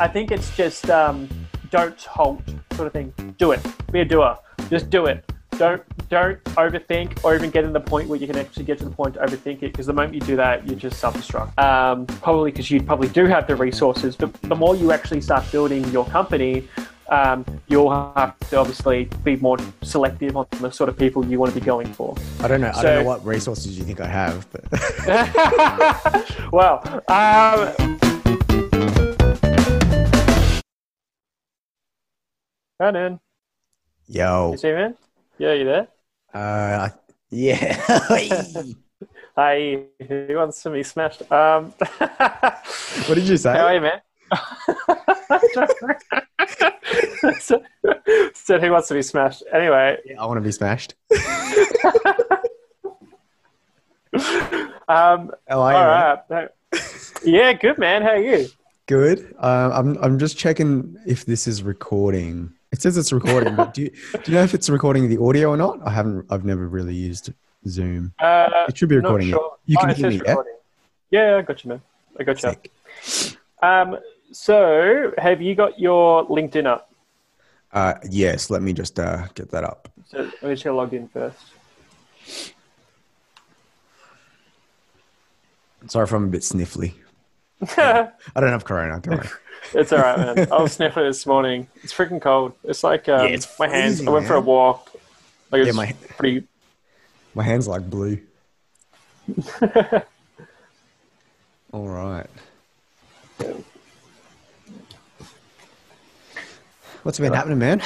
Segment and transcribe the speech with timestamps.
[0.00, 1.28] I think it's just um,
[1.70, 2.42] don't halt,
[2.74, 3.12] sort of thing.
[3.38, 3.60] Do it.
[3.92, 4.36] Be a doer.
[4.68, 5.24] Just do it.
[5.56, 8.84] Don't don't overthink or even get to the point where you can actually get to
[8.84, 9.72] the point to overthink it.
[9.72, 11.56] Because the moment you do that, you're just self-destruct.
[11.58, 15.50] Um, probably because you probably do have the resources, but the more you actually start
[15.52, 16.68] building your company,
[17.08, 21.54] um, you'll have to obviously be more selective on the sort of people you want
[21.54, 22.16] to be going for.
[22.40, 22.72] I don't know.
[22.74, 24.64] I don't know what resources you think I have, but
[26.52, 28.13] well, um,
[32.84, 33.18] In.
[34.06, 34.94] yo, You see man?
[35.38, 35.88] Yeah, you there?
[36.34, 36.90] uh,
[37.30, 37.80] yeah.
[39.36, 41.22] Hi, who wants to be smashed?
[41.32, 43.54] Um, what did you say?
[43.54, 44.00] how are you, man?
[47.40, 47.62] so,
[48.34, 49.42] said who wants to be smashed?
[49.50, 50.94] Anyway, I want to be smashed.
[54.88, 56.36] um, How are you?
[56.36, 56.48] right.
[57.24, 58.02] Yeah, good, man.
[58.02, 58.48] How are you?
[58.86, 59.34] Good.
[59.38, 62.52] Um, I'm I'm just checking if this is recording.
[62.74, 65.50] It says it's recording, but do you, do you know if it's recording the audio
[65.50, 65.78] or not?
[65.86, 66.26] I haven't.
[66.28, 67.32] I've never really used
[67.68, 68.12] Zoom.
[68.18, 69.28] Uh, It should be recording.
[69.28, 69.30] it.
[69.30, 69.56] sure.
[69.66, 70.22] You can Oh, it hear me, yeah?
[70.30, 70.56] recording.
[71.12, 71.82] Yeah, I got you, man.
[72.18, 72.52] I got you.
[73.62, 73.98] Um,
[74.32, 76.90] so, have you got your LinkedIn up?
[77.72, 78.50] Uh, yes.
[78.50, 79.88] Let me just uh, get that up.
[80.08, 81.38] So, let me just get logged in first.
[85.86, 86.94] Sorry if I'm a bit sniffly.
[87.76, 89.00] I don't have corona.
[89.00, 89.28] Don't worry.
[89.72, 90.52] It's all right, man.
[90.52, 91.66] I was sniffing this morning.
[91.82, 92.52] It's freaking cold.
[92.64, 93.94] It's like um, Yeah, it's my hands.
[93.94, 94.90] freezing, I went for a walk.
[95.50, 96.46] Like Yeah, my- pretty.
[97.34, 98.20] My hands like blue.
[101.72, 102.26] All right.
[107.02, 107.80] What's been happening, man?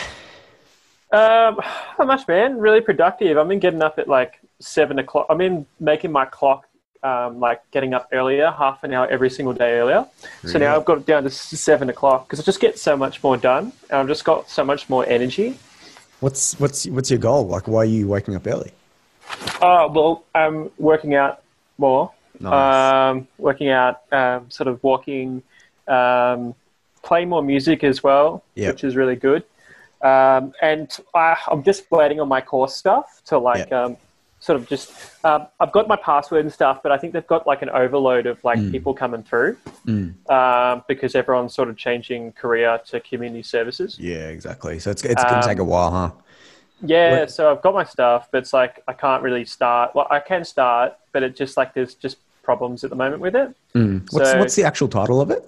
[1.12, 1.60] Um,
[1.98, 2.58] not much, man.
[2.58, 3.38] Really productive.
[3.38, 5.26] I've been getting up at like seven o'clock.
[5.30, 6.67] I've been making my clock,
[7.02, 10.06] um, like getting up earlier, half an hour every single day earlier.
[10.44, 13.22] So now I've got it down to seven o'clock because I just get so much
[13.22, 15.58] more done, and I've just got so much more energy.
[16.20, 17.46] What's what's what's your goal?
[17.46, 18.72] Like, why are you waking up early?
[19.62, 21.42] Oh well, I'm working out
[21.78, 22.12] more.
[22.40, 22.92] Nice.
[22.92, 25.42] Um, working out, um, sort of walking,
[25.88, 26.54] um,
[27.02, 28.74] playing more music as well, Yep.
[28.74, 29.42] which is really good.
[30.02, 34.00] Um, and I, I'm just waiting on my course stuff to like, Yep.
[34.48, 34.90] Sort of just.
[35.24, 38.24] Um, I've got my password and stuff, but I think they've got like an overload
[38.24, 38.72] of like Mm.
[38.72, 40.14] people coming through Mm.
[40.30, 43.98] um, because everyone's sort of changing career to community services.
[44.00, 44.78] Yeah, exactly.
[44.78, 46.10] So it's it's gonna Um, take a while, huh?
[46.80, 49.94] Yeah, What- so I've got my stuff, but it's like I can't really start.
[49.94, 53.36] Well, I can start, but it just like there's just problems at the moment with
[53.36, 53.50] it.
[53.74, 54.10] Mm.
[54.12, 55.44] What's so- what's the actual title of it?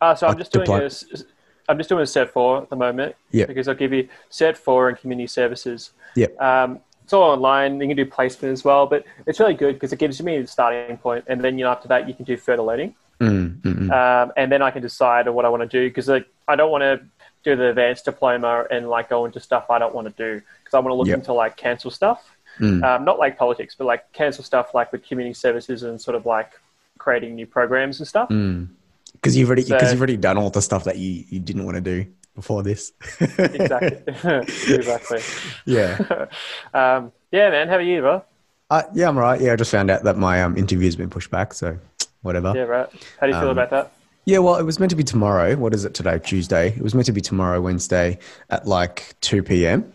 [0.00, 2.70] Uh, so I'm Like just doing deploy- a, I'm just doing a cert four at
[2.70, 3.16] the moment.
[3.32, 3.44] Yeah.
[3.44, 5.90] Because I'll give you cert four and community services.
[6.14, 6.40] Yep.
[6.40, 7.80] Um, it's all online.
[7.80, 10.46] You can do placement as well, but it's really good because it gives me the
[10.46, 13.74] starting point, and then you know after that you can do further learning, Mm, mm,
[13.88, 13.90] mm.
[13.90, 16.70] um, and then I can decide what I want to do because like I don't
[16.70, 17.00] want to
[17.44, 20.74] do the advanced diploma and like go into stuff I don't want to do because
[20.74, 21.18] I want to look Yep.
[21.20, 22.20] into like cancel stuff,
[22.60, 22.84] Mm.
[22.84, 26.26] um, not like politics, but like cancel stuff like with community services and sort of
[26.26, 26.50] like
[26.98, 28.28] creating new programs and stuff.
[28.28, 31.64] Because you've already because so- you've already done all the stuff that you, you didn't
[31.64, 32.04] want to do
[32.38, 32.92] before this.
[33.20, 34.02] exactly.
[34.74, 35.20] exactly.
[35.66, 35.98] yeah.
[36.74, 37.68] Um, yeah, man.
[37.68, 38.22] How are you, bro?
[38.70, 39.40] Uh, yeah, I'm right.
[39.40, 41.76] Yeah, I just found out that my um, interview's been pushed back, so
[42.22, 42.52] whatever.
[42.54, 42.88] Yeah, right.
[43.20, 43.92] How do you feel Um, about that?
[44.24, 45.56] Yeah, well, it was meant to be tomorrow.
[45.56, 46.18] What is it today?
[46.18, 46.68] Tuesday.
[46.68, 48.18] It was meant to be tomorrow, Wednesday,
[48.50, 49.90] at like 2 p.m.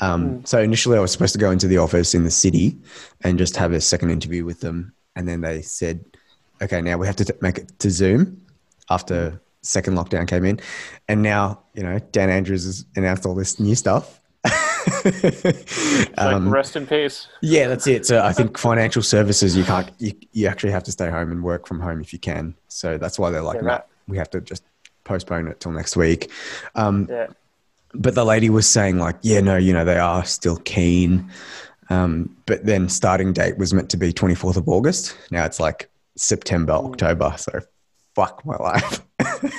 [0.00, 2.76] Um, So initially, I was supposed to go into the office in the city
[3.22, 4.92] and just have a second interview with them.
[5.16, 6.04] And then they said,
[6.62, 8.40] okay, now we have to t- make it to Zoom
[8.90, 10.60] after second lockdown came in.
[11.08, 14.20] And now, you know, Dan Andrews has announced all this new stuff.
[15.04, 17.28] Like, um, rest in peace.
[17.42, 18.06] yeah, that's it.
[18.06, 21.42] So I think financial services, you can't, you, you actually have to stay home and
[21.42, 22.54] work from home if you can.
[22.68, 24.62] So that's why they're like, Yeah, we have to just
[25.04, 26.30] postpone it till next week.
[26.74, 27.28] Um, Yeah.
[27.94, 31.30] but the lady was saying like, yeah, no, you know, they are still keen.
[31.90, 35.16] Um, but then starting date was meant to be 24th of August.
[35.30, 36.90] Now it's like September, Mm.
[36.92, 37.34] October.
[37.38, 37.60] So
[38.18, 39.00] fuck my life.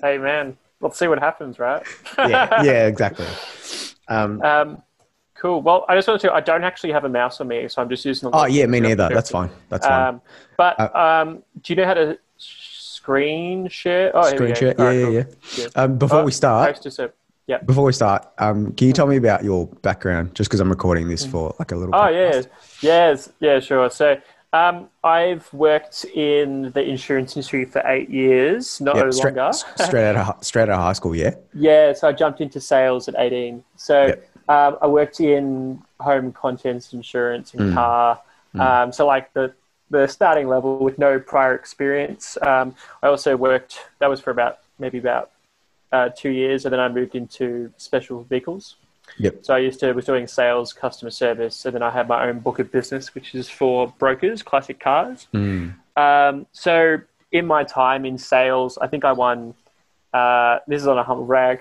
[0.00, 0.56] Hey, man.
[0.80, 1.82] Let's see what happens, right?
[2.18, 3.26] yeah, yeah, exactly.
[4.08, 4.82] Um, Um,
[5.34, 5.60] cool.
[5.62, 6.32] Well, I just wanted to.
[6.32, 8.30] I don't actually have a mouse on me, so I'm just using.
[8.30, 9.08] The oh yeah, me neither.
[9.08, 9.50] That's fine.
[9.68, 10.08] That's fine.
[10.14, 10.20] Um,
[10.56, 14.10] but Uh, um, do you know how to screen share?
[14.14, 14.74] Oh, Screen share.
[14.78, 15.34] Yeah, yeah, cool.
[15.58, 15.66] yeah.
[15.76, 16.84] Um, before Oh, we start,
[17.48, 17.58] yeah.
[17.58, 20.34] Before we start, um, can you tell me about your background?
[20.34, 21.94] Just because I'm recording this for like a little.
[21.94, 22.46] Oh podcast.
[22.80, 23.90] yeah, yes, yeah, sure.
[23.90, 24.16] So
[24.52, 29.52] um, I've worked in the insurance industry for eight years, not Yep, straight, longer.
[29.76, 31.14] straight out of straight out of high school.
[31.14, 31.34] Yeah.
[31.54, 33.64] yeah, so I jumped into sales at eighteen.
[33.76, 34.28] So Yep.
[34.48, 37.74] um, I worked in home contents insurance and Mm.
[37.74, 38.20] car.
[38.58, 39.54] Um, so like the
[39.90, 42.38] the starting level with no prior experience.
[42.42, 43.78] Um, I also worked.
[44.00, 45.30] That was for about maybe about
[45.92, 48.76] uh, two years, and then I moved into special vehicles.
[49.18, 49.44] Yep.
[49.44, 52.40] So I used to was doing sales, customer service, and then I had my own
[52.40, 55.26] book of business, which is for brokers, classic cars.
[55.34, 55.74] Mm.
[55.96, 56.98] Um, so
[57.30, 59.54] in my time in sales, I think I won.
[60.14, 61.60] Uh, this is on a humble rag.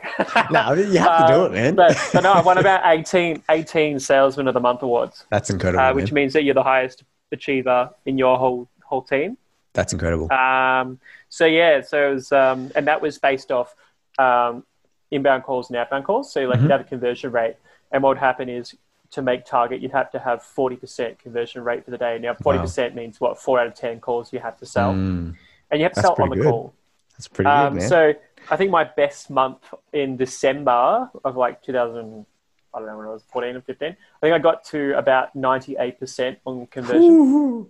[0.51, 1.75] No, you have to do it, Um, man.
[1.75, 5.79] but, but no, I won about 18, 18 Salesman of the Month awards, That's incredible.
[5.81, 5.95] uh, man.
[5.95, 9.37] which means that you're the highest achiever in your whole whole team.
[9.73, 10.29] That's incredible.
[10.33, 10.99] Um,
[11.29, 13.73] so yeah, so it was, um, and that was based off
[14.19, 14.65] um,
[15.11, 16.31] inbound calls and outbound calls.
[16.31, 16.63] So like Mhm.
[16.63, 17.55] you'd have a conversion rate,
[17.91, 18.75] and what would happen is
[19.11, 22.17] to make target, you'd have to have forty percent conversion rate for the day.
[22.17, 25.35] Now forty percent means what four out of ten calls you have to sell, Mm.
[25.69, 26.45] and you have to That's sell on the good.
[26.45, 26.73] call.
[27.17, 27.89] That's pretty Um, good, man.
[27.89, 28.13] so
[28.49, 29.61] I think my best month
[29.93, 32.25] in December of like 2000,
[32.73, 33.89] I don't know when it was 14 or 15.
[33.89, 37.67] I think I got to about 98% on conversion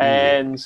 [0.00, 0.58] and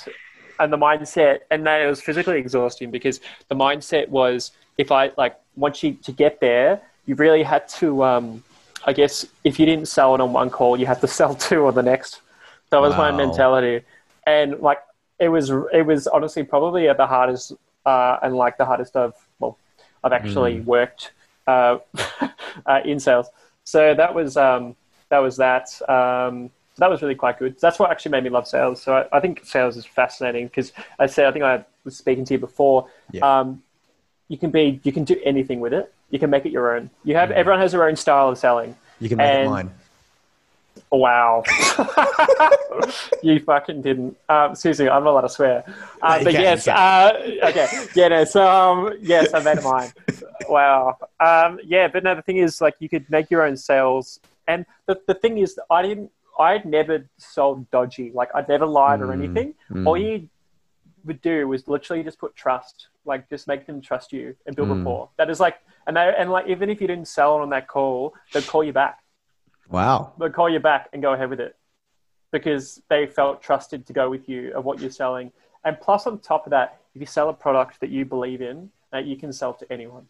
[0.61, 5.11] and the mindset and then it was physically exhausting because the mindset was if i
[5.17, 8.43] like once you to get there you really had to um
[8.87, 11.67] i guess if you didn't sell it on one call you had to sell two
[11.67, 12.21] on the next
[12.71, 13.85] that was my mentality
[14.27, 14.79] and like
[15.19, 17.53] it was it was honestly probably at the hardest
[17.87, 19.59] uh and like the hardest i've well
[20.05, 21.13] i've actually worked
[21.47, 21.79] uh,
[22.67, 23.29] uh in sales
[23.65, 24.77] so that was um
[25.09, 27.59] that was that um so that was really quite good.
[27.61, 28.81] That's what actually made me love sales.
[28.81, 30.71] So I, I think sales is fascinating because
[31.01, 32.89] I said I think I was speaking to you before.
[33.11, 33.41] Yeah.
[33.41, 33.65] Um,
[34.29, 35.93] you can be you can do anything with it.
[36.11, 36.91] You can make it your own.
[37.05, 38.77] You have everyone has their own style of selling.
[39.01, 39.71] you can make it mine.
[40.91, 41.43] Wow,
[43.23, 44.17] you fucking didn't.
[44.29, 45.65] Um, me, I'm not allowed to swear.
[46.01, 48.09] Uh, you but can, yes, uh, okay, yeah.
[48.09, 49.93] No, so um, yes, I made it mine.
[50.49, 50.97] Wow.
[51.21, 54.65] Um, yeah, but no, the thing is, like, you could make your own sales, and
[54.87, 56.11] the the thing is, I didn't.
[56.39, 58.13] I'd never sold dodgy.
[58.15, 59.55] Like, I'd never lied or Mm, anything.
[59.71, 59.85] mm.
[59.87, 60.29] All you
[61.09, 64.69] would do was literally just put trust, like, just make them trust you and build
[64.69, 64.77] Mm.
[64.79, 65.09] rapport.
[65.17, 65.57] That is like,
[65.87, 68.73] and they, and like, even if you didn't sell on that call, they'd call you
[68.73, 69.01] back
[69.69, 70.13] Wow.
[70.19, 71.55] They'd call you back and go ahead with it
[72.31, 75.31] because they felt trusted to go with you of what you're selling.
[75.65, 78.71] And plus, on top of that, if you sell a product that you believe in,
[78.93, 80.07] that you can sell to anyone.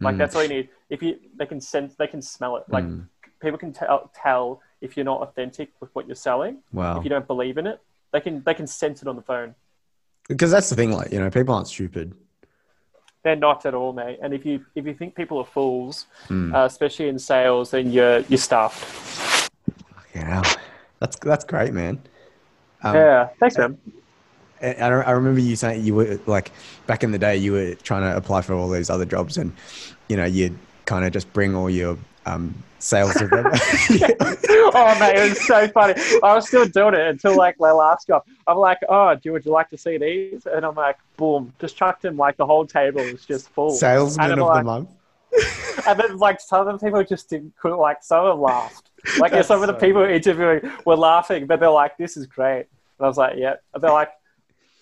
[0.00, 0.18] Like Mm.
[0.18, 0.68] that's all you need.
[0.90, 2.64] If you, they can sense, they can smell it.
[2.68, 3.08] Like Mm.
[3.40, 6.62] people can tell tell if you're not authentic with what you're selling.
[6.72, 6.98] Wow.
[6.98, 7.80] If you don't believe in it,
[8.12, 9.54] they can they can sense it on the phone.
[10.28, 12.14] Because that's the thing, like, you know, people aren't stupid.
[13.22, 14.18] They're not at all, mate.
[14.22, 16.54] And if you if you think people are fools, Mm.
[16.54, 19.50] uh, especially in sales, then you're you're stuffed.
[20.14, 20.42] Yeah.
[21.00, 22.00] That's that's great, man.
[22.82, 23.78] Um, yeah, thanks, man.
[24.62, 26.50] I, I I remember you saying you were like
[26.86, 29.52] back in the day you were trying to apply for all these other jobs and
[30.08, 30.56] you know you'd
[30.86, 33.46] kind of just bring all your um, sales of them.
[33.52, 35.94] oh man, it was so funny.
[36.22, 38.24] I was still doing it until like my last job.
[38.46, 40.46] I'm like, oh, do would you like to see these?
[40.46, 43.70] And I'm like, boom, just chucked him like the whole table was just full.
[43.70, 44.90] Salesman And of I'm the month.
[45.86, 48.90] And then like some of the people just didn't couldn't like some of them laughed.
[49.18, 52.66] Like some of the so people interviewing were laughing, but they're like, this is great.
[52.98, 53.56] And I was like, yeah.
[53.74, 54.12] And they're like,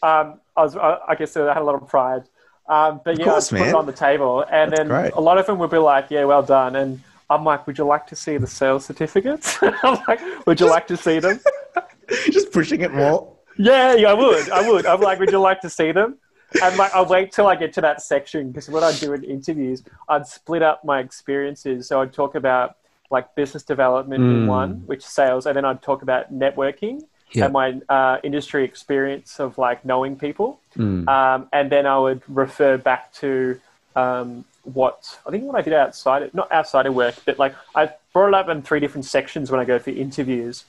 [0.02, 2.24] um, I was I I guess they had a lot of pride.
[2.68, 3.74] Um, but yeah, course, I put man.
[3.74, 5.12] it on the table, and That's then great.
[5.14, 7.02] a lot of them would be like, "Yeah, well done." And
[7.32, 10.86] I'm like, "Would you like to see the sales certificates?" I'm like, "Would you like
[10.88, 11.40] to see them?"
[12.30, 13.32] just pushing it more.
[13.58, 14.50] Yeah, yeah, I would.
[14.50, 14.86] I would.
[14.86, 16.16] I'm like, would you like to see them?
[16.62, 19.24] And like, I'll wait till I get to that section because what I do in
[19.24, 21.86] interviews, I'd split up my experiences.
[21.88, 22.76] So I'd talk about
[23.10, 24.46] like business development in Mm.
[24.48, 27.02] one, which sales, and then I'd talk about networking
[27.32, 27.44] Yeah.
[27.44, 30.60] and my uh, industry experience of like knowing people.
[30.78, 31.06] Mm.
[31.08, 33.60] Um, and then I would refer back to
[33.96, 37.54] um, what I think what I did outside, of, not outside of work, but like
[37.74, 40.64] I brought it up in three different sections when I go for interviews,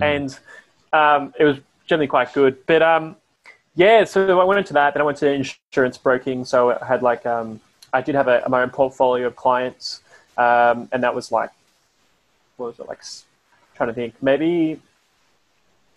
[0.00, 0.38] and
[0.92, 2.64] um, it was generally quite good.
[2.66, 3.16] But um,
[3.74, 4.94] yeah, so I went into that.
[4.94, 6.44] Then I went to insurance broking.
[6.44, 7.60] So I had like um,
[7.92, 10.02] I did have a, my own portfolio of clients,
[10.38, 11.50] um, and that was like
[12.56, 13.02] what was it like?
[13.74, 14.80] Trying to think, maybe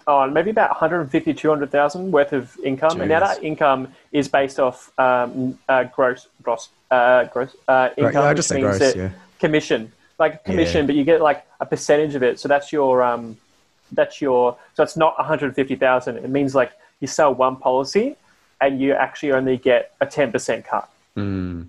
[0.07, 3.01] oh, maybe about 150, 200,000 worth of income.
[3.01, 8.23] And now that income is based off um, uh, gross, gross, uh, gross uh, income,
[8.23, 8.95] yeah, I just means gross.
[8.95, 9.09] Yeah.
[9.39, 10.87] commission, like commission, Yeah.
[10.87, 12.39] but you get like a percentage of it.
[12.39, 13.37] So that's your, um,
[13.91, 16.17] that's your, so it's not 150,000.
[16.17, 18.15] It means like you sell one policy
[18.61, 20.89] and you actually only get a 10% cut.
[21.17, 21.67] Mm.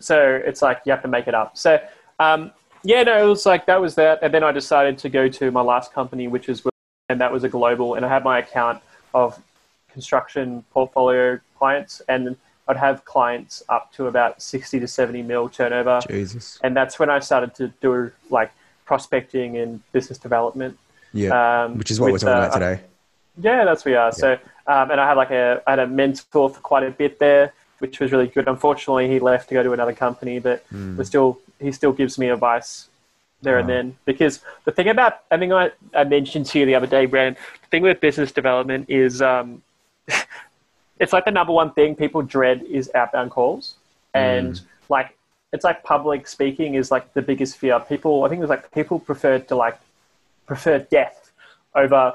[0.00, 1.56] So it's like you have to make it up.
[1.56, 1.80] So
[2.18, 2.52] um,
[2.82, 5.50] yeah, no, it was like that was that, and then I decided to go to
[5.50, 6.64] my last company, which is
[7.08, 8.82] and that was a global, and I had my account
[9.12, 9.40] of
[9.92, 16.00] construction portfolio clients, and I'd have clients up to about sixty to seventy mil turnover,
[16.08, 16.58] Jesus.
[16.62, 18.52] and that's when I started to do like
[18.86, 20.78] prospecting and business development.
[21.12, 21.64] Yeah.
[21.64, 22.80] Um, Which is what we're talking uh, about today.
[23.40, 24.10] yeah, that's what we are.
[24.12, 24.32] So,
[24.66, 27.52] um, and I had like a I had a mentor for quite a bit there.
[27.80, 28.48] which was really good.
[28.48, 30.96] Unfortunately, he left to go to another company, but Mm.
[30.96, 32.88] was still he still gives me advice
[33.44, 33.96] there and then.
[34.04, 37.40] Because the thing about I think I, I mentioned to you the other day, Brandon,
[37.62, 39.62] the thing with business development is um,
[40.98, 43.74] it's like the number one thing people dread is outbound calls,
[44.14, 45.16] and like
[45.52, 47.78] it's like public speaking is like the biggest fear.
[47.80, 49.78] People, I think it's like people prefer to like
[50.46, 51.30] prefer death
[51.74, 52.14] over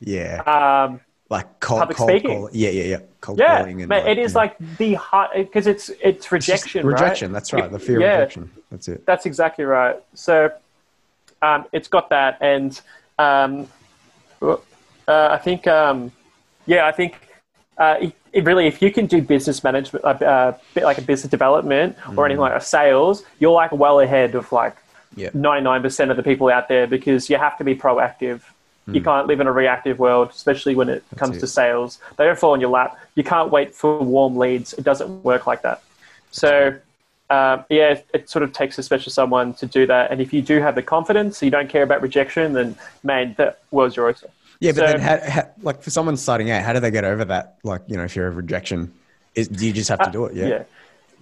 [0.00, 0.42] Yeah.
[0.42, 2.30] um, Like cold, Public cold speaking.
[2.30, 2.50] call.
[2.52, 2.98] Yeah, yeah, yeah.
[3.20, 3.80] Cold yeah, calling.
[3.82, 6.92] And man, it you is know, like the hard because it's it's it's rejection, right?
[7.00, 7.32] Rejection.
[7.32, 7.70] That's right.
[7.70, 8.06] The fear Yeah.
[8.14, 8.50] of rejection.
[8.70, 9.06] That's it.
[9.06, 9.96] That's exactly right.
[10.14, 10.50] So
[11.42, 12.80] um, it's got that, and
[13.18, 13.68] um,
[14.42, 14.56] uh,
[15.08, 16.12] I think, um,
[16.66, 17.16] yeah, I think
[17.78, 21.02] uh, it, it really, if you can do business management, uh, uh, bit like a
[21.02, 24.76] business development or anything like a sales, you're like well ahead of like
[25.16, 25.30] Yeah.
[25.30, 28.42] 99% of the people out there because you have to be proactive.
[28.86, 31.40] You can't live in a reactive world, especially when it comes it.
[31.40, 32.00] to sales.
[32.16, 32.98] They don't fall on your lap.
[33.14, 34.72] You can't wait for warm leads.
[34.72, 35.82] It doesn't work like that.
[36.32, 36.74] So,
[37.30, 40.10] um, yeah, it, it sort of takes a special someone to do that.
[40.10, 43.56] And if you do have the confidence, you don't care about rejection, then man, the
[43.70, 44.28] world's your oyster.
[44.58, 47.04] Yeah, but So- then, how, how, like for someone starting out, how do they get
[47.04, 47.56] over that?
[47.62, 48.92] Like, you know, fear of rejection.
[49.34, 50.34] Is, do you just have to do it?
[50.34, 50.44] Yeah.
[50.44, 50.62] Uh, Yeah.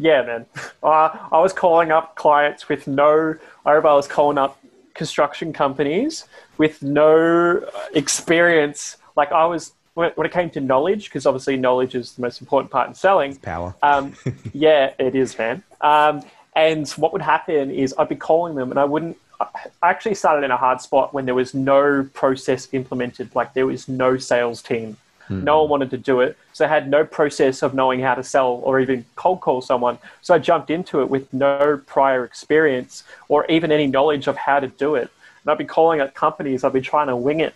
[0.01, 0.47] Yeah, man.
[0.81, 3.35] Uh, I was calling up clients with no,
[3.67, 4.59] I remember I was calling up
[4.95, 6.25] construction companies
[6.57, 8.97] with no experience.
[9.17, 12.41] Like I was, when when it came to knowledge, because obviously knowledge is the most
[12.41, 13.37] important part in selling.
[13.37, 13.75] Power.
[13.83, 14.15] Um,
[14.53, 15.63] yeah, it is, man.
[15.81, 16.23] Um,
[16.55, 19.17] and what would happen is I'd be calling them and I wouldn't.
[19.41, 23.35] I actually started in a hard spot when there was no process implemented.
[23.35, 24.97] Like there was no sales team.
[25.31, 26.39] No one wanted to do it.
[26.55, 29.99] So I had no process of knowing how to sell or even cold call someone.
[30.23, 34.59] So I jumped into it with no prior experience or even any knowledge of how
[34.59, 35.11] to do it.
[35.43, 37.55] And I'd be calling up companies, I'd be trying to wing it.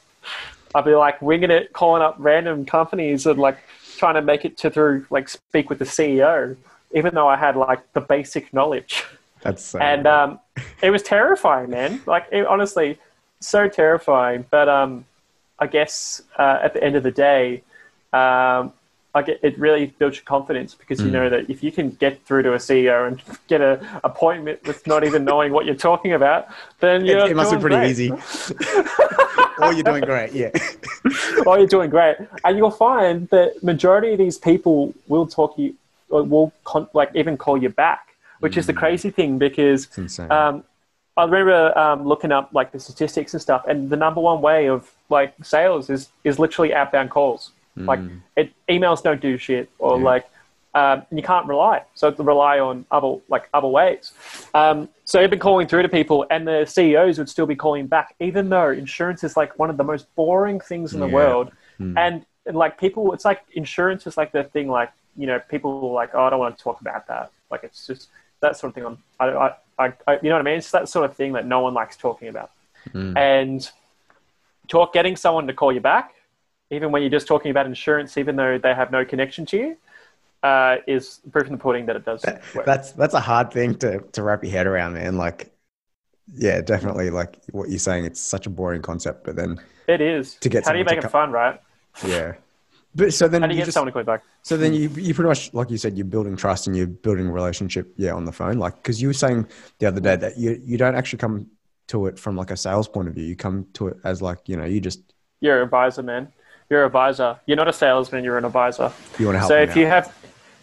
[0.75, 3.59] I'd be like winging it, calling up random companies and like
[3.97, 6.57] trying to make it to through like speak with the CEO,
[6.93, 9.05] even though I had like the basic knowledge.
[9.43, 10.41] That's so And um,
[10.83, 12.01] it was terrifying, man.
[12.07, 12.99] Like it, honestly,
[13.41, 14.47] so terrifying.
[14.51, 15.05] But um,
[15.59, 17.63] I guess uh, at the end of the day,
[18.13, 18.73] um,
[19.15, 22.25] I get it really builds your confidence because you know that if you can get
[22.25, 26.15] through to a CEO and get an appointment with not even knowing what you're talking
[26.15, 26.49] about,
[26.81, 27.91] then it, you're it must be pretty great.
[27.91, 28.11] easy.
[29.61, 30.33] or you're doing great.
[30.33, 30.51] Yeah.
[31.47, 32.17] oh, you're doing great.
[32.45, 35.75] And you'll find that majority of these people will talk you,
[36.09, 38.09] or will con- like even call you back,
[38.41, 39.89] which is the crazy thing because
[40.31, 40.65] um,
[41.17, 44.69] I remember um, looking up like the statistics and stuff, and the number one way
[44.69, 47.53] of like sales is is literally outbound calls.
[47.77, 48.01] Like
[48.37, 50.05] it, emails don't do shit, or Yeah.
[50.05, 50.27] like
[50.75, 51.83] um, and you can't rely.
[51.95, 54.13] So to rely on other like other ways.
[54.55, 57.87] Um, so I've been calling through to people, and the CEOs would still be calling
[57.87, 61.13] back, even though insurance is like one of the most boring things in the Yeah.
[61.15, 61.51] world.
[61.97, 64.69] And, and like people, it's like insurance is like the thing.
[64.69, 67.31] Like you know, people are like, oh, I don't want to talk about that.
[67.51, 68.09] Like it's just
[68.41, 68.85] that sort of thing.
[68.85, 70.59] On I, I, I, I you know what I mean?
[70.59, 72.51] It's that sort of thing that no one likes talking about.
[73.17, 73.71] And
[74.69, 76.15] talk getting someone to call you back,
[76.71, 79.77] even when you're just talking about insurance, even though they have no connection to you,
[80.43, 82.67] uh, is proof in the pudding that it does work.
[82.67, 85.17] that's that's a hard thing to to wrap your head around, man.
[85.17, 85.53] Like,
[86.35, 87.11] yeah, definitely.
[87.11, 90.35] Like what you're saying, it's such a boring concept, but then It is.
[90.37, 91.61] To get How do you make it co- fun, right?
[92.07, 92.35] yeah.
[92.95, 94.23] But so then How do you, you get just, someone to call back?
[94.43, 97.27] so then you you pretty much like you said you're building trust and you're building
[97.29, 99.47] a relationship yeah on the phone like because you were saying
[99.79, 101.47] the other day that you you don't actually come
[101.87, 104.41] to it from like a sales point of view you come to it as like
[104.47, 105.01] you know you just
[105.41, 106.33] You're an advisor, man.
[106.69, 107.39] You're an advisor.
[107.47, 108.25] You're not a salesman.
[108.25, 108.93] You're an advisor.
[109.19, 110.13] you want to help so if you have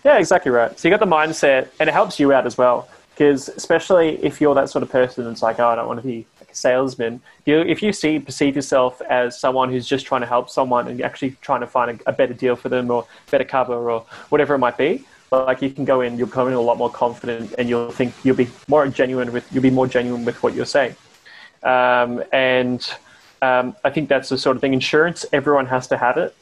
[0.04, 2.90] yeah exactly right so you got the mindset and it helps you out as well
[3.12, 6.06] because especially if you're that sort of person that's like oh i don't want to
[6.06, 10.22] be like a salesman you, if you see perceive yourself as someone who's just trying
[10.22, 13.06] to help someone and actually trying to find a, a better deal for them or
[13.32, 16.54] better cover or whatever it might be like you can go in you'll come in
[16.54, 19.88] a lot more confident and you'll think you'll be more genuine with you'll be more
[19.88, 20.96] genuine with what you're saying
[21.64, 22.90] um, and
[23.42, 24.74] um, I think that's the sort of thing.
[24.74, 26.36] Insurance, everyone has to have it.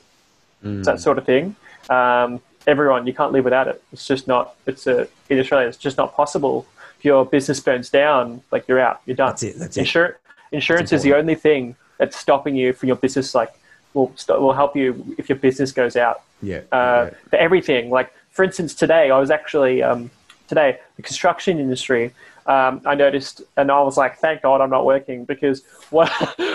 [0.64, 1.56] It's that sort of thing.
[1.90, 3.82] Um, everyone, you can't live without it.
[3.92, 4.56] It's just not.
[4.68, 5.68] It's a in Australia.
[5.68, 6.68] It's just not possible.
[7.00, 9.02] If your business burns down, like you're out.
[9.06, 9.30] You're done.
[9.30, 9.86] That's it, that's it.
[9.86, 10.16] Insur-
[10.52, 13.34] insurance is the only thing that's stopping you from your business.
[13.34, 13.54] Like
[13.94, 17.90] will st- will help you if your business goes out yeah, uh, for everything.
[17.90, 20.12] Like for instance, today I was actually um,
[20.48, 22.14] today the construction industry.
[22.46, 26.10] Um, I noticed, and I was like, "Thank God I'm not working," because what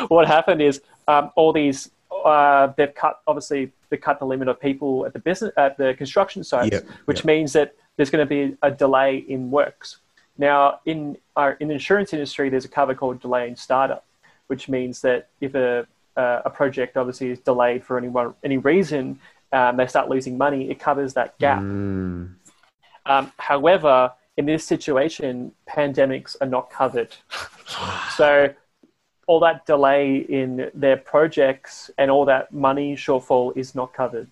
[0.09, 1.91] what happened is um, all these
[2.25, 5.95] uh, they've cut obviously they cut the limit of people at the business at the
[5.95, 7.25] construction sites, Yep, which yep.
[7.25, 9.99] means that there's going to be a delay in works.
[10.39, 14.05] Now, in our in the insurance industry, there's a cover called delay in startup,
[14.47, 15.87] which means that if a
[16.17, 19.19] uh, a project obviously is delayed for any one, any reason,
[19.53, 20.71] um, they start losing money.
[20.71, 21.61] It covers that gap.
[21.61, 22.35] Mm,
[23.07, 27.15] Um, however, in this situation, pandemics are not covered.
[28.17, 28.53] so
[29.27, 34.29] all that delay in their projects and all that money shortfall is not covered.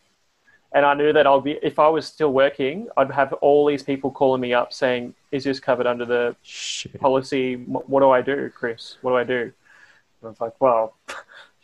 [0.72, 3.82] And I knew that I'll be, if I was still working, I'd have all these
[3.82, 7.00] people calling me up saying, Is this covered under the Shit.
[7.00, 7.56] policy?
[7.56, 8.96] What, do I do, Chris?
[9.02, 9.40] What do I do?
[9.42, 9.52] And
[10.22, 10.94] I was like, Well,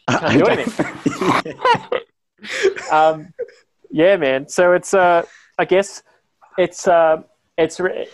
[0.08, 1.54] you can't do anything.
[2.92, 3.32] um,
[3.90, 4.48] yeah, man.
[4.48, 5.22] So it's, uh,
[5.56, 6.02] I guess
[6.58, 7.22] it's, uh,
[7.56, 8.10] it's it,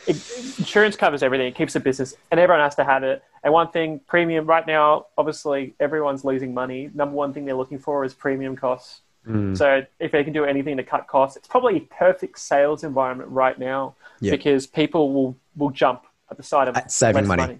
[0.58, 1.48] insurance covers everything.
[1.48, 3.22] It keeps the business, and everyone has to have it.
[3.42, 6.90] And one thing, premium right now, obviously, everyone's losing money.
[6.94, 9.00] Number one thing they're looking for is premium costs.
[9.28, 9.56] Mm.
[9.56, 13.30] So if they can do anything to cut costs, it's probably a perfect sales environment
[13.30, 14.32] right now Yeah.
[14.32, 17.58] because people will will jump at the side of At saving less money.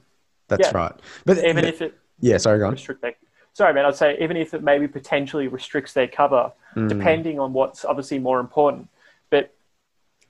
[0.49, 0.77] That's Yeah.
[0.77, 0.93] right.
[1.25, 2.73] But even the- if it yeah, sorry, go on.
[2.73, 3.15] restrict their.
[3.55, 3.85] Sorry, man.
[3.85, 6.89] I'd say even if it maybe potentially restricts their cover, Mm.
[6.89, 8.89] depending on what's obviously more important.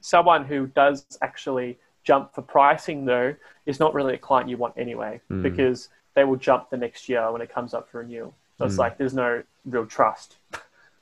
[0.07, 3.35] Someone who does actually jump for pricing, though,
[3.67, 5.43] is not really a client you want anyway, Mm.
[5.43, 8.35] because they will jump the next year when it comes up for renewal.
[8.59, 8.79] So it's Mm.
[8.79, 10.37] like there's no real trust.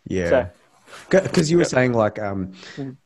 [0.04, 0.28] Yeah.
[0.28, 2.97] So Because you were saying like um, Mhm.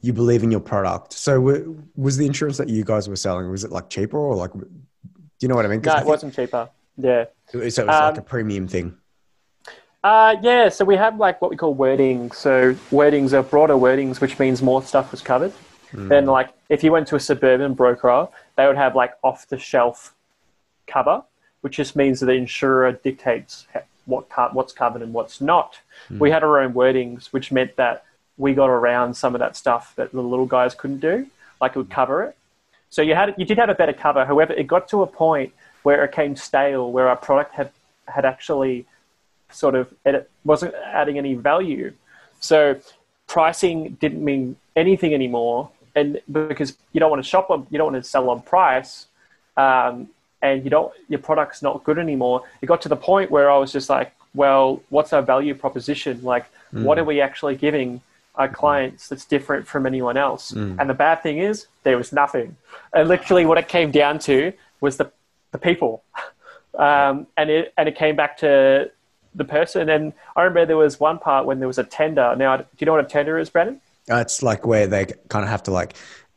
[0.00, 1.12] you believe in your product.
[1.14, 4.34] So w- was the insurance that you guys were selling was it like cheaper or
[4.36, 4.52] like?
[4.52, 4.68] Do
[5.40, 5.80] you know what I mean?
[5.80, 6.68] no, I it wasn't cheaper.
[6.96, 7.24] Yeah.
[7.48, 8.96] So it was like Um, a premium thing.
[10.02, 12.32] Uh, yeah, so we have like what we call wording.
[12.32, 15.52] So wordings are broader wordings, which means more stuff was covered.
[16.08, 19.58] Then, like, if you went to a suburban broker, they would have like off the
[19.58, 20.14] shelf
[20.86, 21.24] cover,
[21.62, 23.66] which just means that the insurer dictates
[24.06, 25.78] what what's covered and what's not.
[26.18, 28.04] We had our own wordings, which meant that
[28.38, 31.26] we got around some of that stuff that the little guys couldn't do,
[31.60, 32.36] like it would cover it.
[32.88, 34.24] So you had you did have a better cover.
[34.24, 35.52] However, it got to a point
[35.82, 37.70] where it came stale, where our product had
[38.06, 38.86] had actually
[39.52, 41.92] sort of it wasn't adding any value.
[42.40, 42.80] So
[43.26, 47.92] pricing didn't mean anything anymore, and because you don't want to shop on, you don't
[47.92, 49.06] want to sell on price,
[49.56, 50.08] um,
[50.42, 52.42] and you don't your product's not good anymore.
[52.62, 56.22] It got to the point where I was just like, well, what's our value proposition?
[56.22, 56.46] Like,
[56.84, 58.00] what are we actually giving
[58.36, 60.52] our clients that's different from anyone else?
[60.80, 62.56] And the bad thing is, there was nothing.
[62.92, 65.10] And literally, what it came down to was the
[65.52, 66.02] the people,
[66.78, 68.90] um, and it and it came back to
[69.34, 69.88] the person.
[69.88, 72.34] And I remember there was one part when there was a tender.
[72.36, 73.80] Now, do you know what a tender is, Brandon?
[74.10, 75.94] Uh, It's like where they kind of have to like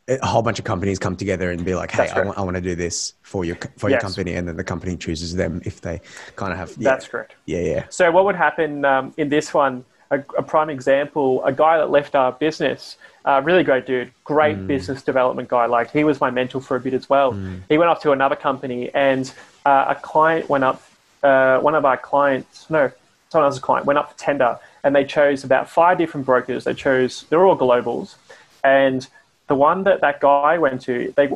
[0.10, 2.56] a whole bunch of companies come together and be like, "Hey, I want, I want
[2.56, 5.79] to do this for your for your company," and then the company chooses them if
[5.82, 6.01] they
[6.36, 6.71] kind of have.
[6.77, 7.36] Yeah, That's correct.
[7.45, 7.84] yeah, yeah.
[7.89, 9.86] So what would happen um, in this one?
[10.12, 14.67] A, a prime example: a guy that left our business, uh, really great dude, great
[14.67, 15.65] business development guy.
[15.67, 17.32] Like he was my mentor for a bit as well.
[17.69, 19.34] He went off to another company, and
[19.65, 20.84] uh, a client went up.
[21.23, 22.91] Uh, one of our clients, no,
[23.29, 26.65] someone else's client, went up for tender, and they chose about five different brokers.
[26.65, 28.15] They chose they're all globals,
[28.63, 29.07] and
[29.47, 31.29] the one that that guy went to, they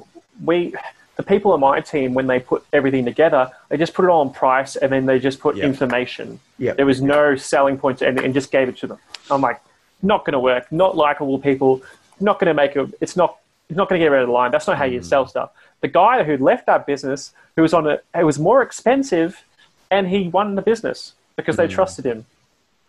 [0.44, 0.74] we
[1.16, 4.22] the people on my team when they put everything together, they just put it all
[4.22, 5.66] on price and then they just put Yep.
[5.66, 6.40] information.
[6.60, 6.78] Yep.
[6.78, 9.00] There was no selling point to anything and just gave it to them.
[9.32, 9.60] I'm like,
[10.04, 10.72] not going to work.
[10.72, 11.82] Not likable people.
[12.20, 12.94] Not going to make it.
[13.02, 13.38] It's not.
[13.70, 14.52] It's not going to get rid of the line.
[14.52, 15.50] That's not how you sell stuff.
[15.82, 19.44] The guy who left that business, who was on a, it was more expensive,
[19.90, 22.26] and he won the business because they trusted him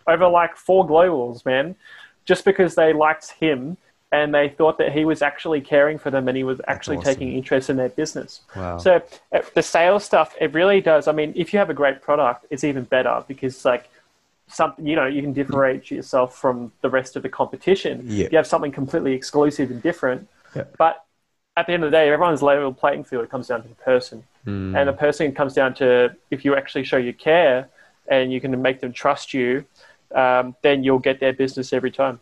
[0.07, 1.77] over like four globals, man,
[2.25, 3.77] just because they liked him
[4.11, 7.15] and they thought that he was actually caring for them and he was actually awesome.
[7.15, 8.41] taking interest in their business.
[8.57, 8.79] Wow.
[8.79, 11.09] So uh, the sales stuff, it really does.
[11.09, 13.91] I mean, if you have a great product, it's even better because like
[14.51, 18.03] something you know you can differentiate yourself from the rest of the competition.
[18.07, 18.29] Yeah.
[18.31, 20.27] You have something completely exclusive and different.
[20.57, 20.65] Yeah.
[20.79, 21.05] But
[21.57, 23.25] at the end of the day, everyone's level playing field.
[23.25, 24.75] It comes down to the person, Mm.
[24.79, 27.69] and the person comes down to if you actually show you care
[28.11, 29.67] and you can make them trust you,
[30.15, 32.19] um, then you'll get their business every time.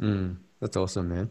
[0.00, 1.30] Mm, that's awesome, man.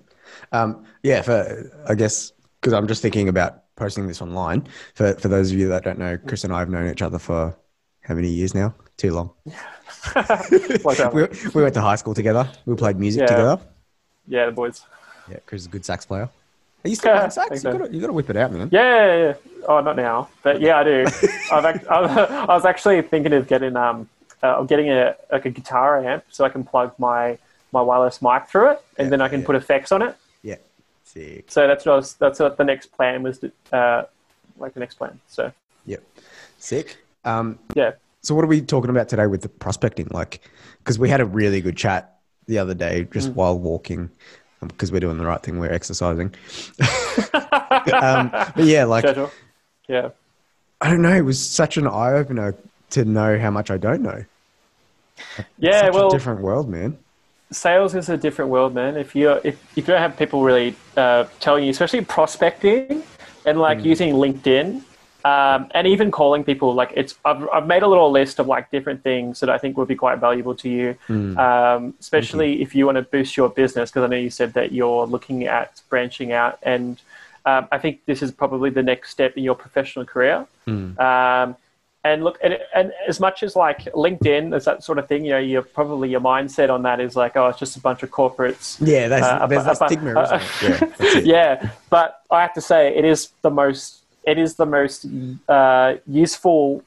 [0.51, 4.67] Um, yeah, for I guess because I'm just thinking about posting this online.
[4.95, 7.19] For for those of you that don't know, Chris and I have known each other
[7.19, 7.55] for
[8.01, 8.73] how many years now?
[8.97, 9.31] Too long.
[11.13, 12.47] we, we went to high school together.
[12.65, 13.27] We played music Yeah.
[13.27, 13.59] together.
[14.27, 14.81] Yeah, the boys.
[15.29, 16.29] Yeah, Chris is a good sax player.
[16.83, 17.63] Are you still Yeah, playing sax?
[17.63, 17.85] You so.
[17.91, 18.69] you gotta whip it out, man.
[18.71, 19.33] Yeah, yeah, yeah.
[19.67, 21.05] Oh, not now, but yeah, I do.
[21.51, 24.07] I've act- I was actually thinking of getting um,
[24.43, 27.37] uh, of getting a like a guitar amp so I can plug my
[27.75, 29.45] my wireless mic through it, and Yeah, then I can yeah.
[29.45, 30.15] put effects on it.
[30.41, 30.55] Yeah,
[31.03, 31.51] sick.
[31.51, 33.39] So that's what I was, that's what the next plan was.
[33.39, 34.05] To, uh,
[34.57, 35.19] like the next plan.
[35.27, 35.51] So
[35.85, 36.03] Yep,
[36.57, 36.97] sick.
[37.25, 40.07] Um, yeah, so what are we talking about today with the prospecting?
[40.11, 40.41] Like,
[40.79, 43.35] because we had a really good chat the other day just Mm.
[43.35, 44.09] while walking,
[44.61, 45.59] because we're doing the right thing.
[45.59, 46.33] We're exercising.
[47.93, 49.31] um, but yeah, like schedule.
[49.87, 50.09] Yeah,
[50.81, 51.13] I don't know.
[51.15, 52.55] It was such an eye opener
[52.91, 54.23] to know how much I don't know.
[55.57, 55.81] yeah.
[55.81, 56.97] Such well, a different world, man.
[57.51, 58.97] Sales is a different world, man.
[58.97, 63.03] If you if, if you don't have people really uh, telling you, especially prospecting
[63.45, 64.81] and like using LinkedIn,
[65.23, 68.71] um, and even calling people, like it's I've I've made a little list of like
[68.71, 70.97] different things that I think would be quite valuable to you,
[71.37, 73.89] um, especially if you want to boost your business.
[73.89, 77.01] Because I know you said that you're looking at branching out, and
[77.45, 80.45] um, I think this is probably the next step in your professional career.
[80.99, 81.55] Um,
[82.05, 85.31] and look, and, and as much as like LinkedIn is that sort of thing, you
[85.31, 88.11] know, you're probably your mindset on that is like, oh, it's just a bunch of
[88.11, 88.77] corporates.
[88.79, 90.81] Yeah, there's, Uh, there's but- that stigma, but- isn't it?
[90.81, 91.25] Yeah, that's it.
[91.35, 95.07] yeah, but I have to say, it is the most, it is the most
[95.49, 96.83] uh, useful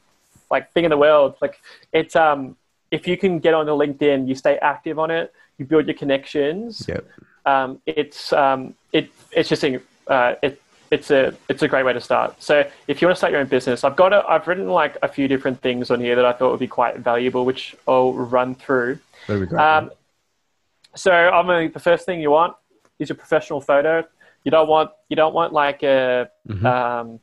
[0.49, 1.35] like thing in the world.
[1.41, 1.59] Like
[1.91, 2.55] it's um,
[2.89, 6.85] if you can get onto LinkedIn, you stay active on it, you build your connections.
[6.87, 7.05] Yep.
[7.45, 11.93] Um, it's um, it it's just a, uh, it it's a it's a great way
[11.93, 12.41] to start.
[12.41, 14.97] So if you want to start your own business, I've got a, I've written like
[15.03, 18.13] a few different things on here that I thought would be quite valuable, which I'll
[18.13, 18.99] run through.
[19.27, 19.61] That'd be great.
[19.61, 19.91] Um,
[20.95, 22.55] so I mean, the first thing you want
[22.97, 24.03] is a professional photo.
[24.43, 26.65] You don't want you don't want like a Mm-hmm.
[26.65, 27.19] um,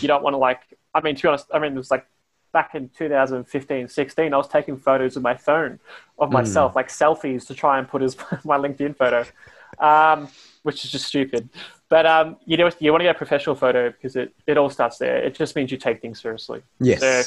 [0.00, 0.60] you don't want to like.
[0.94, 2.06] I mean, to be honest, I mean it was like
[2.52, 4.32] back in 2015, 16.
[4.32, 5.78] I was taking photos with my phone
[6.18, 6.32] of Mm.
[6.32, 9.24] myself, like selfies, to try and put as my LinkedIn photo,
[9.78, 10.28] um,
[10.62, 11.48] which is just stupid.
[11.92, 14.70] But um, you know, you want to get a professional photo because it, it all
[14.70, 15.18] starts there.
[15.18, 16.62] It just means you take things seriously.
[16.80, 17.00] yes.
[17.00, 17.22] So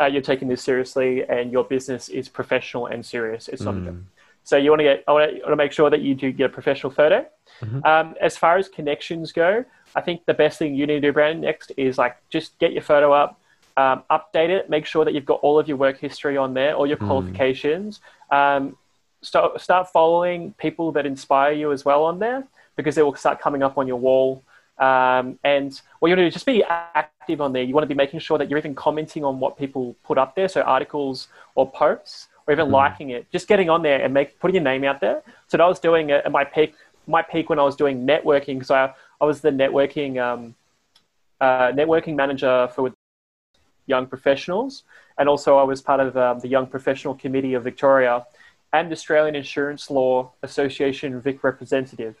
[0.00, 3.48] uh, you're taking this seriously, and your business is professional and serious.
[3.48, 3.84] It's not a Mm.
[3.84, 3.94] joke.
[4.42, 6.32] So you want to get, I want to, want to make sure that you do
[6.32, 7.26] get a professional photo.
[7.60, 7.84] Mm-hmm.
[7.84, 11.12] Um, as far as connections go, I think the best thing you need to do,
[11.12, 13.38] Brandon, next is like just get your photo up,
[13.76, 16.72] um, update it, make sure that you've got all of your work history on there,
[16.74, 17.06] all your Mm.
[17.06, 18.00] qualifications.
[18.30, 18.78] Um,
[19.20, 22.44] start start following people that inspire you as well on there
[22.76, 24.42] because they will start coming up on your wall.
[24.78, 27.62] Um, and what you want to do is just be active on there.
[27.62, 30.36] You want to be making sure that you're even commenting on what people put up
[30.36, 33.30] there, so articles or posts, or even liking it.
[33.32, 35.22] Just getting on there and make putting your name out there.
[35.48, 36.74] So that I was doing at my peak,
[37.06, 40.54] my peak when I was doing networking because I, I was the networking um,
[41.40, 42.92] uh, networking manager for
[43.86, 44.82] young professionals,
[45.18, 48.26] and also I was part of um, the Young Professional Committee of Victoria
[48.72, 52.16] and Australian Insurance Law Association Vic representative,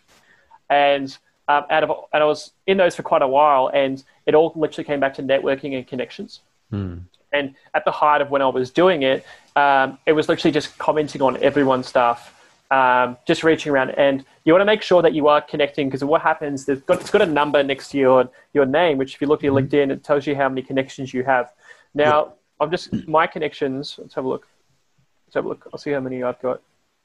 [0.70, 1.16] and
[1.48, 4.52] um, out of and I was in those for quite a while, and it all
[4.56, 6.40] literally came back to networking and connections.
[6.70, 6.98] Hmm.
[7.32, 9.24] And at the height of when I was doing it,
[9.56, 12.34] um, it was literally just commenting on everyone's stuff,
[12.70, 13.90] um, just reaching around.
[13.90, 17.00] And you want to make sure that you are connecting because what happens, there's got,
[17.00, 19.54] it's got a number next to your, your name, which if you look at your
[19.54, 21.52] LinkedIn, it tells you how many connections you have.
[21.94, 24.46] Now, I'm just, my connections, let's have a look.
[25.26, 25.68] Let's have a look.
[25.72, 26.62] I'll see how many I've got.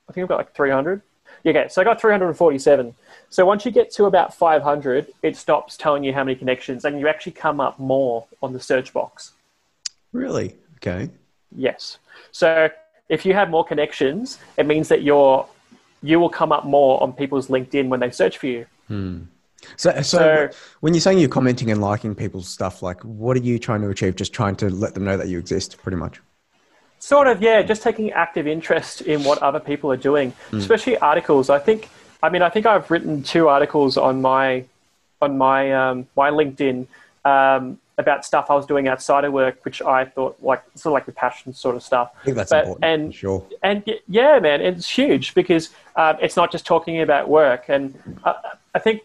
[0.07, 1.01] I think I've got like 300.
[1.45, 2.93] Okay, so I got 347.
[3.29, 6.99] So once you get to about 500, it stops telling you how many connections and
[6.99, 9.31] you actually come up more on the search box.
[10.11, 10.55] Really?
[10.77, 11.09] Okay.
[11.55, 11.97] Yes.
[12.31, 12.69] So
[13.09, 15.47] if you have more connections, it means that you're
[16.03, 18.65] you will come up more on people's LinkedIn when they search for you.
[18.87, 19.19] Hmm.
[19.77, 23.41] So, so, So- when you're saying you're commenting and liking people's stuff, like what are
[23.41, 24.15] you trying to achieve?
[24.15, 26.19] Just trying to let them know that you exist, pretty much.
[27.03, 31.49] Sort of, yeah, just taking active interest in what other people are doing, especially articles.
[31.49, 31.89] I think,
[32.21, 34.65] I mean, I think I've written two articles on my
[35.19, 36.85] on my um, my LinkedIn
[37.25, 40.93] um, about stuff I was doing outside of work, which I thought like sort of
[40.93, 42.11] like the passion sort of stuff.
[42.21, 42.85] I think that's But- important.
[42.85, 43.47] and- sure.
[43.63, 47.65] and yeah, man, it's huge because um, it's not just talking about work.
[47.67, 48.33] And uh,
[48.75, 49.01] I think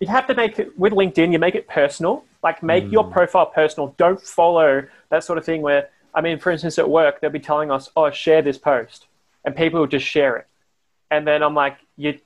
[0.00, 1.30] you have to make it with LinkedIn.
[1.30, 2.24] You make it personal.
[2.42, 3.94] Like make your profile personal.
[3.96, 7.40] Don't follow that sort of thing where I mean, for instance, at work they'll be
[7.40, 9.06] telling us, "Oh, share this post,"
[9.44, 10.46] and people will just share it.
[11.10, 12.18] And then I'm like, you.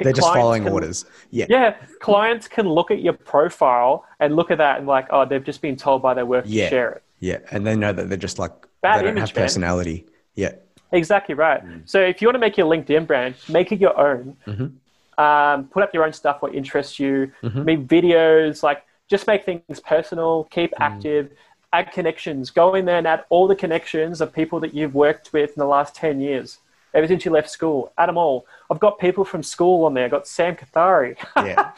[0.00, 1.04] They're just following can- orders.
[1.30, 1.46] Yeah.
[1.50, 5.44] Yeah, clients can look at your profile and look at that and like, oh, they've
[5.44, 6.64] just been told by their work Yeah.
[6.64, 7.02] to share it.
[7.20, 7.38] Yeah.
[7.50, 9.44] And they know that they're just like, Bad they don't image, have man.
[9.44, 10.06] personality.
[10.34, 10.52] Yeah.
[10.92, 11.62] Exactly right.
[11.64, 11.82] Mm.
[11.88, 14.36] So if you want to make your LinkedIn brand, make it your own.
[14.46, 15.22] Mm-hmm.
[15.22, 17.30] Um, put up your own stuff what interests you.
[17.42, 17.64] Mm-hmm.
[17.64, 20.44] Make videos, like just make things personal.
[20.44, 20.80] Keep mm.
[20.80, 21.32] active.
[21.72, 22.50] Add connections.
[22.50, 25.54] Go in there and add all the connections of people that you've worked with in
[25.58, 26.58] the last ten years.
[26.94, 28.44] Ever since you left school, add them all.
[28.70, 30.04] I've got people from school on there.
[30.04, 31.70] I've got Sam Kathari, Yeah.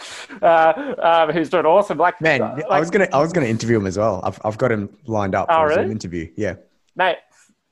[0.43, 0.95] uh,
[1.29, 1.99] um, who's doing awesome.
[1.99, 4.21] Like, Man, like, I was gonna I was gonna interview him as well.
[4.25, 5.91] I've I've got him lined up for Oh, Zoom really?
[5.93, 6.31] interview.
[6.35, 6.55] Yeah.
[6.97, 7.19] mate,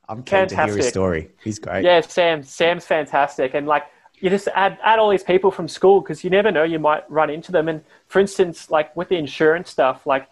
[0.08, 1.30] I'm keen to hear his story.
[1.42, 1.84] He's great.
[1.84, 2.44] Yeah, Sam.
[2.44, 3.84] Sam's fantastic, and like
[4.20, 7.10] you just add add all these people from school because you never know you might
[7.10, 7.66] run into them.
[7.68, 10.28] And for instance, like with the insurance stuff, like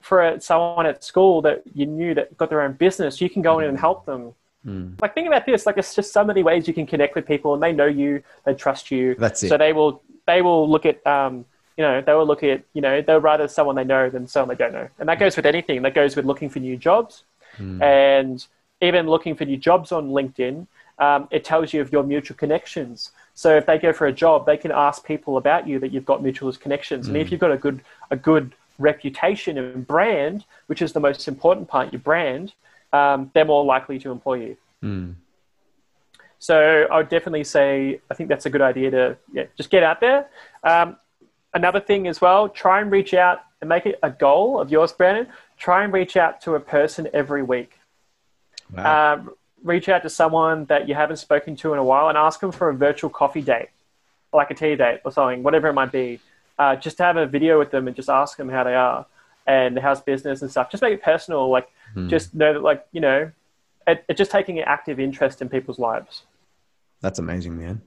[0.00, 3.42] for a, someone at school that you knew that got their own business, you can
[3.42, 3.80] go in and mm-hmm.
[3.80, 4.34] help them.
[4.66, 5.00] Mm.
[5.00, 5.66] Like think about this.
[5.66, 8.22] Like it's just so many ways you can connect with people, and they know you,
[8.44, 9.14] they trust you.
[9.14, 9.48] That's it.
[9.48, 11.44] So they will they will look at um
[11.76, 14.56] you know they will look at you know they'll rather someone they know than someone
[14.56, 15.20] they don't know, and that mm.
[15.20, 15.82] goes with anything.
[15.82, 17.24] That goes with looking for new jobs,
[17.56, 17.80] mm.
[17.82, 18.44] and
[18.80, 20.66] even looking for new jobs on LinkedIn.
[20.98, 23.12] Um, it tells you of your mutual connections.
[23.34, 26.04] So if they go for a job, they can ask people about you that you've
[26.04, 27.06] got mutual connections.
[27.06, 31.28] And if you've got a good a good reputation and brand, which is the most
[31.28, 32.52] important part, your brand,
[32.92, 34.56] um, they're more likely to employ you.
[36.38, 39.82] So I would definitely say I think that's a good idea to yeah, just get
[39.82, 40.28] out there.
[40.62, 40.96] Um,
[41.52, 44.92] another thing as well, try and reach out and make it a goal of yours,
[44.92, 45.26] Brandon.
[45.56, 47.78] Try and reach out to a person every week.
[48.72, 49.14] Wow.
[49.14, 49.30] Um,
[49.64, 52.52] reach out to someone that you haven't spoken to in a while and ask them
[52.52, 53.70] for a virtual coffee date,
[54.32, 56.20] like a tea date or something, whatever it might be.
[56.58, 59.06] Uh, just to have a video with them and just ask them how they are
[59.46, 60.70] and how's business and stuff.
[60.70, 61.48] Just make it personal.
[61.48, 61.70] Like,
[62.08, 63.30] just know that, like, you know,
[63.86, 66.22] it, it just taking an active interest in people's lives.
[67.00, 67.80] That's amazing, man.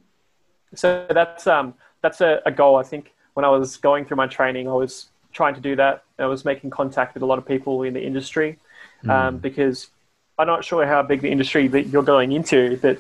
[0.74, 2.78] So that's um that's a, a goal.
[2.78, 6.04] I think when I was going through my training, I was trying to do that.
[6.18, 8.58] I was making contact with a lot of people in the industry
[9.08, 9.90] um, because
[10.38, 12.98] I'm not sure how big the industry that you're going into, but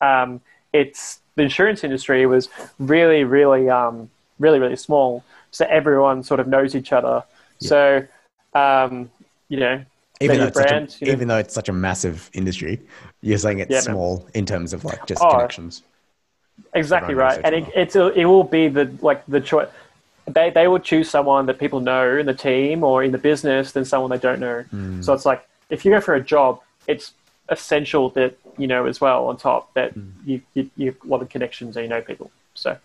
[0.00, 0.40] um,
[0.72, 5.24] it's the insurance industry was really, really, um, really, really small.
[5.50, 7.22] So everyone sort of knows each other.
[7.58, 8.06] So
[8.54, 9.10] um,
[9.48, 9.84] you know,
[10.20, 11.12] Even though, it's such a, you know.
[11.12, 12.80] even though it's such a massive industry,
[13.22, 13.94] you're saying it's Yeah, man.
[13.94, 15.82] small in terms of like just Oh, connections.
[16.74, 19.68] Exactly Everyone right, and it, it's a, it will be the like the choice.
[20.26, 23.72] They they will choose someone that people know in the team or in the business
[23.72, 24.64] than someone they don't know.
[24.70, 25.02] Hmm.
[25.02, 27.12] So it's like if you go for a job, it's
[27.48, 30.10] essential that you know as well on top that Hmm.
[30.24, 32.30] you, you you have a lot of connections and you know people.
[32.54, 32.76] So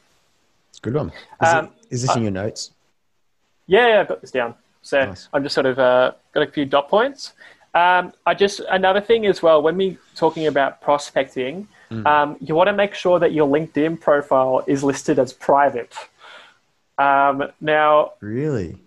[0.77, 1.11] It's a good one.
[1.41, 2.71] Is, Um, it, is this in your notes?
[3.65, 4.53] yeah, yeah, I've got this down.
[4.83, 5.27] So Nice.
[5.33, 7.33] I'm just sort of uh, got a few dot points.
[7.73, 12.05] Um, I just another thing as well when we talking about prospecting, Hmm.
[12.05, 15.93] um, you want to make sure that your LinkedIn profile is listed as private.
[16.97, 18.77] Um, now, Really?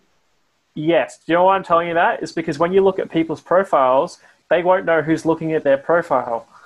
[0.75, 2.23] yes, do you know why I'm telling you that?
[2.23, 4.19] Is because when you look at people's profiles,
[4.51, 6.47] they won't know who's looking at their profile.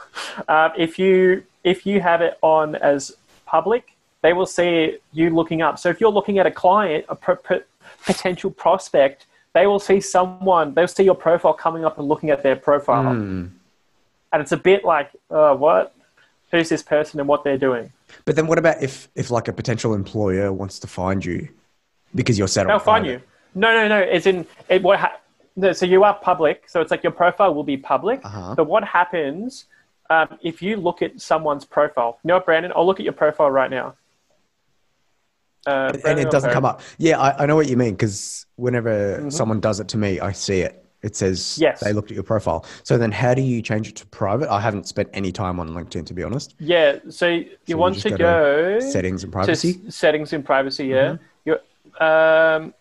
[0.49, 3.94] Um, if you if you have it on as public,
[4.25, 5.79] they will see you looking up.
[5.79, 7.17] So if you're looking at a client, a
[8.07, 10.73] potential prospect, they will see someone.
[10.73, 13.53] They'll see your profile coming up and looking at their profile, and
[14.33, 15.95] it's a bit like, uh, what?
[16.51, 17.93] Who's this person and what they're doing?
[18.25, 21.49] But then what about if, if like a potential employer wants to find you
[22.15, 23.21] because you're set They'll find you.
[23.55, 23.99] No, no, no.
[23.99, 24.83] It's in it.
[24.83, 25.01] What?
[25.01, 25.19] Ha-
[25.57, 26.65] no, so you are public.
[26.69, 28.25] So it's like your profile will be public.
[28.25, 28.55] Uh-huh.
[28.57, 29.67] But what happens
[30.09, 32.19] um, if you look at someone's profile?
[32.25, 32.73] You know what, Brandon?
[32.75, 33.95] I'll look at your profile right now.
[35.67, 36.81] Uh, and it doesn't come up.
[36.99, 40.33] Yeah, I, I know what you mean because whenever someone does it to me, I
[40.33, 40.81] see it.
[41.03, 41.63] It says Mm-hmm.
[41.65, 41.81] Yes.
[41.81, 42.65] they looked at your profile.
[42.83, 44.51] So then, how do you change it to private?
[44.51, 46.55] I haven't spent any time on LinkedIn to be honest.
[46.59, 46.99] Yeah.
[47.11, 49.75] So you you want to go to settings and privacy?
[49.75, 49.89] Mm-hmm.
[49.91, 50.87] settings and privacy.
[50.87, 51.17] Yeah.
[51.45, 51.61] You're,
[52.01, 52.73] um,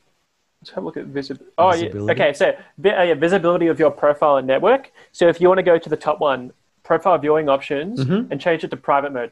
[0.62, 1.52] let's have a look at visibility.
[1.58, 1.90] Oh, yeah.
[2.14, 2.32] Okay.
[2.34, 4.92] So uh, yeah, visibility of your profile and network.
[5.12, 8.32] So if you want to go to the top one, profile viewing options, Mm-hmm.
[8.32, 9.32] and change it to private mode.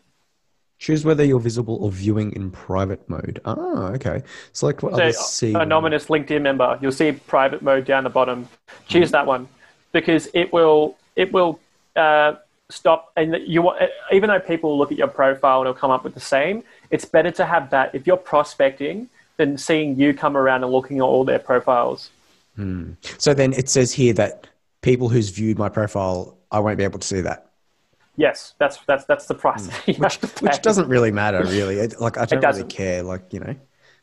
[0.81, 3.39] Choose whether you're visible or viewing in private mode.
[3.45, 4.23] Ah, okay.
[4.51, 5.53] Select what So others see.
[5.53, 8.49] anonymous LinkedIn member, you'll see private mode down the bottom.
[8.87, 9.47] Choose that one
[9.91, 11.59] because it will it will
[11.95, 12.33] uh,
[12.71, 13.11] stop.
[13.15, 13.77] And you wa-
[14.11, 17.05] even though people look at your profile and it'll come up with the same, it's
[17.05, 21.03] better to have that if you're prospecting than seeing you come around and looking at
[21.03, 22.09] all their profiles.
[23.19, 24.47] So then it says here that
[24.81, 27.50] people who's viewed my profile, I won't be able to see that.
[28.17, 29.67] Yes, that's that's that's the price.
[29.67, 29.91] Hmm.
[29.91, 30.45] you which have to pay.
[30.47, 33.55] which doesn't really matter really it, like i don't really care like you know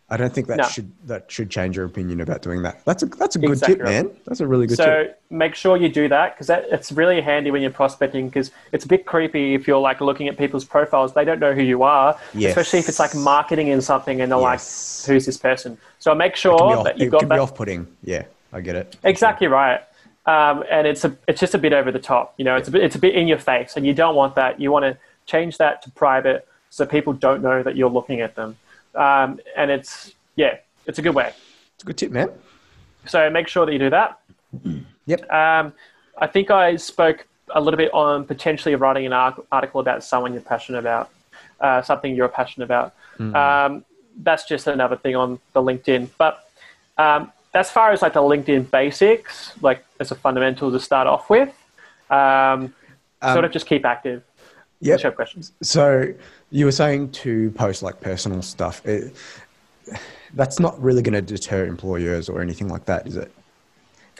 [0.09, 0.64] i don't think that No.
[0.64, 3.77] should that should change your opinion about doing that that's a that's a good Exactly
[3.77, 4.07] tip right.
[4.07, 6.90] man that's a really good So tip So make sure you do that because it's
[6.90, 10.38] really handy when you're prospecting because it's a bit creepy if you're like looking at
[10.38, 11.12] people's profiles.
[11.12, 12.51] They don't know who you are, Yes.
[12.57, 15.05] especially if it's like marketing in something and they're Yes.
[15.07, 17.87] like, "Who's this person?" So make sure off, that you've got can be that off-putting
[18.03, 18.23] yeah
[18.55, 19.81] i get it exactly right.
[20.29, 22.35] Um, and it's a it's just a bit over the top.
[22.37, 24.35] You know, it's a bit it's a bit in your face, and you don't want
[24.35, 24.61] that.
[24.61, 28.35] You want to change that to private so people don't know that you're looking at
[28.35, 28.57] them.
[28.95, 31.33] Um, and it's yeah, it's a good way.
[31.75, 32.31] It's a good tip, man.
[33.07, 34.21] So make sure that you do that.
[35.09, 35.33] Yep.
[35.33, 35.73] Um,
[36.19, 40.43] I think I spoke a little bit on potentially writing an article about someone you're
[40.43, 41.09] passionate about,
[41.61, 42.95] uh, something you're passionate about.
[43.19, 43.35] Mm.
[43.35, 43.85] Um,
[44.19, 46.11] that's just another thing on the LinkedIn.
[46.19, 46.47] But
[46.99, 51.30] um, as far as like the LinkedIn basics, like as a fundamental to start off
[51.30, 51.50] with,
[52.11, 52.74] um,
[53.22, 54.22] sort of just keep active.
[54.80, 54.96] Yeah.
[54.96, 55.52] Show questions.
[55.62, 56.12] So
[56.50, 58.84] you were saying to post like personal stuff.
[58.87, 59.14] It,
[60.34, 63.32] that's not really going to deter employers or anything like that, is it?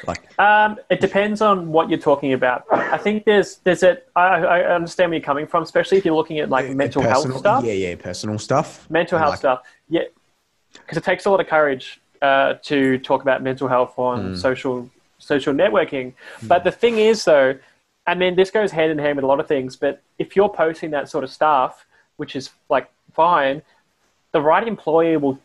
[0.07, 2.65] Like, Um, it depends on what you're talking about.
[2.71, 6.15] I think there's there's a I, I understand where you're coming from, especially if you're
[6.15, 7.65] looking at like mental personal- health stuff.
[7.65, 8.89] Yeah, yeah, personal stuff.
[8.91, 9.63] mental health like, stuff.
[9.89, 10.03] Yeah,
[10.73, 14.91] because it takes a lot of courage uh, to talk about mental health on social
[15.19, 16.13] social networking.
[16.43, 17.59] But the thing is, though,
[18.07, 19.77] I mean, this goes hand in hand with a lot of things.
[19.77, 23.63] But if you're posting that sort of stuff, which is like fine,
[24.33, 25.39] the right employer will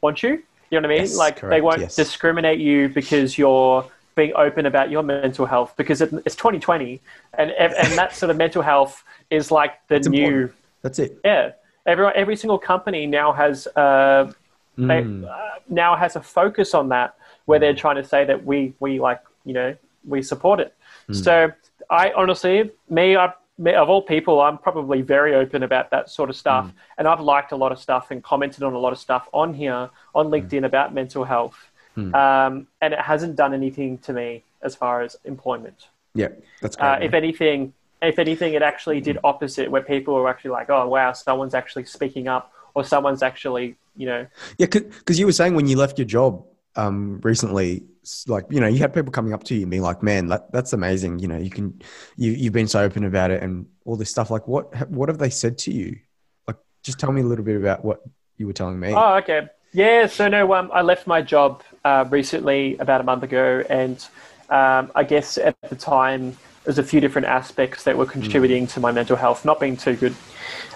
[0.00, 0.42] want you.
[0.70, 1.02] You know what I mean?
[1.02, 1.96] Yes, like they won't yes.
[1.96, 7.00] discriminate you because you're being open about your mental health because it, it's 2020
[7.38, 10.54] and and that sort of mental health is like the It's new important.
[10.82, 11.18] That's it.
[11.24, 11.52] yeah,
[11.86, 14.32] everyone, every single company now has uh,
[14.76, 15.28] they, Mm.
[15.28, 19.00] uh, now has a focus on that, where they're trying to say that we we
[19.00, 19.74] like you know
[20.08, 20.74] we support it.
[21.08, 21.14] Mm.
[21.24, 21.52] So
[21.90, 23.32] I honestly, me, I,
[23.66, 26.72] of all people, I'm probably very open about that sort of stuff, Mm.
[26.98, 29.54] and I've liked a lot of stuff and commented on a lot of stuff on
[29.54, 30.32] here on Mm.
[30.48, 35.16] LinkedIn about mental health, um, and it hasn't done anything to me as far as
[35.24, 35.88] employment.
[36.14, 36.28] Yeah,
[36.60, 36.88] that's great.
[36.88, 40.88] Uh, if anything, if anything, it actually did opposite, where people were actually like, "Oh,
[40.88, 44.26] wow, someone's actually speaking up, or someone's actually, you know,
[44.58, 46.44] Yeah, because you were saying when you left your job
[46.76, 47.84] um, recently,
[48.26, 50.50] like you know, you had people coming up to you and being like, "Man, that,
[50.52, 51.80] that's amazing." You know, you can,
[52.16, 54.30] you you've been so open about it and all this stuff.
[54.30, 55.98] Like, what what have they said to you?
[56.46, 58.02] Like, just tell me a little bit about what
[58.38, 58.92] you were telling me.
[58.94, 59.48] Oh, okay.
[59.72, 64.04] Yeah, so no, um, I left my job uh, recently about a month ago, and
[64.50, 68.80] um, I guess at the time there's a few different aspects that were contributing to
[68.80, 70.14] my mental health not being too good.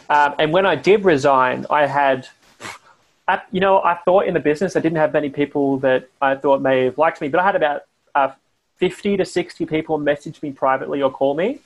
[0.09, 2.29] Um, and when I did resign, I had,
[3.29, 6.37] I, you know, I thought in the business I didn't have many people that I
[6.37, 7.83] thought may have liked me, but I had about
[8.15, 8.31] uh,
[8.77, 11.61] 50 to 60 people message me privately or call me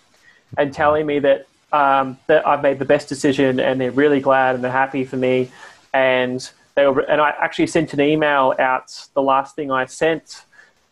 [0.56, 4.56] and telling me that um, that I've made the best decision and they're really glad
[4.56, 5.50] and they're happy for me.
[5.94, 9.06] And they were, and I actually sent an email out.
[9.14, 10.44] The last thing I sent,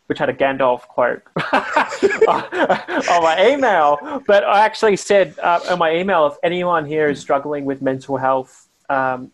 [0.07, 6.27] which had a Gandalf quote on my email, but I actually said uh, my email,
[6.27, 9.33] if anyone here is struggling with mental health um,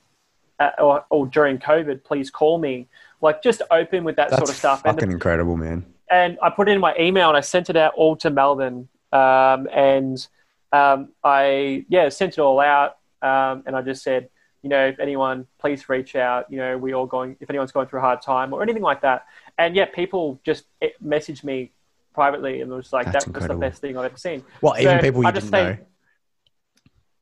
[0.60, 2.88] uh, or, or during COVID, please call me.
[3.20, 4.82] Like just open with that that's sort of stuff.
[4.84, 5.84] And the fucking incredible, man.
[6.10, 8.88] and I put it in my email and I sent it out all to Melbourne.
[9.12, 10.26] Um, and
[10.72, 12.98] um, I, yeah, sent it all out.
[13.22, 14.28] Um, and I just said,
[14.62, 16.50] you know, if anyone, please reach out.
[16.50, 19.00] You know, we all going, if anyone's going through a hard time or anything like
[19.02, 19.24] that.
[19.56, 21.72] And yeah, people just eh, messaged me
[22.12, 24.44] privately and it was like, That's that was the best thing I've ever seen.
[24.60, 25.86] Well, even So people you I just didn't say- know.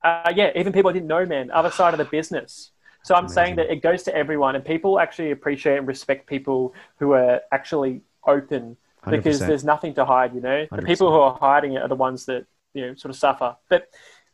[0.05, 2.72] Uh, yeah, even people I didn't know, man, other side of the business.
[3.03, 6.75] So I'm saying that it goes to everyone, and people actually appreciate and respect people
[6.99, 8.77] who are actually open
[9.11, 9.47] because 100%.
[9.47, 10.35] there's nothing to hide.
[10.35, 10.87] You know, the 100%.
[10.87, 13.57] people who are hiding it are the ones that you know sort of suffer.
[13.69, 13.89] But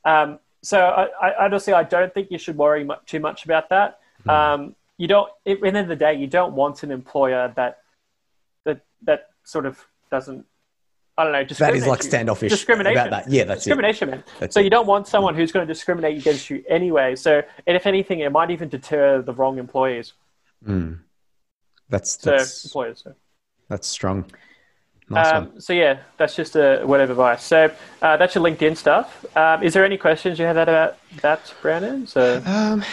[0.05, 3.71] um, so I, I honestly, I don't think you should worry mu- too much about
[3.71, 4.01] that.
[4.25, 4.31] Hmm.
[4.31, 5.31] Um, you don't.
[5.47, 7.79] At the end of the day, you don't want an employer that
[8.65, 10.45] that that sort of doesn't.
[11.19, 11.45] I don't know.
[11.57, 12.97] That is like standoffish Discrimination.
[12.97, 13.31] about that.
[13.31, 13.71] Yeah, that's it.
[13.71, 14.25] discrimination, man.
[14.39, 14.65] That's so it.
[14.65, 17.17] you don't want someone who's going to discriminate against you anyway.
[17.17, 20.13] So, and if anything, it might even deter the wrong employees.
[20.65, 21.01] Mm.
[21.89, 23.01] That's So that's employers.
[23.05, 23.15] So.
[23.69, 24.27] that's strong.
[25.11, 25.33] Nice.
[25.35, 27.43] Um, so yeah, that's just a word of advice.
[27.43, 27.71] So
[28.03, 29.25] uh, that's your LinkedIn stuff.
[29.37, 32.07] Um, is there any questions you have that about that, Brandon?
[32.07, 32.85] So Um,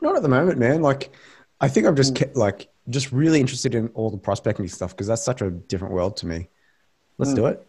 [0.00, 0.82] not at the moment, man.
[0.82, 1.12] Like,
[1.60, 1.96] I think I'm Hmm.
[1.98, 5.50] just ke- like just really interested in all the prospecting stuff because that's such a
[5.50, 6.48] different world to me.
[7.22, 7.36] Let's Hmm.
[7.36, 7.66] do it.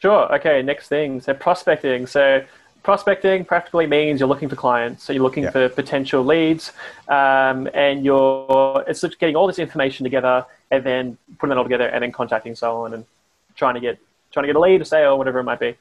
[0.00, 0.32] Sure.
[0.34, 0.60] Okay.
[0.62, 1.20] Next thing.
[1.22, 2.06] So prospecting.
[2.06, 2.42] So
[2.82, 5.02] prospecting practically means you're looking for clients.
[5.04, 5.50] So you're looking Yeah.
[5.50, 6.72] for potential leads,
[7.08, 11.64] um, and you're it's just getting all this information together and then putting it all
[11.64, 13.04] together and then contacting someone and
[13.56, 13.98] trying to get
[14.32, 15.74] trying to get a lead, a sale, or whatever it might be.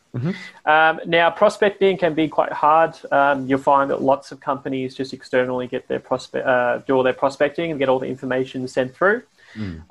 [0.65, 2.95] Um, now prospecting can be quite hard.
[3.11, 7.03] Um, you'll find that lots of companies just externally get their prospect uh, do all
[7.03, 9.21] their prospecting and get all the information sent through.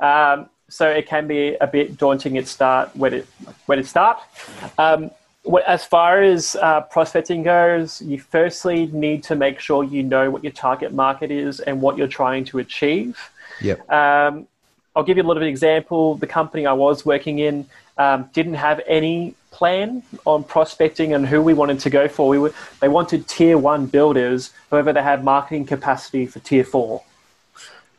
[0.01, 3.27] Um, so it can be a bit daunting at start when it
[3.67, 4.19] when it start.
[4.79, 5.11] Um,
[5.67, 10.45] as far as uh, prospecting goes, you firstly need to make sure you know what
[10.45, 13.19] your target market is and what you're trying to achieve.
[13.63, 13.91] Yep.
[13.91, 14.47] Um,
[14.95, 16.17] I'll give you a little bit of example.
[16.17, 17.67] The company I was working in,
[17.97, 22.29] um, didn't have any plan on prospecting and who we wanted to go for.
[22.29, 27.03] We were, they wanted tier one builders, however, they had marketing capacity for tier four.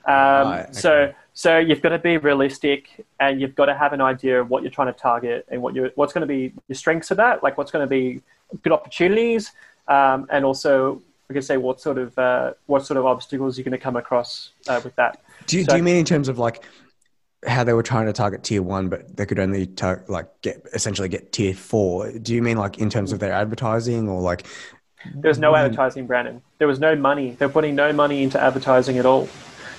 [0.06, 0.74] Um, Right, okay.
[0.74, 4.50] So, so you've got to be realistic, and you've got to have an idea of
[4.50, 7.18] what you're trying to target and what you what's going to be your strengths of
[7.18, 8.20] that, like what's going to be
[8.62, 9.54] good opportunities,
[9.88, 13.64] um, and also we can say what sort of uh, what sort of obstacles you're
[13.64, 15.22] going to come across uh, with that.
[15.46, 16.62] Do you, So- do you mean in terms of like
[17.48, 20.62] how they were trying to target tier one, but they could only tar- like get
[20.74, 22.12] essentially get tier four?
[22.12, 24.46] Do you mean like in terms of their advertising or like
[25.16, 26.42] There was no advertising, Brandon.
[26.58, 27.38] There was no money.
[27.40, 29.30] They're putting no money into advertising at all.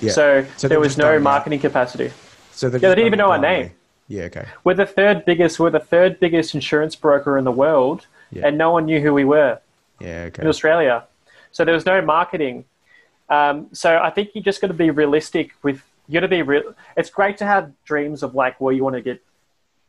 [0.01, 0.11] Yeah.
[0.11, 2.11] So, So there was no marketing capacity.
[2.51, 2.67] so?
[2.67, 3.71] Yeah, they didn't even know our name.
[4.07, 4.23] Yeah.
[4.23, 4.45] Okay.
[4.63, 5.59] We're the third biggest.
[5.59, 8.47] We're the third biggest insurance broker in the world, Yeah.
[8.47, 9.59] and no one knew who we were
[9.99, 10.23] Yeah.
[10.27, 10.41] Okay.
[10.41, 11.03] in Australia.
[11.51, 12.65] So there was no marketing.
[13.29, 15.81] Um, so I think you just got to be realistic with.
[16.07, 16.73] You got to be real.
[16.97, 19.21] It's great to have dreams of like where you want to get.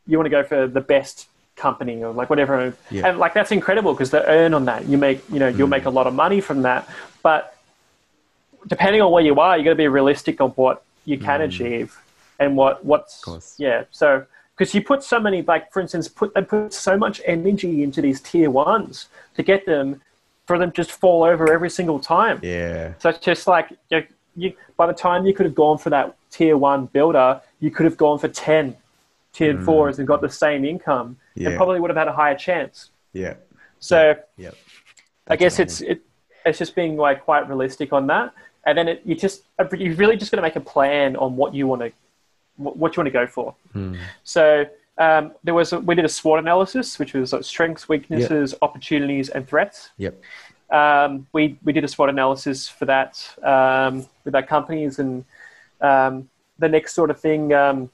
[0.07, 3.07] You want to go for the best company or like whatever, Yeah.
[3.07, 4.85] and like that's incredible because they earn on that.
[4.85, 6.87] You make you know you'll make a lot of money from that,
[7.23, 7.52] but
[8.67, 11.97] depending on where you are, you got to be realistic on what you can achieve
[12.39, 13.21] and what what's
[13.57, 13.83] yeah.
[13.91, 14.25] So
[14.57, 18.01] because you put so many like for instance, put they put so much energy into
[18.01, 20.01] these tier ones to get them
[20.45, 22.39] for them to just fall over every single time.
[22.43, 22.93] Yeah.
[22.99, 24.05] So it's just like you,
[24.35, 27.85] you, by the time you could have gone for that tier one builder, you could
[27.85, 28.75] have gone for 10
[29.31, 31.49] tier fours and got the same income Yeah.
[31.49, 32.89] and probably would have had a higher chance.
[33.13, 33.35] Yeah.
[33.79, 34.51] So Yeah.
[35.27, 36.01] I guess it's it,
[36.45, 38.33] it's just being like quite realistic on that,
[38.65, 39.43] and then it, you just
[39.77, 41.91] you're really just going to make a plan on what you want to
[42.57, 43.55] what you want to go for.
[44.23, 44.65] So
[44.97, 49.29] um, there was a, we did a SWOT analysis, which was like strengths, weaknesses, opportunities,
[49.29, 49.89] and threats.
[49.97, 50.21] Yep.
[50.69, 55.25] Um, we we did a SWOT analysis for that um, with our companies, and
[55.81, 57.89] um, the next sort of thing um,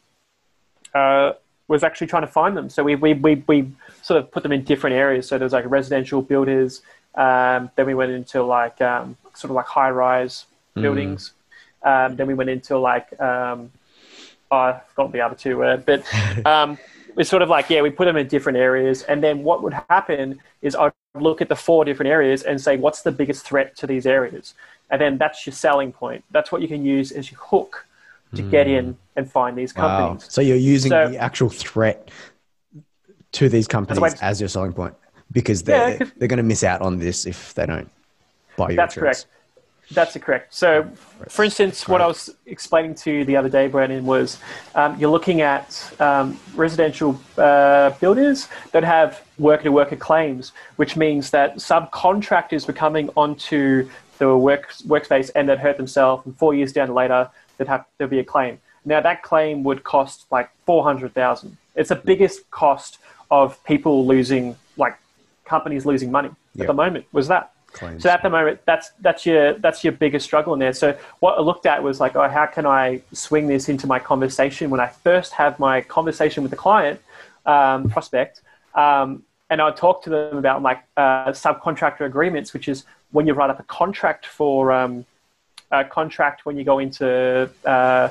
[0.94, 1.34] uh,
[1.68, 2.70] was actually trying to find them.
[2.70, 5.28] So we, we we we sort of put them in different areas.
[5.28, 6.82] So there's like residential builders.
[7.16, 10.46] Um, then we went into like um, sort of like high rise
[10.82, 11.34] buildings.
[11.84, 13.72] Um, then we went into like um,
[14.52, 16.04] oh, I forgot the other two but
[16.46, 16.78] um,
[17.18, 19.74] it's sort of like yeah, we put them in different areas, and then what would
[19.90, 23.76] happen is I'd look at the four different areas and say what's the biggest threat
[23.78, 24.54] to these areas,
[24.90, 26.24] and then that's your selling point.
[26.32, 27.86] That's what you can use as your hook
[28.36, 29.98] to get in and find these Wow.
[29.98, 30.32] companies.
[30.32, 32.10] So you're using So- the actual threat
[33.32, 34.94] to these companies as your selling point
[35.32, 37.90] because Yeah, they're, 'cause- they're going to miss out on this if they don't
[38.56, 39.24] buy your That's insurance.
[39.24, 39.36] correct.
[39.92, 40.54] That's correct.
[40.54, 40.88] So,
[41.30, 44.38] for instance, what I was explaining to you the other day, Brandon, was
[44.76, 45.68] um, you're looking at
[46.00, 53.90] um, residential uh, builders that have worker-to-worker claims, which means that subcontractors were coming onto
[54.20, 58.12] the work workspace and they'd hurt themselves, and four years down later, there'd have there'd
[58.12, 58.60] be a claim.
[58.86, 61.58] Now that claim would cost like four hundred thousand.
[61.76, 63.00] It's the biggest cost
[63.32, 64.98] of people losing, like
[65.46, 66.64] companies losing money Yep.
[66.64, 67.06] at the moment.
[67.12, 67.54] Was that?
[67.72, 68.04] Claims.
[68.04, 70.74] So at the moment, that's that's your that's your biggest struggle in there.
[70.74, 74.00] So what I looked at was like, oh, how can I swing this into my
[74.00, 77.00] conversation when I first have my conversation with the client
[77.46, 78.42] um, prospect,
[78.76, 83.34] um, and I talk to them about like uh, subcontractor agreements, which is when you
[83.34, 85.06] write up a contract for um,
[85.72, 88.10] a contract when you go into uh,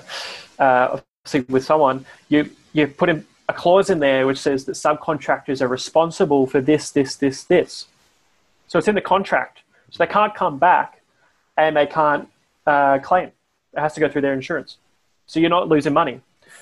[0.58, 4.72] uh, obviously with someone, you you put in a clause in there which says that
[4.72, 7.86] subcontractors are responsible for this, this, this, this.
[8.68, 9.60] So it's in the contract.
[9.90, 11.02] So they can't come back
[11.56, 12.28] and they can't
[12.66, 13.32] uh, claim.
[13.72, 14.76] It has to go through their insurance.
[15.26, 16.20] So you're not losing money.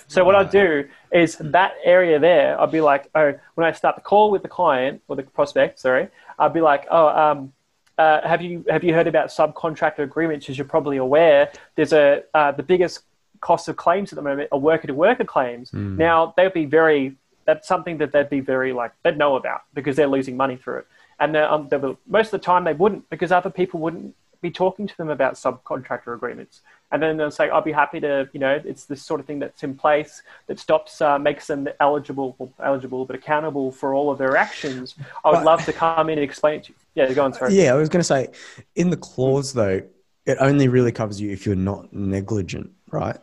[0.09, 3.97] So what I do is that area there, I'll be like, oh, when I start
[3.97, 7.53] the call with the client or the prospect, sorry, I'll be like, oh, um,
[7.99, 10.49] uh, have you have you heard about subcontractor agreements?
[10.51, 13.01] As you're probably aware, there's a uh, the biggest
[13.41, 15.73] cost of claims at the moment are worker to worker claims.
[15.73, 19.97] Now they'd be very that's something that they'd be very like they'd know about because
[19.97, 20.87] they're losing money through it.
[21.19, 24.14] And they're, um, they will, most of the time they wouldn't because other people wouldn't
[24.43, 26.61] be talking to them about subcontractor agreements.
[26.93, 29.39] And then they'll say, "I'll be happy to, you know, it's this sort of thing
[29.41, 34.19] that's in place that stops, uh, makes them eligible, eligible, but accountable for all of
[34.19, 34.95] their actions.
[35.25, 36.77] I would But- love to come in and explain it to you.
[36.95, 37.55] Yeah, go on, sorry.
[37.55, 38.29] Yeah, I was going to say,
[38.77, 39.83] in the clause though,
[40.27, 43.17] it only really covers you if you're not negligent, right?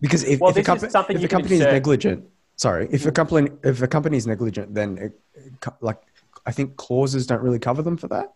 [0.00, 3.06] Because if, Well, if, a, this is something if a company is negligent, sorry, if
[3.06, 5.20] a company if a company is negligent, then it
[5.80, 5.98] like
[6.50, 8.32] I think clauses don't really cover them for that.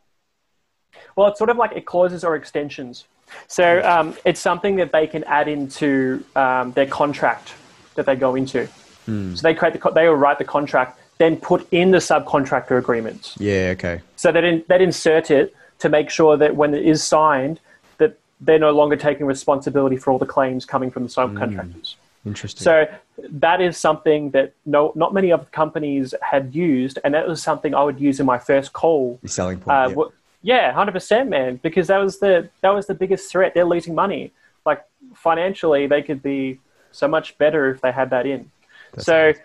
[1.16, 3.06] Well, it's sort of like it clauses or extensions.
[3.48, 7.54] So um, it's something that they can add into um, their contract
[7.96, 8.68] that they go into.
[9.06, 12.78] So they create the co- they will write the contract, then put in the subcontractor
[12.78, 13.36] agreements.
[13.40, 13.72] Yeah.
[13.74, 14.00] Okay.
[14.14, 17.58] So they in, insert it to make sure that when it is signed,
[17.98, 21.96] that they're no longer taking responsibility for all the claims coming from the subcontractors.
[22.26, 22.64] Interesting.
[22.64, 22.86] So
[23.18, 27.74] that is something that no, not many other companies had used, and that was something
[27.74, 29.18] I would use in my first call.
[29.22, 29.76] the selling point.
[29.76, 29.94] Uh, yeah.
[29.94, 30.12] w-
[30.42, 31.60] yeah, hundred percent, man.
[31.62, 33.52] Because that was the that was the biggest threat.
[33.54, 34.32] They're losing money.
[34.64, 36.60] Like financially, they could be
[36.92, 38.50] so much better if they had that in.
[38.92, 39.38] That's so nice.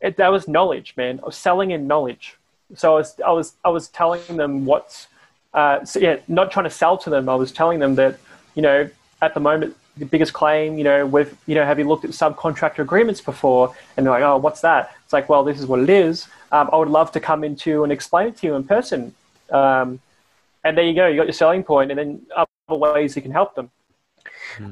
[0.00, 1.20] it, that was knowledge, man.
[1.22, 2.36] I was selling in knowledge.
[2.74, 5.08] So I was I was I was telling them what's
[5.54, 7.28] uh, so yeah, not trying to sell to them.
[7.28, 8.18] I was telling them that
[8.54, 8.90] you know
[9.22, 12.10] at the moment the biggest claim, you know, with you know, have you looked at
[12.10, 13.74] subcontractor agreements before?
[13.96, 14.92] And they're like, oh, what's that?
[15.04, 16.26] It's like, well, this is what it is.
[16.52, 19.14] Um, I would love to come into and explain it to you in person.
[19.50, 20.00] Um,
[20.64, 21.06] and there you go.
[21.06, 23.70] You got your selling point, and then other ways you can help them.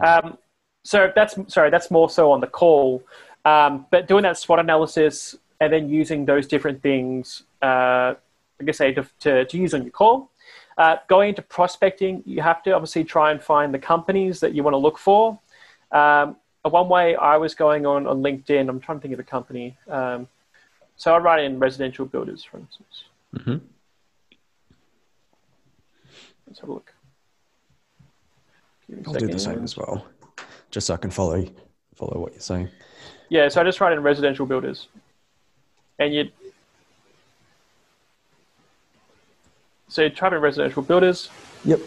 [0.01, 0.39] Um,
[0.85, 3.03] so that's sorry, that's more so on the call.
[3.45, 8.14] Um, but doing that SWOT analysis and then using those different things, uh,
[8.59, 10.31] like I say, to, to, to use on your call.
[10.79, 14.62] Uh, going into prospecting, you have to obviously try and find the companies that you
[14.62, 15.39] want to look for.
[15.91, 19.22] Um, one way I was going on on LinkedIn, I'm trying to think of a
[19.22, 19.77] company.
[19.89, 20.29] Um,
[20.97, 23.05] so I write in residential builders, for instance.
[23.35, 23.61] Mhm.
[26.47, 26.93] Let's have a look.
[28.87, 30.07] Give me a I'll do the same as well,
[30.70, 31.45] just so I can follow
[31.95, 32.68] follow what you're saying.
[33.29, 34.89] Yeah, so I just write in residential builders,
[35.99, 36.31] and you.
[39.89, 41.30] So you type in residential builders.
[41.64, 41.80] Yep.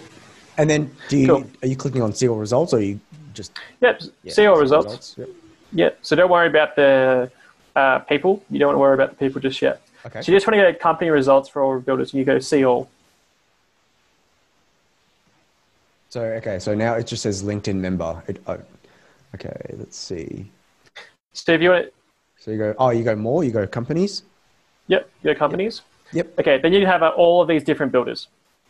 [0.58, 1.43] And then, do you Cool.
[1.62, 3.00] are you clicking on see all results, or are you
[3.34, 4.02] just Yep.
[4.24, 5.16] yeah, see all results.
[5.18, 5.30] Yep.
[5.74, 6.00] Yep.
[6.02, 7.32] So don't worry about the
[7.76, 8.43] uh, people.
[8.50, 9.82] You don't want to worry about the people just yet.
[10.06, 10.22] Okay.
[10.22, 12.66] So you just want to get company results for all builders, and you go see
[12.66, 12.89] all.
[16.10, 18.22] So okay, so now it just says LinkedIn member.
[18.28, 18.60] It, oh,
[19.36, 20.50] okay, let's see.
[21.34, 21.91] So if you want, to,
[22.39, 23.43] So you go, oh, you go more.
[23.43, 24.24] You go companies.
[24.88, 25.78] yep, you go companies.
[25.78, 25.89] Yep.
[26.39, 28.28] Okay, then you have uh, all of these different builders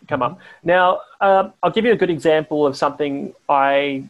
[0.07, 0.39] come up.
[0.63, 4.03] Now, um, I'll give you a good example of something I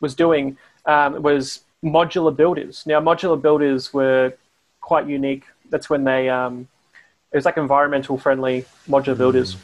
[0.00, 0.56] was doing.
[0.86, 2.84] Um, was modular builders.
[2.86, 4.32] Now, modular builders were
[4.80, 5.44] quite unique.
[5.70, 6.66] That's when they um,
[7.32, 9.56] it was like environmental friendly modular builders.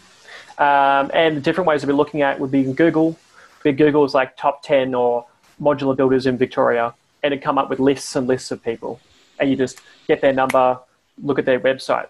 [0.58, 3.18] Um, and the different ways to be looking at would be Google.
[3.62, 5.26] Big Google is like top ten or
[5.60, 9.00] modular builders in Victoria, and it come up with lists and lists of people,
[9.40, 10.78] and you just get their number,
[11.22, 12.08] look at their website.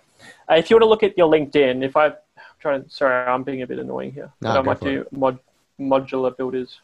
[0.50, 2.14] Uh, if you want to look at your LinkedIn, if I, I'm
[2.58, 4.30] trying to, sorry, I'm being a bit annoying here.
[4.40, 5.38] No, I might do mod,
[5.80, 6.80] modular builders.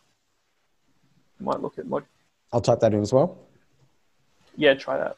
[1.39, 2.05] Might look at mod.
[2.53, 3.39] I'll type that in as well.
[4.57, 5.17] Yeah, try that.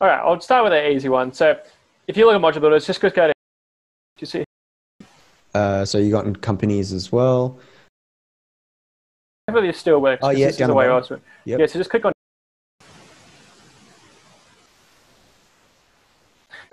[0.00, 1.32] All right, I'll start with an easy one.
[1.32, 1.58] So,
[2.06, 3.28] if you look at modular builders, just go to.
[3.28, 3.32] Do
[4.20, 4.44] you see?
[5.54, 7.58] Uh, so you got in companies as well.
[9.46, 10.20] This still works.
[10.24, 11.10] Oh, yeah, this is the way I was.
[11.10, 11.60] Yep.
[11.60, 12.13] Yeah, so just click on.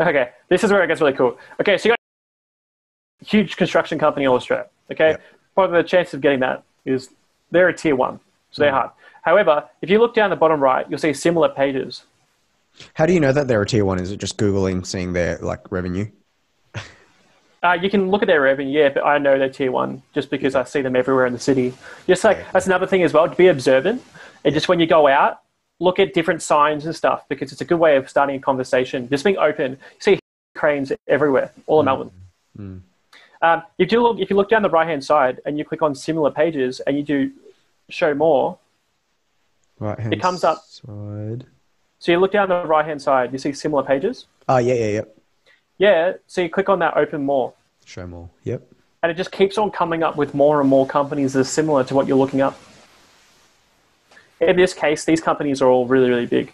[0.02, 1.38] Okay, this is where it gets really cool.
[1.60, 2.00] Okay, so you got
[3.22, 4.68] a huge construction company in Australia.
[4.92, 5.22] Okay, Yep.
[5.54, 7.10] probably the chance of getting that is
[7.52, 8.20] they're a tier one,
[8.52, 8.66] so Mm.
[8.66, 8.90] they're hard.
[9.22, 12.04] However, if you look down the bottom right, you'll see similar pages.
[12.96, 14.00] How do you know that they're a tier one?
[14.00, 16.08] Is it just googling, seeing their like revenue?
[17.64, 20.32] Uh, you can look at their revenue, yeah, but I know they're tier one just
[20.32, 21.76] because I see them everywhere in the city.
[22.08, 23.30] Just like that's another thing as well.
[23.30, 24.02] To be observant,
[24.44, 25.42] and just when you go out,
[25.82, 29.10] look at different signs and stuff because it's a good way of starting a conversation.
[29.10, 29.72] Just being open.
[29.72, 30.20] You see
[30.56, 31.82] cranes everywhere, all mm.
[31.82, 32.12] in Melbourne.
[32.58, 32.82] Mm.
[33.42, 35.82] Um, if you look, if you look down the right hand side and you click
[35.82, 37.32] on similar pages and you do
[37.90, 38.58] show more,
[39.80, 40.00] Right.
[40.00, 41.46] hand it comes up- Side.
[41.98, 44.28] so you look down the right hand side, you see similar pages.
[44.48, 45.02] Oh yeah, yeah, yeah.
[45.80, 47.54] Yeah, so you click on that open more.
[47.86, 48.30] Show more.
[48.44, 48.62] Yep.
[49.02, 51.84] and it just keeps on coming up with more and more companies that are similar
[51.86, 52.56] to what you're looking up.
[54.42, 56.54] In this case, these companies are all really, really big.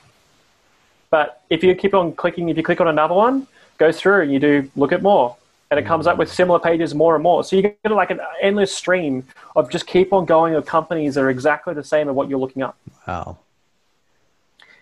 [1.10, 4.32] But if you keep on clicking, if you click on another one, go through and
[4.32, 5.38] you do look at more,
[5.72, 7.44] and it comes up with similar pages more and more.
[7.44, 9.26] So you get like an endless stream
[9.56, 12.40] of just keep on going of companies that are exactly the same as what you're
[12.40, 12.78] looking up.
[13.08, 13.38] Wow.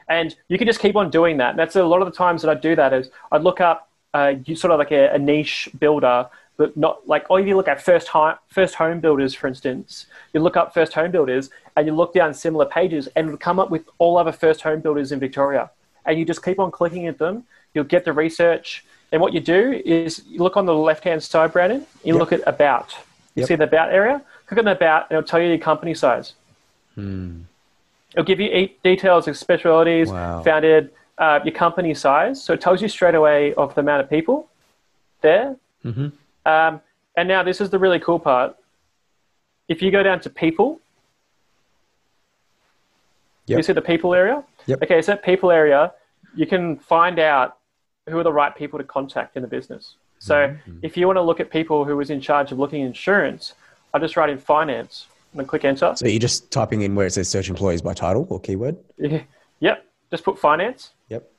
[0.07, 1.51] And you can just keep on doing that.
[1.51, 3.89] And that's a lot of the times that I do that is I'd look up
[4.13, 6.27] uh, sort of like a, a niche builder,
[6.57, 10.05] but not like, or if you look at first home, first home builders, for instance,
[10.33, 13.59] you look up first home builders and you look down similar pages and it'll come
[13.59, 15.69] up with all other first home builders in Victoria.
[16.05, 17.43] And you just keep on clicking at them.
[17.73, 18.85] You'll get the research.
[19.11, 22.19] And what you do is you look on the left hand side, Brandon, you Yep.
[22.19, 22.95] look at about.
[23.35, 23.47] You Yep.
[23.47, 24.21] see the about area?
[24.47, 26.33] Click on the about and it'll tell you the company size.
[28.13, 30.41] It'll give you eight details of specialities, Wow.
[30.43, 32.41] founded, uh, your company size.
[32.41, 34.47] So it tells you straight away of the amount of people
[35.21, 35.57] there.
[35.83, 36.13] Mhm.
[36.45, 36.81] Um,
[37.17, 38.55] and now this is the really cool part.
[39.67, 40.79] If you go down to people,
[43.47, 43.57] Yep.
[43.57, 44.43] you see the people area?
[44.65, 44.83] Yep.
[44.83, 45.93] Okay, so that people area,
[46.35, 47.57] you can find out
[48.09, 49.95] who are the right people to contact in the business.
[50.19, 50.79] So Mm-hmm.
[50.81, 53.53] if you want to look at people who was in charge of looking at insurance,
[53.93, 55.93] I just write in finance and then click enter.
[55.95, 58.77] So you're just typing in where it says search employees by title or keyword?
[59.61, 60.91] Yep, just put finance.
[61.09, 61.31] Yep.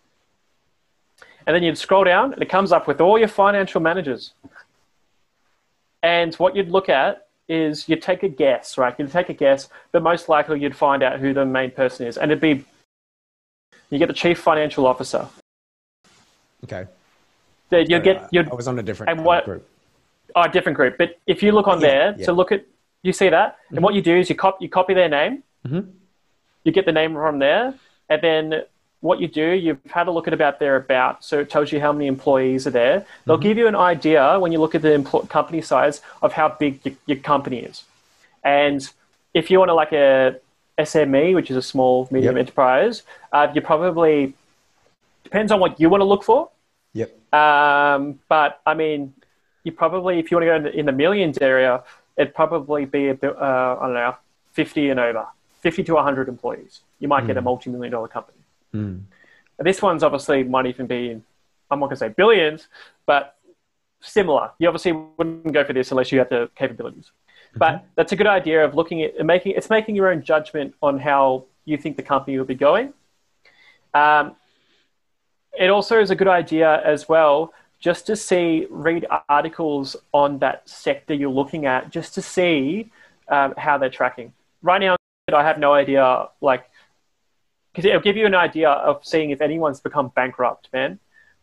[1.47, 4.33] And then you'd scroll down and it comes up with all your financial managers.
[6.07, 8.95] And what you'd look at is you'd take a guess, right?
[8.97, 12.17] You'd take a guess, but most likely you'd find out who the main person is.
[12.17, 12.65] And it'd be
[13.91, 15.27] you get the chief financial officer.
[16.63, 16.87] Okay.
[17.71, 19.69] Then you get I- you'd I was on a different and what- group.
[20.37, 20.97] oh, different group.
[20.97, 22.25] But if you look on Yeah, there yeah.
[22.27, 22.65] to look at
[23.03, 25.93] you see that, and what you do is you copy you copy their name, Mhm.
[26.65, 27.75] you get the name from there,
[28.09, 28.63] and then
[29.01, 31.80] what you do, you've had a look at about their about, so it tells you
[31.80, 33.07] how many employees are there.
[33.26, 36.49] They'll give you an idea when you look at the empl- company size of how
[36.49, 37.84] big your, your company is.
[38.42, 38.88] And
[39.34, 40.40] if you want to like a
[40.78, 42.40] SME, which is a small medium Yep.
[42.40, 44.34] enterprise, uh, you probably
[45.24, 46.49] depends on what you want to look for.
[46.94, 47.34] Yep.
[47.34, 49.12] Um, but I mean,
[49.64, 51.82] you probably, if you want to go in the, in the millions area,
[52.16, 54.16] it'd probably be a bit, uh, I don't know,
[54.53, 55.26] 50 and over,
[55.61, 56.80] 50 to 100 employees.
[56.99, 58.38] You might get a multi million dollar company.
[58.75, 59.03] Mm.
[59.59, 61.25] This one's obviously might even be, in,
[61.71, 62.69] I'm not going to say billions,
[63.07, 63.37] but
[64.01, 64.51] similar.
[64.59, 67.11] You obviously wouldn't go for this unless you had the capabilities.
[67.59, 70.99] But that's a good idea of looking at making it's making your own judgment on
[70.99, 72.93] how you think the company will be going.
[73.95, 74.37] Um,
[75.59, 80.69] it also is a good idea as well just to see read articles on that
[80.69, 82.91] sector you're looking at just to see
[83.29, 84.97] um, how they're tracking right now
[85.33, 86.71] i have no idea like
[87.77, 90.99] because it'll give you an idea of seeing if anyone's become bankrupt man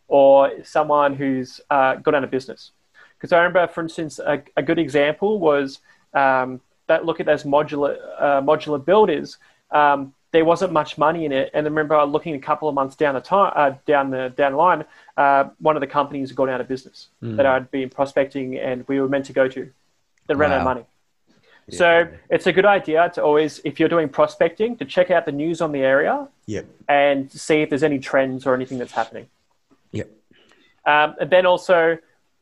[0.08, 2.72] or someone who's uh, gone out of business
[3.16, 5.78] because i remember for instance a, a good example was
[6.12, 9.38] um, that look at those modular uh, modular builders
[9.70, 11.48] um, there wasn't much money in it.
[11.54, 14.52] And I remember looking a couple of months down the time, uh, down the down
[14.52, 14.84] the line,
[15.16, 17.06] uh, one of the companies had gone out of business
[17.36, 19.70] that I'd been prospecting and we were meant to go to.
[20.26, 20.86] They ran out of Wow.
[21.70, 25.32] So it's a good idea to always, if you're doing prospecting, to check out the
[25.32, 26.66] news on the area Yep.
[26.88, 29.28] and see if there's any trends or anything that's happening.
[29.92, 30.10] Yep.
[30.84, 31.98] Um, and then also,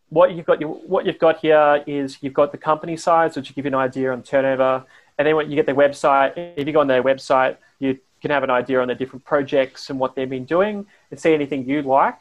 [0.09, 3.55] what you've got what you've got here is you've got the company size, which will
[3.55, 4.85] give you an idea on turnover.
[5.17, 8.31] And then when you get their website, if you go on their website, you can
[8.31, 11.69] have an idea on the different projects and what they've been doing, and see anything
[11.69, 12.21] you'd like,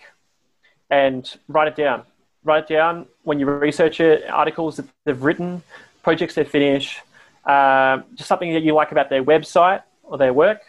[0.89, 2.03] and write it down.
[2.43, 5.61] Write it down when you research it, articles that they've written,
[6.03, 6.99] projects they finish,
[7.45, 10.61] um, just something that you like about their website or their work.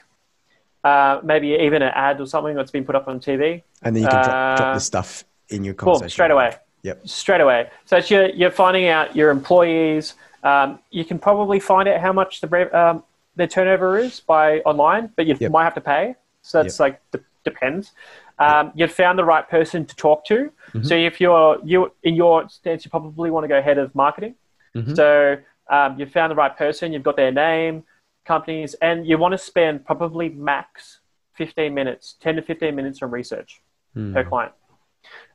[0.85, 3.63] Uh, maybe even an ad or something that's been put up on TV.
[3.83, 6.09] And then you can drop, Uh, drop this stuff in your conversation.
[6.11, 6.57] straight away.
[6.83, 7.07] Yep.
[7.07, 7.71] Straight away.
[7.85, 10.15] So it's you're, you're finding out your employees.
[10.43, 13.05] Um, you can probably find out how much the um,
[13.37, 15.53] their turnover is by online, but you Yep.
[15.53, 16.17] might have to pay.
[16.43, 17.93] So that's like de- depends.
[18.41, 20.51] Um, You've found the right person to talk to.
[20.75, 20.83] Mm-hmm.
[20.83, 24.35] So if you're you in your stance, you probably want to go head of marketing.
[24.77, 24.97] Mhm.
[24.97, 25.37] So
[25.71, 26.93] um, you've found the right person.
[26.93, 27.85] You've got their name,
[28.25, 31.01] companies, and you want to spend probably max
[31.35, 33.61] 15 minutes, 10 to 15 minutes on research
[33.95, 34.15] Hmm.
[34.15, 34.53] per client.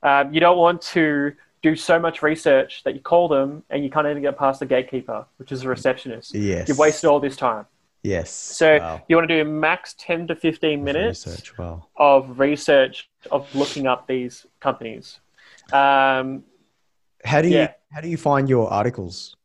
[0.03, 3.89] Um, you don't want to do so much research that you call them and you
[3.89, 6.33] can't even get past the gatekeeper, which is a receptionist.
[6.33, 6.67] Yes.
[6.67, 7.65] You've wasted all this time.
[8.03, 8.29] Yes.
[8.31, 9.01] So Wow.
[9.07, 11.57] you want to do max 10 to 15 minutes Research.
[11.57, 11.87] Wow.
[11.97, 15.19] of research of looking up these companies.
[15.73, 16.43] Um,
[17.27, 17.73] How do you Yeah.
[17.93, 19.35] how do you find your articles?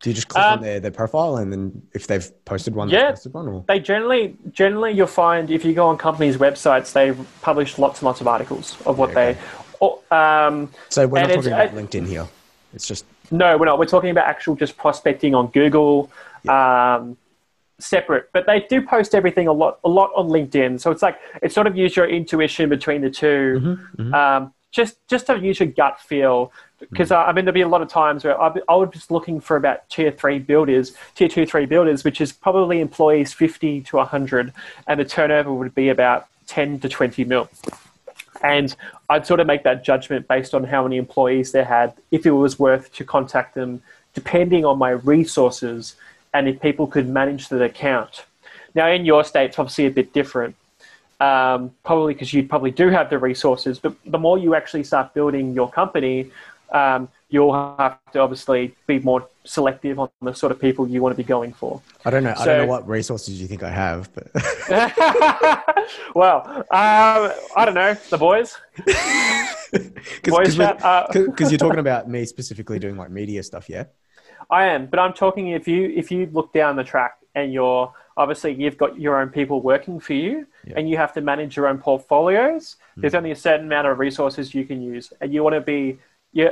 [0.00, 2.88] Do you just click Um, on their, their profile and then if they've posted one,
[2.88, 2.98] Yeah.
[3.06, 3.48] they've posted one?
[3.48, 3.64] Or?
[3.66, 7.12] they generally, generally, you'll find if you go on companies' websites, they
[7.42, 9.32] publish lots and lots of articles of what Yeah, okay.
[9.32, 9.38] they.
[9.80, 12.26] Or, um, So we're not talking about I- LinkedIn here.
[12.74, 13.78] It's just No, we're not.
[13.78, 16.10] We're talking about actual just prospecting on Google,
[16.48, 17.16] um,
[17.78, 18.30] separate.
[18.32, 20.80] But they do post everything a lot, a lot on LinkedIn.
[20.80, 23.78] So it's like it's sort of use your intuition between the 2
[24.14, 26.52] Um, just just to use your gut feel.
[26.78, 29.10] Because uh, I mean, there'll be a lot of times where be, I would just
[29.10, 33.80] looking for about tier three builders, tier two, three builders, which is probably employees fifty
[33.82, 34.52] to hundred,
[34.86, 37.48] and the turnover would be about ten to twenty mil.
[38.42, 38.74] And
[39.10, 42.30] I'd sort of make that judgment based on how many employees they had, if it
[42.30, 43.82] was worth to contact them,
[44.14, 45.96] depending on my resources
[46.32, 48.24] and if people could manage the account.
[48.76, 50.54] Now, in your state, it's obviously a bit different,
[51.20, 55.14] um, probably because you probably do have the resources, but the more you actually start
[55.14, 56.30] building your company,
[56.70, 61.12] um, you'll have to obviously be more selective on the sort of people you want
[61.12, 61.80] to be going for.
[62.04, 62.34] I don't know.
[62.36, 64.28] I don't know what resources you think I have, but
[66.14, 68.56] well, um, I don't know, the boys.
[70.54, 73.84] Chat, uh, because you're talking about me specifically doing like media stuff, yeah.
[74.50, 77.92] I am, but I'm talking if you if you look down the track and you're
[78.18, 80.74] obviously you've got your own people working for you Yeah.
[80.76, 82.76] and you have to manage your own portfolios.
[82.96, 85.98] There's only a certain amount of resources you can use, and you want to be
[86.32, 86.50] you.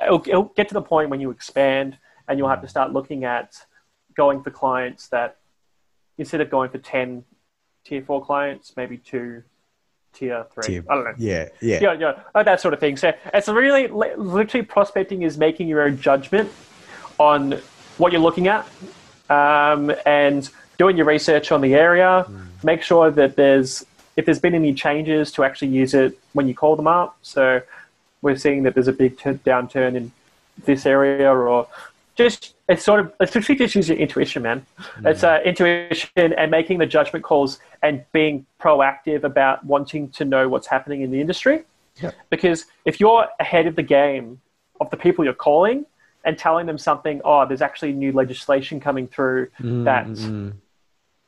[0.00, 1.98] It'll, it'll get to the point when you expand
[2.28, 3.56] and you'll have to start looking at
[4.16, 5.38] going for clients that
[6.18, 7.24] instead of going for 10
[7.84, 9.42] tier four clients, maybe two
[10.12, 10.62] tier three.
[10.62, 11.14] Tier- I don't know.
[11.18, 11.80] Yeah, yeah.
[11.82, 12.96] Yeah, yeah, like that sort of thing.
[12.96, 16.48] So it's really literally prospecting is making your own judgment
[17.18, 17.60] on
[17.96, 18.68] what you're looking at
[19.30, 20.48] um, and
[20.78, 22.26] doing your research on the area.
[22.62, 23.84] Make sure that there's
[24.16, 27.16] if there's been any changes to actually use it when you call them up.
[27.22, 27.60] So
[28.22, 30.10] we're seeing that there's a big t- downturn in
[30.64, 31.68] this area, or
[32.16, 34.66] just it's sort of it's literally just use your intuition, man.
[35.04, 40.48] It's uh, intuition and making the judgment calls and being proactive about wanting to know
[40.48, 41.64] what's happening in the industry.
[42.02, 42.14] Yep.
[42.30, 44.40] Because if you're ahead of the game
[44.80, 45.86] of the people you're calling
[46.24, 50.52] and telling them something, oh, there's actually new legislation coming through that Mm,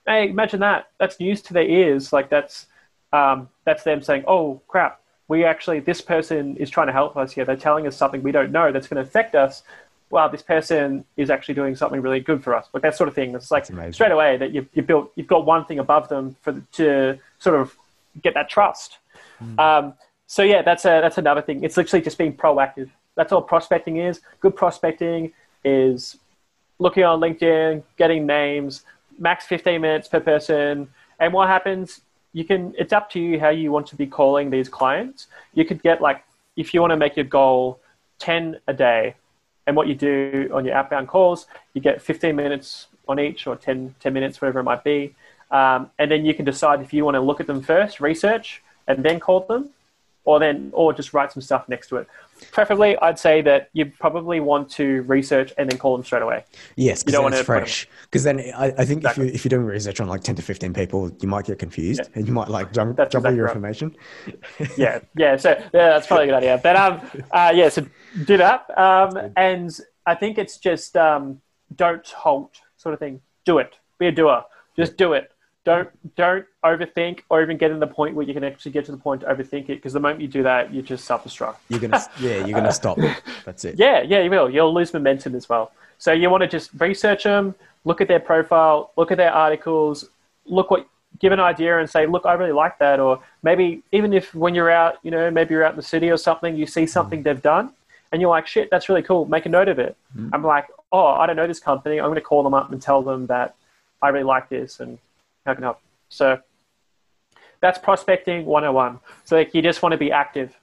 [0.07, 0.89] hey, imagine that.
[0.99, 2.13] That's news to their ears.
[2.13, 2.67] Like that's
[3.13, 7.33] um, that's them saying, "Oh crap, we actually this person is trying to help us
[7.33, 7.45] here.
[7.45, 9.63] They're telling us something we don't know that's going to affect us.
[10.11, 13.15] Wow, this person is actually doing something really good for us." Like that sort of
[13.15, 13.35] thing.
[13.35, 16.53] It's like straight away that you've you built you've got one thing above them for
[16.53, 17.77] the, to sort of
[18.23, 18.99] get that trust.
[19.59, 19.95] Um,
[20.27, 21.65] so yeah, that's a that's another thing.
[21.65, 22.91] It's literally just being proactive.
[23.17, 24.21] That's all prospecting is.
[24.41, 25.33] Good prospecting
[25.65, 26.17] is
[26.79, 28.85] looking on LinkedIn, getting names,
[29.21, 30.89] max 15 minutes per person.
[31.21, 32.01] And what happens,
[32.33, 35.29] you can, it's up to you how you want to be calling these clients.
[35.55, 36.25] You could get like,
[36.57, 37.79] if you want to make your goal
[38.19, 39.15] 10 a day,
[39.67, 43.55] and what you do on your outbound calls, you get 15 minutes on each or
[43.55, 45.15] 10, 10 minutes, whatever it might be.
[45.51, 48.63] Um, and then you can decide if you want to look at them first, research,
[48.89, 49.71] and then call them,
[50.25, 52.09] or then, or just write some stuff next to it.
[52.53, 56.45] Preferably, I'd say that you probably want to research and then call them straight away.
[56.77, 57.89] Yes, You because don't then it's fresh.
[58.05, 59.27] Because then I, I think Exactly.
[59.27, 61.59] if, you, if you're doing research on like 10 to 15 people, you might get
[61.59, 62.11] confused Yeah.
[62.15, 63.83] and you might like jump, jumble your exactly right.
[63.83, 63.97] information.
[64.77, 65.37] yeah, yeah.
[65.37, 66.61] So yeah, that's probably a good idea.
[66.63, 67.69] But um, uh, yeah.
[67.69, 67.87] So
[68.25, 68.67] do that.
[68.79, 69.71] Um, and
[70.07, 71.41] I think it's just um,
[71.77, 73.21] don't halt, sort of thing.
[73.45, 73.75] Do it.
[73.99, 74.45] Be a doer.
[74.77, 75.31] Just do it.
[75.65, 78.93] Don't don't overthink or even get to the point where you can actually get to
[78.93, 79.77] the point to overthink it.
[79.77, 81.57] Because the moment you do that, you just self-destruct.
[81.69, 82.99] You're gonna, yeah, you're gonna stop.
[83.45, 83.79] That's it.
[83.79, 84.49] Yeah, yeah, you will.
[84.49, 85.73] You'll lose momentum as well.
[85.99, 87.55] So you want to just research them,
[87.85, 90.09] look at their profile, look at their articles,
[90.47, 90.87] look what,
[91.19, 93.01] give an idea and say, look, I really like that.
[93.01, 96.11] Or maybe even if when you're out, you know, maybe you're out in the city
[96.11, 97.75] or something, you see something they've done
[98.13, 99.27] and you're like, shit, that's really cool.
[99.27, 99.95] Make a note of it.
[100.17, 100.35] Mm-hmm.
[100.35, 102.01] I'm like, oh, I don't know this company.
[102.01, 103.55] I'm going to call them up and tell them that
[104.03, 104.99] I really like this and
[105.59, 105.81] I help.
[106.09, 106.41] So
[107.61, 108.99] that's prospecting 101.
[109.25, 110.57] So like, you just want to be active.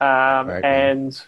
[0.00, 0.64] Um, Right.
[0.64, 1.22] and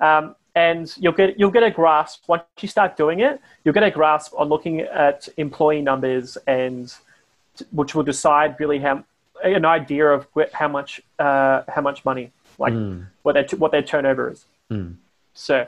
[0.00, 3.40] um, and you'll get you'll get a grasp once you start doing it.
[3.64, 6.92] You'll get a grasp on looking at employee numbers and
[7.72, 9.04] which will decide really how
[9.42, 12.74] an idea of how much uh, how much money like
[13.22, 14.46] what their what their turnover is.
[14.70, 14.96] Mm.
[15.34, 15.66] So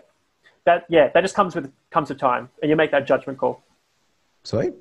[0.65, 3.63] that yeah that just comes with comes with time and you make that judgment call.
[4.45, 4.75] Sweet.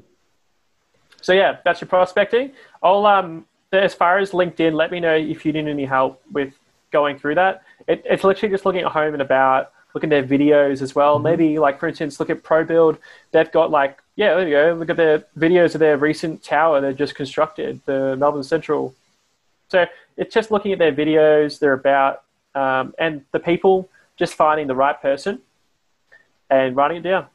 [1.22, 2.52] So yeah, that's your prospecting.
[2.82, 6.54] I'll um as far as LinkedIn, let me know if you need any help with
[6.92, 7.64] going through that.
[7.88, 11.20] It, it's literally just looking at home and about, looking at their videos as well.
[11.20, 12.98] Maybe like for instance, look at ProBuild.
[13.32, 14.74] They've got like yeah, there you go.
[14.78, 18.96] Look at their videos of their recent tower they just constructed, the Melbourne Central.
[19.70, 19.86] So
[20.18, 21.60] it's just looking at their videos.
[21.60, 22.24] They're about
[22.56, 25.40] um, and the people just finding the right person
[26.50, 27.28] and writing it down.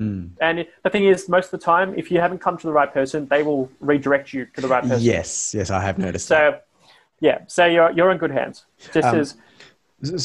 [0.00, 0.30] Mm.
[0.40, 2.92] And the thing is, most of the time, if you haven't come to the right
[2.92, 5.00] person, they will redirect you to the right person.
[5.00, 6.52] Yes, yes, I have noticed that.
[6.54, 6.86] So,
[7.20, 8.64] yeah, so you're you're in good hands.
[8.92, 9.34] Just Um, as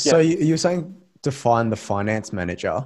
[0.02, 0.22] So Yeah.
[0.22, 2.86] you, you were saying to find the finance manager.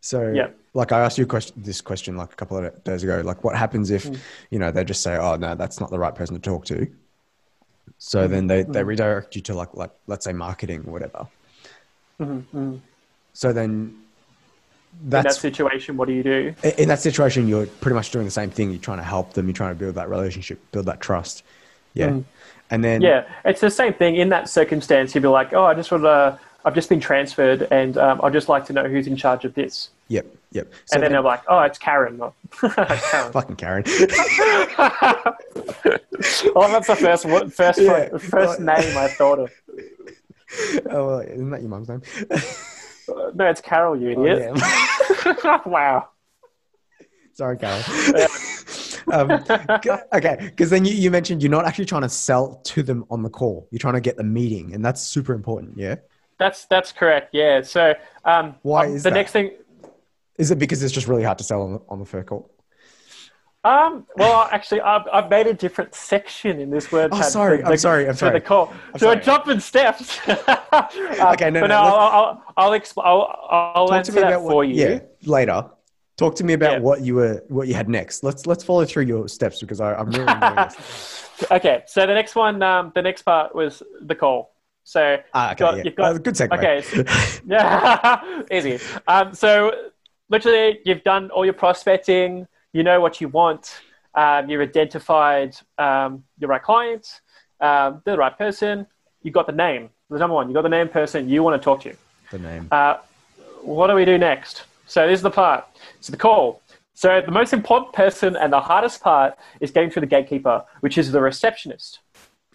[0.00, 0.48] So Yeah.
[0.74, 3.22] like I asked you a question, this question like a couple of days ago.
[3.24, 4.18] Like, what happens if Mm.
[4.50, 6.88] you know they just say, "Oh no, that's not the right person to talk to."
[7.98, 8.30] So Mm.
[8.30, 11.28] then they, they redirect you to like like let's say marketing or whatever.
[12.20, 12.80] Mhm,
[13.34, 14.03] So then
[15.02, 16.54] in that situation, what do you do?
[16.78, 18.70] in that situation you're pretty much doing the same thing.
[18.70, 19.46] You're trying to help them.
[19.46, 21.42] You're trying to build that relationship, build that trust.
[21.94, 22.24] Yeah, Mm.
[22.70, 24.16] and then Yeah, it's the same thing.
[24.16, 26.38] In that circumstance, you'd be like, "Oh, I just want to.
[26.64, 29.54] I've just been transferred, and um, I'd just like to know who's in charge of
[29.54, 30.66] this." yep, yep.
[30.86, 32.18] So And then then- they're like, "Oh, it's Karen."
[32.60, 33.32] Karen.
[33.32, 33.84] fucking Karen.
[36.56, 38.16] oh, that's the first first Yeah.
[38.18, 39.50] first name I thought of.
[40.90, 42.02] oh, well, isn't that your mom's name?
[43.08, 44.52] Uh, No, it's Carol, you Oh, idiot.
[44.56, 45.58] yeah.
[45.66, 46.08] wow.
[47.32, 47.82] Sorry, Carol.
[49.12, 49.30] um,
[50.14, 53.22] okay, because then you, you mentioned you're not actually trying to sell to them on
[53.22, 53.66] the call.
[53.70, 55.76] You're trying to get the meeting, and that's super important.
[55.76, 55.96] Yeah.
[56.38, 57.30] That's that's correct.
[57.32, 57.62] Yeah.
[57.62, 57.94] So
[58.24, 59.14] um, Why um, is the that?
[59.16, 59.52] next thing?
[60.38, 62.50] Is it because it's just really hard to sell on the, on the first call?
[63.64, 67.10] Um, well, actually, I've, I've made a different section in this word.
[67.12, 68.34] Oh, sorry, for I'm the- sorry, I'm sorry.
[68.34, 68.72] the call.
[68.92, 69.16] so sorry.
[69.16, 70.18] we're jumping steps.
[70.28, 70.38] okay,
[71.32, 74.28] Okay, no, but no, I'll, I'll, I'll, expl- I'll, I'll Talk to answer me that
[74.34, 74.74] about for what, you.
[74.74, 75.64] Yeah, later.
[76.16, 76.78] Talk to me about Yeah.
[76.80, 78.22] what you were, what you had next.
[78.22, 80.26] Let's let's follow through your steps because I, I'm really
[81.50, 84.54] okay, so the next one, um, the next part was the call.
[84.84, 85.82] So Ah, okay, got- yeah.
[85.84, 86.56] you've got- Uh, good segue.
[86.56, 87.40] Okay.
[87.46, 88.78] yeah, easy.
[89.08, 89.72] Um, so
[90.28, 92.46] literally, you've done all your prospecting.
[92.74, 93.80] You know what you want.
[94.16, 97.20] Um, you've identified um, your right clients,
[97.60, 98.86] um, they're the right person.
[99.22, 99.90] You got the name.
[100.10, 101.94] The number one, you got the name person you want to talk to.
[102.30, 102.68] the name.
[102.70, 102.98] Uh,
[103.62, 104.64] what do we do next?
[104.86, 105.64] So this is the part.
[105.98, 106.60] It's the call.
[106.94, 110.98] So the most important person and the hardest part is getting through the gatekeeper, which
[110.98, 112.00] is the receptionist.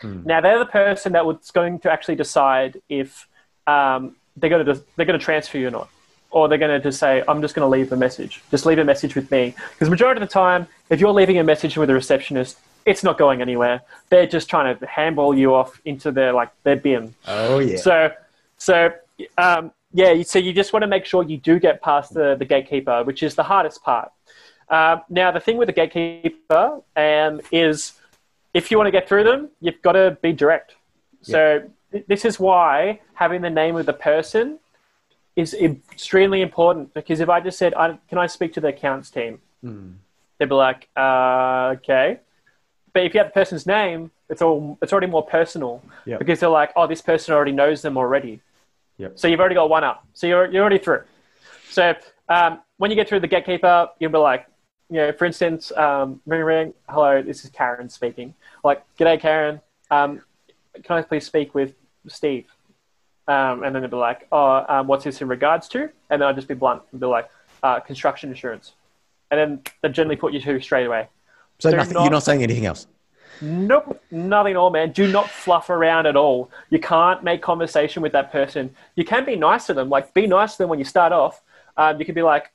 [0.04, 3.28] Now they're the person that was going to actually decide if
[3.68, 5.90] um, they're going to they're going to transfer you or not,
[6.32, 8.42] or they're going to just say, "I'm just going to leave a message.
[8.52, 11.44] Just leave a message with me." Because majority of the time, if you're leaving a
[11.44, 13.82] message with a receptionist, it's not going anywhere.
[14.10, 17.14] They're just trying to handball you off into their like their bin.
[17.28, 17.78] oh yeah.
[17.78, 18.12] So,
[18.58, 18.94] so
[19.38, 20.22] um, yeah.
[20.24, 23.24] So you just want to make sure you do get past the, the gatekeeper, which
[23.24, 24.12] is the hardest part.
[24.70, 27.94] Um, now, the thing with the gatekeeper um, is,
[28.54, 30.76] if you want to get through them, you've got to be direct.
[31.22, 34.60] So th- this is why having the name of the person
[35.36, 36.94] is extremely important.
[36.94, 39.40] Because if I just said, I, "Can I speak to the accounts team?"
[40.38, 42.20] they'd be like, uh, "Okay."
[42.94, 46.20] But if you have the person's name, it's all it's already more personal Yep.
[46.20, 48.42] because they're like, "Oh, this person already knows them already."
[48.98, 49.18] Yep.
[49.20, 50.06] So you've already got one up.
[50.14, 51.04] So you're you're already through.
[51.70, 51.96] So
[52.30, 54.46] um, when you get through the gatekeeper, you'll be like,
[54.90, 58.34] you know, for instance, um, ring ring, hello, this is Karen speaking.
[58.64, 59.62] Like, g'day, Karen.
[59.92, 60.22] Um,
[60.84, 61.74] can I please speak with
[62.08, 62.46] Steve?
[63.30, 65.84] Um, and then they'll be like, oh, um, what's this in regards to?
[66.10, 67.30] And then I'll just be blunt and be like,
[67.62, 68.74] uh, construction insurance.
[69.30, 71.08] And then they generally put you to straight away.
[71.60, 72.88] so nothing, not- you're not saying anything else.
[73.42, 74.92] Nope, nothing at all, man.
[74.92, 76.50] Do not fluff around at all.
[76.72, 78.76] You can't make conversation with that person.
[78.96, 79.90] You can be nice to them.
[79.90, 81.42] Like, be nice to them when you start off.
[81.78, 82.52] Um, you could be like,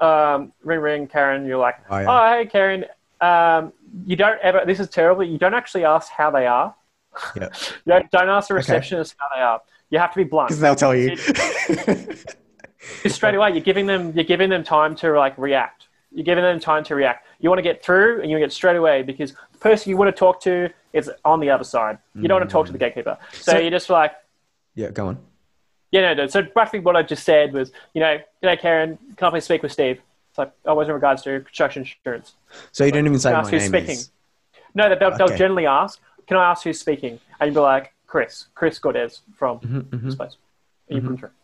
[0.00, 1.44] um, ring, ring, Karen.
[1.44, 2.86] You're like, Oh, oh, hey, Karen.
[3.20, 3.72] Um,
[4.06, 5.24] you don't ever, this is terrible.
[5.24, 6.74] You don't actually ask how they are.
[7.36, 7.48] Yeah.
[7.84, 9.60] You don't, don't ask the receptionist how they are.
[9.90, 10.48] You have to be blunt.
[10.48, 11.16] Because they'll tell you.
[13.06, 15.88] Straight away, you're giving them you're giving them time to like react.
[16.12, 17.26] You're giving them time to react.
[17.40, 19.90] You want to get through, and you want to get straight away because the person
[19.90, 21.98] you want to talk to is on the other side.
[22.14, 22.82] You don't want to talk to the mm.
[22.82, 23.18] gatekeeper.
[23.32, 24.12] So, So- you're just like,
[24.74, 25.18] yeah, go on.
[25.90, 26.26] yeah, no, no.
[26.26, 29.62] So roughly what I just said was, you know, g'day Karen, can I please speak
[29.62, 30.00] with Steve?
[30.30, 32.34] It's like, oh, was in regards to construction insurance.
[32.72, 33.90] So you don't even say my name speaking?
[33.90, 34.10] is.
[34.74, 35.36] No, they'll, they'll Okay.
[35.38, 37.20] generally ask, can I ask who's speaking?
[37.38, 40.36] And you'd be like, Chris, Chris Cordes from Mm-hmm, place.
[40.88, 41.34] And you them through.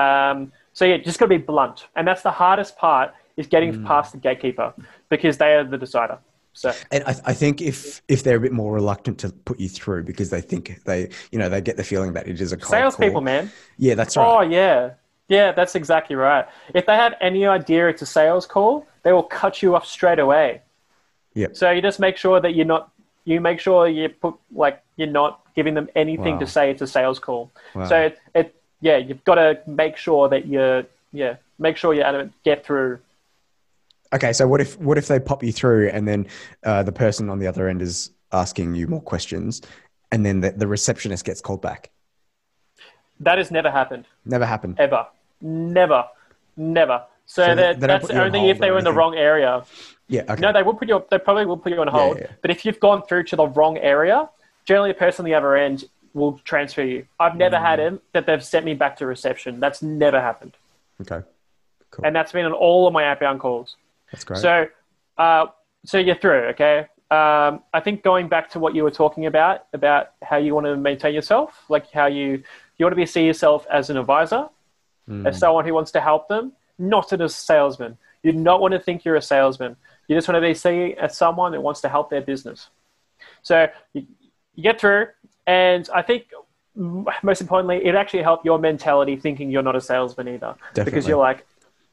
[0.00, 3.74] Um, so yeah, just got to be blunt, and that's the hardest part is getting
[3.74, 3.86] Mm.
[3.86, 4.72] past the gatekeeper
[5.10, 6.18] because they are the decider.
[6.54, 9.68] So And I, I think if if they're a bit more reluctant to put you
[9.68, 12.58] through because they think they you know they get the feeling that it is a
[12.60, 13.50] salespeople, man.
[13.76, 14.26] Yeah, that's right.
[14.26, 14.94] Oh yeah,
[15.28, 16.46] yeah, that's exactly right.
[16.74, 20.18] If they have any idea it's a sales call, they will cut you off straight
[20.18, 20.62] away.
[21.34, 21.56] Yep.
[21.56, 22.90] So you just make sure that you're not.
[23.24, 26.40] You make sure you put like you're not giving them anything Wow.
[26.40, 27.50] to say it's a sales call.
[27.74, 27.86] Wow.
[27.86, 32.02] So it, it yeah, you've got to make sure that you're yeah make sure you
[32.02, 32.98] adamant get through.
[34.14, 36.26] Okay, so what if what if they pop you through and then
[36.64, 39.60] uh, the person on the other end is asking you more questions,
[40.12, 41.90] and then the, the receptionist gets called back?
[43.20, 44.76] That has never happened Never happened.
[44.78, 45.06] ever,
[45.42, 46.04] never,
[46.56, 47.02] never.
[47.28, 49.62] So, So that, that's put you on only if they were in the wrong area.
[50.08, 50.22] Yeah.
[50.28, 50.40] Okay.
[50.40, 51.04] No, they will put you.
[51.10, 52.18] They probably will put you on hold.
[52.18, 52.28] yeah.
[52.42, 54.28] But if you've gone through to the wrong area,
[54.64, 57.06] generally the person on the other end will transfer you.
[57.20, 57.62] I've never Mm.
[57.62, 59.60] had it that they've sent me back to reception.
[59.60, 60.56] That's never happened,
[61.02, 61.20] okay.
[61.90, 62.06] Cool.
[62.06, 63.76] and that's been on all of my outbound calls.
[64.10, 64.40] That's great.
[64.40, 64.66] So,
[65.18, 65.46] uh,
[65.84, 66.44] so you're through.
[66.54, 66.86] Okay.
[67.10, 70.66] Um, I think going back to what you were talking about about how you want
[70.66, 72.42] to maintain yourself, like how you
[72.78, 74.48] you want to be see yourself as an advisor,
[75.10, 75.26] Mm.
[75.28, 77.98] as someone who wants to help them, not as a salesman.
[78.22, 79.76] You do not want to think you're a salesman.
[80.06, 82.68] You just want to be seen as someone that wants to help their business.
[83.42, 84.06] So you,
[84.54, 85.08] you get through,
[85.46, 86.32] and I think
[86.74, 91.18] most importantly, it actually helped your mentality thinking you're not a salesman either, because you're
[91.18, 91.46] like,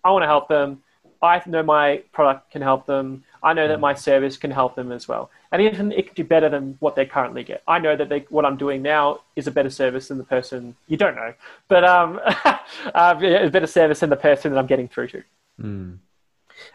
[0.04, 0.82] I want to help them.
[1.22, 3.24] I know my product can help them.
[3.46, 6.24] I know that my service can help them as well, and even it can do
[6.24, 7.64] better than what they currently get.
[7.68, 10.76] I know that they, what I'm doing now is a better service than the person
[10.88, 11.34] you don't know,
[11.68, 12.58] but um, uh,
[12.94, 15.24] a better service than the person that I'm getting through to.
[15.62, 15.98] Mm.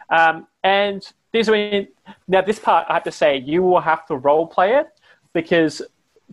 [0.09, 1.87] Um, and this when
[2.27, 4.87] now this part I have to say you will have to role play it
[5.33, 5.81] because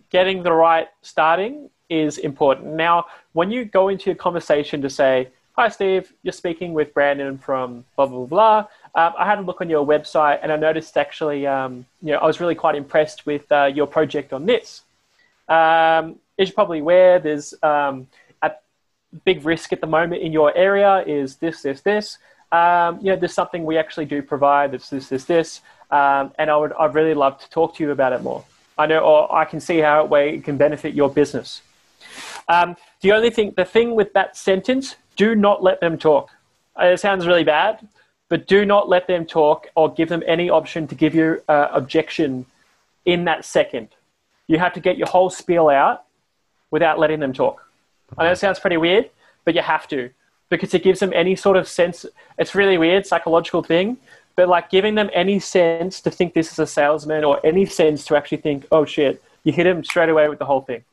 [0.09, 2.67] getting the right starting is important.
[2.67, 5.29] Now, when you go into a conversation to say,
[5.59, 8.57] "Hi, Steve, you're speaking with Brandon from blah blah blah,"
[8.95, 12.19] um, I had a look on your website and I noticed actually, um, you know,
[12.19, 14.83] I was really quite impressed with uh, your project on this.
[15.49, 18.07] Um, as you're probably aware, there's um,
[18.41, 18.53] a
[19.25, 22.19] big risk at the moment in your area is this, this, this.
[22.53, 24.73] um, you know, there's something we actually do provide.
[24.73, 25.59] It's this, this, this,
[25.91, 28.45] and I would, I'd really love to talk to you about it more.
[28.77, 31.61] I know, or I can see how it way it can benefit your business.
[32.47, 36.25] The only thing, the thing with that sentence, do not let them talk.
[36.79, 37.73] Uh, It sounds really bad,
[38.29, 41.67] but do not let them talk or give them any option to give you uh,
[41.81, 42.45] objection
[43.03, 43.89] in that second.
[44.47, 46.05] You have to get your whole spiel out
[46.71, 47.57] without letting them talk.
[48.17, 49.05] I know it sounds pretty weird,
[49.43, 50.09] but you have to
[50.49, 52.05] because it gives them any sort of sense.
[52.41, 53.97] It's really weird, psychological thing,
[54.37, 58.05] but like giving them any sense to think this is a salesman or any sense
[58.05, 60.83] to actually think, oh shit, you hit him straight away with the whole thing.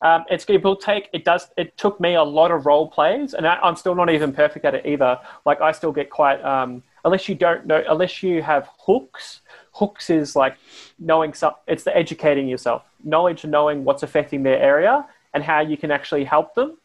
[0.00, 3.34] Um, it's it will take it does it took me a lot of role plays
[3.34, 5.18] and I, I'm still not even perfect at it either.
[5.44, 9.40] Like I still get quite um, unless you don't know unless you have hooks.
[9.72, 10.56] Hooks is like
[10.98, 11.54] knowing some.
[11.66, 15.90] It's the educating yourself, knowledge, and knowing what's affecting their area and how you can
[15.90, 16.78] actually help them.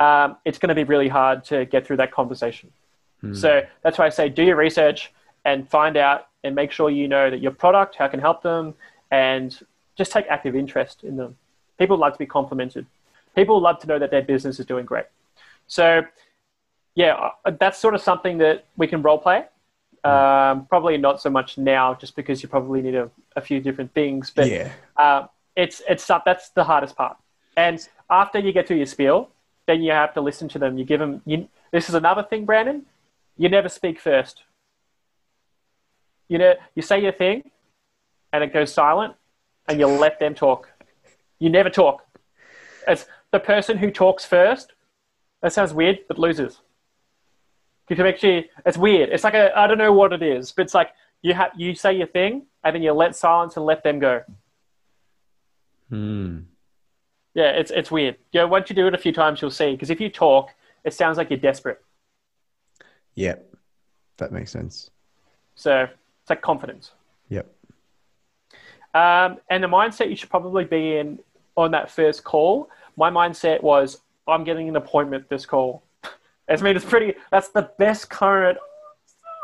[0.00, 2.70] Um, it's going to be really hard to get through that conversation.
[3.34, 5.12] So that's why I say do your research
[5.44, 8.42] and find out and make sure you know that your product, how it can help
[8.42, 8.74] them,
[9.10, 9.58] and
[9.96, 11.36] just take active interest in them.
[11.78, 12.86] People love to be complimented.
[13.34, 15.06] People love to know that their business is doing great.
[15.66, 16.02] So,
[16.94, 19.44] yeah, uh, that's sort of something that we can role play.
[20.04, 23.92] Um, probably not so much now, just because you probably need a, a few different
[23.94, 24.30] things.
[24.30, 24.72] But Yeah.
[24.96, 27.16] uh, it's it's that's the hardest part.
[27.56, 29.28] And after you get to your spiel,
[29.66, 30.78] then you have to listen to them.
[30.78, 31.20] You give them.
[31.26, 32.86] You, this is another thing, Brandon.
[33.36, 34.44] You never speak first.
[36.28, 37.50] You know, you say your thing,
[38.32, 39.14] and it goes silent,
[39.66, 40.70] and you let them talk.
[41.38, 42.04] You never talk.
[42.86, 44.72] It's the person who talks first.
[45.42, 46.60] That sounds weird, but loses.
[47.88, 49.10] You can actually, it's weird.
[49.10, 50.90] It's like a, I don't know what it is, but it's like
[51.22, 54.22] you have, you say your thing, and then you let silence and let them go.
[55.88, 56.40] Hmm.
[57.34, 58.16] Yeah, it's it's weird.
[58.32, 59.72] Yeah, once you do it a few times, you'll see.
[59.72, 60.50] Because if you talk,
[60.84, 61.82] it sounds like you're desperate.
[63.14, 63.54] Yep.
[64.18, 64.90] That makes sense.
[65.54, 66.92] So it's like confidence.
[67.28, 67.46] Yep.
[68.94, 71.20] Um, and the mindset you should probably be in
[71.58, 72.70] on that first call.
[72.96, 75.82] My mindset was, I'm getting an appointment this call.
[76.48, 77.14] I mean, it's pretty.
[77.30, 78.58] That's the best current.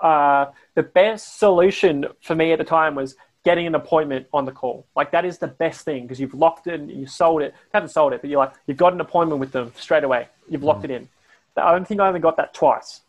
[0.02, 4.52] Uh, the best solution for me at the time was getting an appointment on the
[4.52, 4.86] call.
[4.94, 7.46] Like that is the best thing because you've locked it and you sold it.
[7.46, 10.28] You haven't sold it, but you're like you've got an appointment with them straight away.
[10.48, 11.08] You've locked it in.
[11.56, 13.00] I don't think I only got that twice.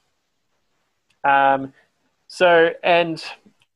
[1.24, 1.74] Um,
[2.28, 3.24] so and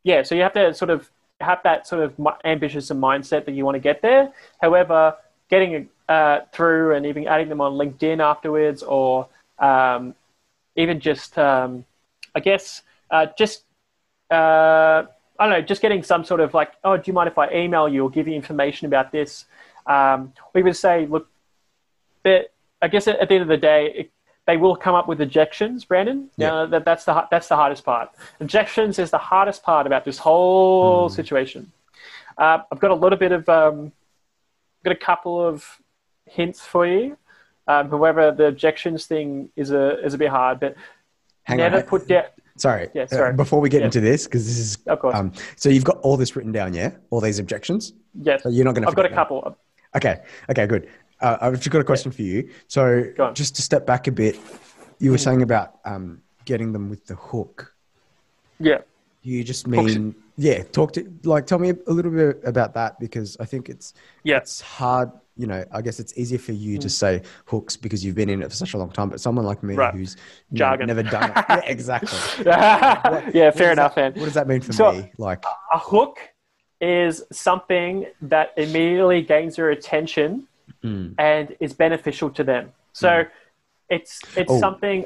[0.03, 1.09] yeah, so you have to sort of
[1.41, 2.13] have that sort of
[2.43, 4.31] ambitious mindset that you want to get there.
[4.61, 5.15] However,
[5.49, 9.27] getting uh, through and even adding them on LinkedIn afterwards, or
[9.59, 10.15] um,
[10.75, 11.85] even just, um,
[12.35, 12.81] I guess,
[13.11, 13.63] uh, just
[14.31, 15.03] uh,
[15.39, 17.49] I don't know, just getting some sort of like, oh, do you mind if I
[17.51, 19.45] email you or give you information about this?
[19.87, 21.27] Um, we would say, look,
[22.25, 24.11] I guess at, at the end of the day, it,
[24.47, 26.29] they will come up with objections, Brandon.
[26.37, 26.47] Yeah.
[26.49, 28.09] Now, that, that's the that's the hardest part.
[28.39, 31.71] Objections is the hardest part about this whole situation.
[32.37, 33.91] Uh, I've got a little bit of, um,
[34.79, 35.79] I've got a couple of
[36.25, 37.17] hints for you.
[37.67, 40.75] Um, however, the objections thing is a is a bit hard, but
[41.43, 41.83] Hang never on.
[41.83, 42.23] put down.
[42.57, 42.89] Sorry.
[42.93, 43.33] Yeah, Uh, sorry.
[43.33, 43.85] before we get Yeah.
[43.85, 45.15] into this, because this is Of course.
[45.15, 46.91] Um, so you've got all this written down, yeah?
[47.09, 47.93] All these objections.
[48.21, 48.89] Yes, So you're not going to.
[48.89, 49.55] I've got a couple.
[49.95, 50.21] Okay.
[50.49, 50.65] Okay.
[50.67, 50.89] Good.
[51.22, 52.49] Uh, I've just got a question for you.
[52.67, 54.38] So just to step back a bit,
[54.99, 57.74] you were saying about um, getting them with the hook.
[58.59, 58.80] Yeah.
[59.22, 59.95] You just Hooks.
[59.95, 60.63] mean yeah?
[60.63, 63.93] Talk to like tell me a little bit about that because I think it's
[64.24, 64.38] Yeah.
[64.38, 65.11] it's hard.
[65.36, 68.41] You know, I guess it's easier for you to say hooks because you've been in
[68.41, 69.09] it for such a long time.
[69.09, 69.78] But someone like me Mm.
[69.78, 69.93] Right.
[69.93, 70.15] who's
[70.51, 72.20] know, never done it, yeah, exactly.
[72.45, 74.20] yeah, fair enough, that- man.
[74.20, 75.11] What does that mean for So- me?
[75.17, 75.43] Like,
[75.74, 76.17] A hook
[76.82, 80.47] is something that immediately gains your attention
[80.84, 81.15] Mm.
[81.17, 82.72] and is beneficial to them.
[82.93, 83.26] So
[83.89, 84.59] it's it's Oh.
[84.59, 85.05] something.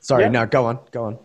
[0.00, 0.30] sorry, Yeah.
[0.30, 1.18] no, go on, go on.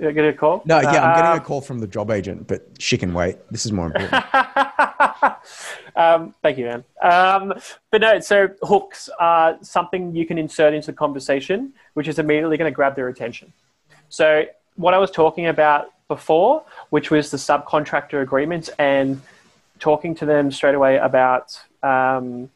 [0.00, 0.62] You get a call?
[0.64, 3.36] No, yeah, I'm Uh, getting a call from the job agent, but she can wait.
[3.50, 4.12] This is more important.
[5.96, 6.84] um, thank you, man.
[7.00, 7.54] Um,
[7.90, 12.56] but no, so hooks are something you can insert into the conversation, which is immediately
[12.56, 13.52] going to grab their attention.
[14.08, 14.44] So
[14.76, 19.20] what I was talking about before, which was the subcontractor agreements and
[19.78, 22.50] talking to them straight away about um,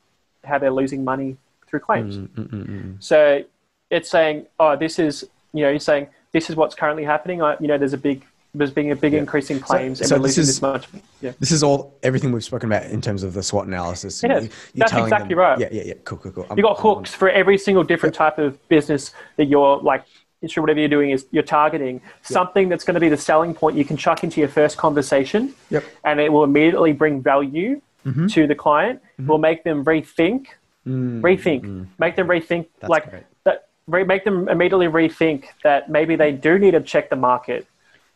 [0.48, 1.36] how they're losing money
[1.66, 2.16] through claims.
[2.16, 3.44] Mm, mm, mm, mm, So
[3.90, 7.42] it's saying, oh, this is, you know, you're saying this is what's currently happening.
[7.42, 8.24] I, you know, there's a big,
[8.54, 10.88] there's being a big increase in claims, and so we're this losing is- this much.
[11.20, 11.32] Yeah.
[11.38, 14.24] This is all everything we've spoken about in terms of the SWOT analysis.
[14.24, 14.44] It is.
[14.44, 15.58] You- That's exactly right.
[15.58, 15.94] Yeah, yeah, yeah.
[16.04, 16.46] Cool, cool, cool.
[16.56, 20.04] You got I'm hooks for every single different type of business that you're like,
[20.46, 23.76] sure, whatever you're doing is you're targeting something that's going to be the selling point
[23.76, 25.84] you can chuck into your first conversation, Yep.
[26.04, 28.26] and it will immediately bring value Mm-hmm.
[28.28, 29.02] to the client.
[29.18, 30.46] Will make them rethink,
[30.86, 32.64] rethink, make them rethink.
[32.64, 32.68] Mm.
[32.80, 33.22] That's like great.
[33.44, 33.68] that.
[33.86, 37.66] re- make them immediately rethink that maybe they do need to check the market,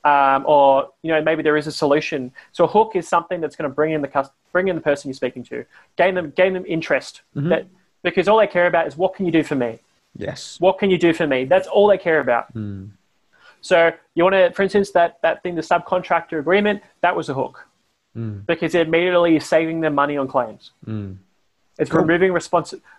[0.04, 2.32] um, or you know maybe there is a solution.
[2.52, 4.82] So a hook is something that's going to bring in the cus- bring in the
[4.82, 5.64] person you're speaking to,
[5.96, 7.22] gain them gain them interest.
[7.50, 7.66] That
[8.02, 9.80] because all they care about is what can you do for me?
[10.16, 10.56] Yes.
[10.60, 11.44] What can you do for me?
[11.44, 12.52] That's all they care about.
[13.60, 17.34] So you want to, for instance, that that thing, the subcontractor agreement, that was a
[17.34, 17.66] hook
[18.14, 20.72] because it immediately is saving them money on claims.
[21.78, 22.02] It's Cool.
[22.02, 22.36] removing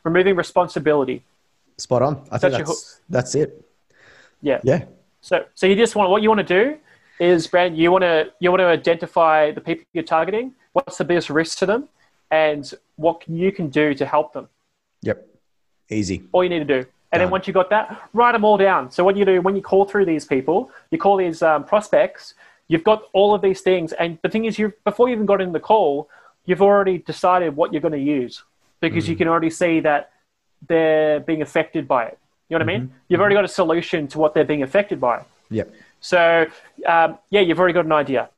[0.04, 1.24] removing responsibility.
[1.78, 2.28] Spot on.
[2.32, 3.64] I think that's, that's it.
[4.42, 4.60] Yeah.
[4.64, 4.86] Yeah.
[5.22, 6.78] So, so you just want what you want to do
[7.20, 10.54] is, Brand, you want to you want to identify the people you're targeting.
[10.74, 11.88] What's the biggest risk to them,
[12.32, 14.50] and what you can do to help them.
[15.02, 15.28] Yep.
[15.90, 16.24] Easy.
[16.32, 18.92] All you need to do, and then once you got that, write them all down.
[18.92, 22.34] So what you do when you call through these people, you call these um, prospects.
[22.68, 25.42] You've got all of these things, and the thing is, you before you even got
[25.42, 26.10] in the call,
[26.46, 28.44] you've already decided what you're going to use
[28.80, 30.12] because you can already see that
[30.68, 32.18] they're being affected by it.
[32.50, 32.94] You know what I mean?
[33.08, 35.24] You've already got a solution to what they're being affected by.
[35.50, 35.74] Yep.
[36.02, 36.46] So,
[36.86, 38.30] um, yeah, you've already got an idea.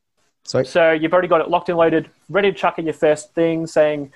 [0.43, 3.33] So So you've already got it locked and loaded, ready to chuck in your first
[3.33, 4.13] thing, saying,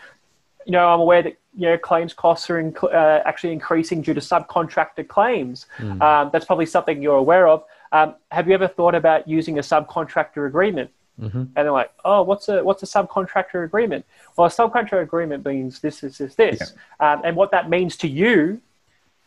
[0.65, 4.13] you know, I'm aware that you know claims costs are in, uh, actually increasing due
[4.13, 5.65] to subcontractor claims.
[6.01, 7.63] Um, that's probably something you're aware of.
[7.91, 10.91] Um, have you ever thought about using a subcontractor agreement?
[11.21, 14.05] And they're like, oh, what's a what's a subcontractor agreement?
[14.37, 18.07] Well, a subcontractor agreement means this, this, this, this, um, and what that means to
[18.07, 18.61] you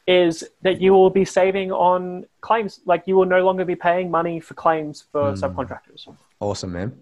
[0.07, 2.81] is that you will be saving on claims.
[2.87, 6.09] Like you will no longer be paying money for claims for subcontractors.
[6.41, 6.99] awesome, man.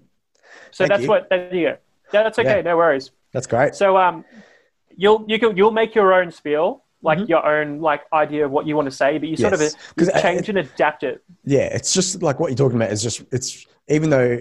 [0.72, 1.08] So Thank that's you.
[1.08, 1.28] what.
[1.28, 1.76] There you go.
[2.12, 2.56] Yeah, that's okay.
[2.56, 2.62] Yeah.
[2.62, 3.12] No worries.
[3.32, 3.76] That's great.
[3.76, 4.24] So um,
[4.96, 7.30] you'll you can you'll make your own spiel, like Mm-hmm.
[7.30, 9.74] your own like idea of what you want to say, but you sort Yes.
[9.74, 11.22] of you I- change and adapt it.
[11.44, 14.40] yeah, it's just like what you're talking about is just it's even though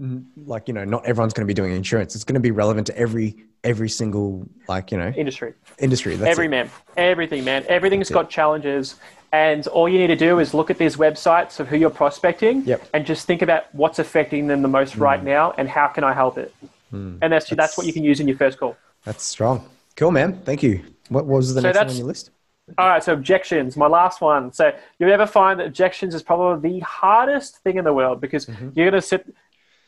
[0.00, 2.50] mm, like you know not everyone's going to be doing insurance, it's going to be
[2.50, 6.16] relevant to every every single like you know Industry, industry.
[6.16, 6.50] That's every it.
[6.50, 8.96] man, everything, man, everything's got challenges,
[9.32, 12.62] and all you need to do is look at these websites of who you're prospecting,
[12.64, 12.82] Yep.
[12.82, 12.88] Mm.
[12.94, 16.12] and just think about what's affecting them the most right now, and how can I
[16.12, 16.52] help it.
[16.92, 18.74] And that's, that's what you can use in your first call.
[19.04, 19.68] That's strong.
[19.96, 20.40] Cool, man.
[20.46, 20.82] Thank you.
[21.08, 22.30] What was the So next one on your list?
[22.78, 24.52] All right, so objections, my last one.
[24.52, 28.46] So you'll ever find that objections is probably the hardest thing in the world because
[28.46, 28.70] Mm-hmm.
[28.74, 29.32] you're going to sit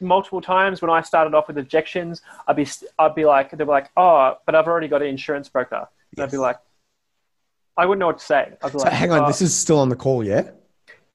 [0.00, 0.80] multiple times.
[0.80, 2.66] When I started off with objections, I'd be
[2.98, 5.88] I'd be like they'd be like, oh, but I've already got an insurance broker.
[6.16, 6.56] And I'd be like,
[7.76, 8.52] I wouldn't know what to say.
[8.62, 10.50] I'd be So like, hang on, "Oh, this is still on the call, yeah?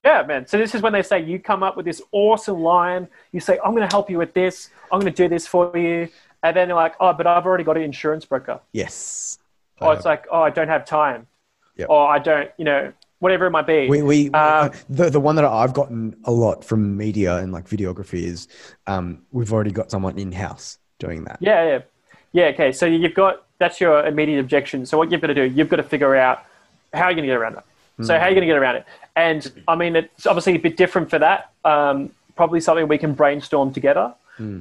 [0.06, 0.46] yeah, man.
[0.48, 3.08] So this is when they say you come up with this awesome line.
[3.32, 4.70] You say, I'm going to help you with this.
[4.92, 6.10] I'm going to do this for you.
[6.44, 8.60] And then they're like, oh, but I've already got an insurance broker.
[8.74, 9.40] Yes.
[9.82, 11.28] Or it's like, oh, I don't have time.
[11.78, 11.90] Yep.
[11.90, 13.88] Or I don't, you know, whatever it might be.
[13.88, 17.68] We, we Uh, the the one that I've gotten a lot from media and like
[17.68, 18.48] videography is
[18.88, 21.38] um, we've already got someone in house doing that.
[21.40, 21.80] Yeah, yeah,
[22.34, 22.46] yeah.
[22.48, 24.86] Okay, so you've got that's your immediate objection.
[24.86, 26.46] So what you've got to do, you've got to figure out
[26.94, 27.66] how you're going to get around that.
[28.02, 28.86] So how are you going to get around it?
[29.16, 31.52] And I mean, it's obviously a bit different for that.
[31.64, 34.14] Um, probably something we can brainstorm together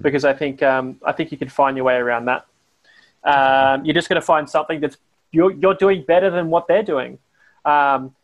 [0.03, 2.45] because I think um, I think you can find your way around that.
[3.25, 4.97] Um, you're just going to find something that's
[5.31, 7.19] you're you're doing better than what they're doing.
[7.65, 8.15] Um,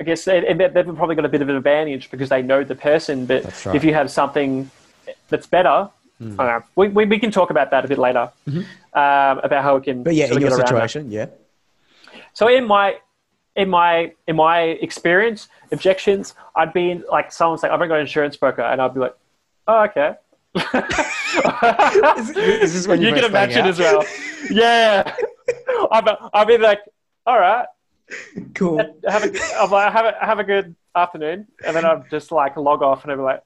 [0.00, 2.42] I guess they, and they- they've probably got a bit of an advantage because they
[2.42, 3.26] know the person.
[3.26, 3.76] But right.
[3.76, 4.70] if you have something
[5.28, 5.90] that's better,
[6.20, 6.62] I don't know.
[6.76, 9.96] We, we, we can talk about that a bit later um, about how we can.
[9.96, 10.02] Mm-hmm.
[10.02, 10.68] But yeah, in your get that.
[10.68, 11.26] situation, yeah.
[12.34, 12.98] So in my
[13.56, 18.36] in my in my experience, objections, I'd be like someone's like, I've got an insurance
[18.36, 19.16] broker, and I'd be like,
[19.66, 20.16] oh okay.
[20.54, 24.04] Is, is this when you, you can imagine as well.
[24.50, 25.14] Yeah,
[26.04, 26.80] be- I'd be like,
[27.26, 27.66] all right,
[28.54, 28.78] Cool.
[29.06, 32.56] have a I'm like, have a have a good afternoon, and then I'd just like
[32.56, 33.42] log off, and I'd be like,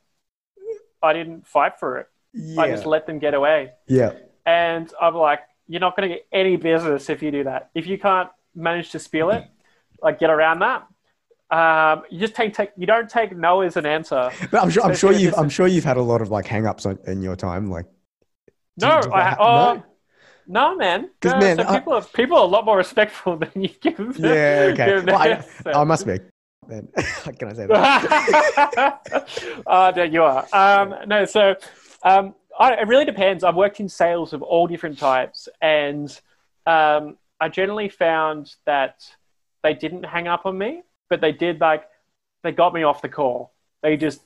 [1.03, 2.09] I didn't fight for it.
[2.59, 3.73] I just let them get away.
[3.87, 4.13] yeah.
[4.47, 7.71] And I'm like, you're not going to get any business if you do that.
[7.75, 9.45] If you can't manage to spill it,
[10.03, 10.87] like get around that,
[11.59, 14.31] um, you just take, take you don't take no as an answer.
[14.51, 14.83] But I'm sure.
[14.85, 15.35] I'm sure you've.
[15.39, 17.71] I'm sure you've had a lot of like hang-ups on, in your time.
[17.71, 17.87] Like,
[18.81, 19.85] No, that I, ha- oh, no?
[20.73, 21.11] no, man.
[21.21, 23.69] 'Cause, No, man, so I- people are people are a lot more respectful than you
[23.81, 24.15] give them.
[24.19, 24.71] yeah.
[24.73, 25.01] Okay.
[25.05, 25.45] Well, I,
[25.81, 26.19] I must be.
[26.67, 26.89] Then
[27.39, 29.63] can I say that?
[29.67, 30.47] oh, there you are.
[30.53, 31.55] Um, no, so
[32.03, 33.45] um, I, it really depends.
[33.45, 36.09] I've worked in sales of all different types, and
[36.67, 39.05] um, I generally found that
[39.63, 40.83] they didn't hang up on me,
[41.15, 41.85] but they did like
[42.43, 43.53] they got me off the call.
[43.83, 44.21] They just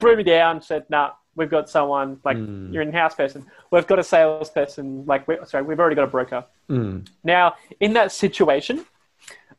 [0.00, 2.72] threw me down, said, "Nah, we've got someone like Hmm.
[2.72, 3.44] you're an in-house person.
[3.70, 5.04] We've got a salesperson.
[5.04, 7.06] Like, we sorry, we've already got a broker." Mm.
[7.22, 8.86] Now, in that situation,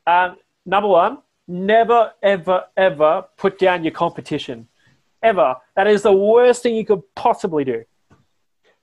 [0.08, 4.68] um, number one, never, ever, ever put down your competition.
[5.22, 5.56] Ever.
[5.76, 7.84] That is the worst thing you could possibly do.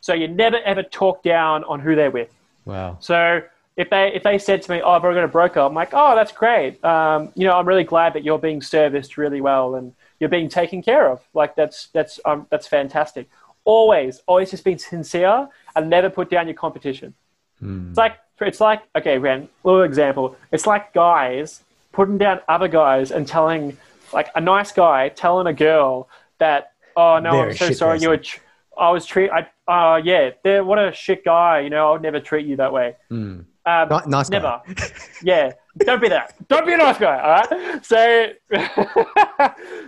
[0.00, 2.32] So you never, ever talk down on who they're with.
[2.64, 2.98] Wow.
[3.00, 3.42] So
[3.78, 5.90] if they if they said to me, "Oh, I've already got a broker," I'm like,
[5.92, 6.84] "Oh, that's great.
[6.84, 10.48] Um, you know, I'm really glad that you're being serviced really well and you're being
[10.48, 11.22] taken care of.
[11.32, 13.30] Like that's that's um, that's fantastic.
[13.64, 17.14] Always, always just being sincere and never put down your competition.
[17.60, 17.90] Hmm.
[17.90, 19.48] It's like it's like okay, Ren.
[19.62, 20.36] Little example.
[20.50, 23.76] It's like guys putting down other guys and telling
[24.12, 28.00] like a nice guy telling a girl that, "Oh no, They're I'm so sorry.
[28.00, 28.40] You were." Tr-
[28.76, 29.30] I was treat.
[29.30, 30.30] I uh yeah.
[30.42, 31.60] They're, what a shit guy.
[31.60, 32.96] You know, I would never treat you that way.
[33.08, 33.40] Hmm.
[33.68, 34.38] Um, Ni- nice guy.
[34.38, 34.62] Never.
[35.22, 35.52] yeah.
[35.78, 36.34] Don't be that.
[36.48, 37.18] Don't be a nice guy.
[37.20, 37.84] All right.
[37.84, 38.28] So,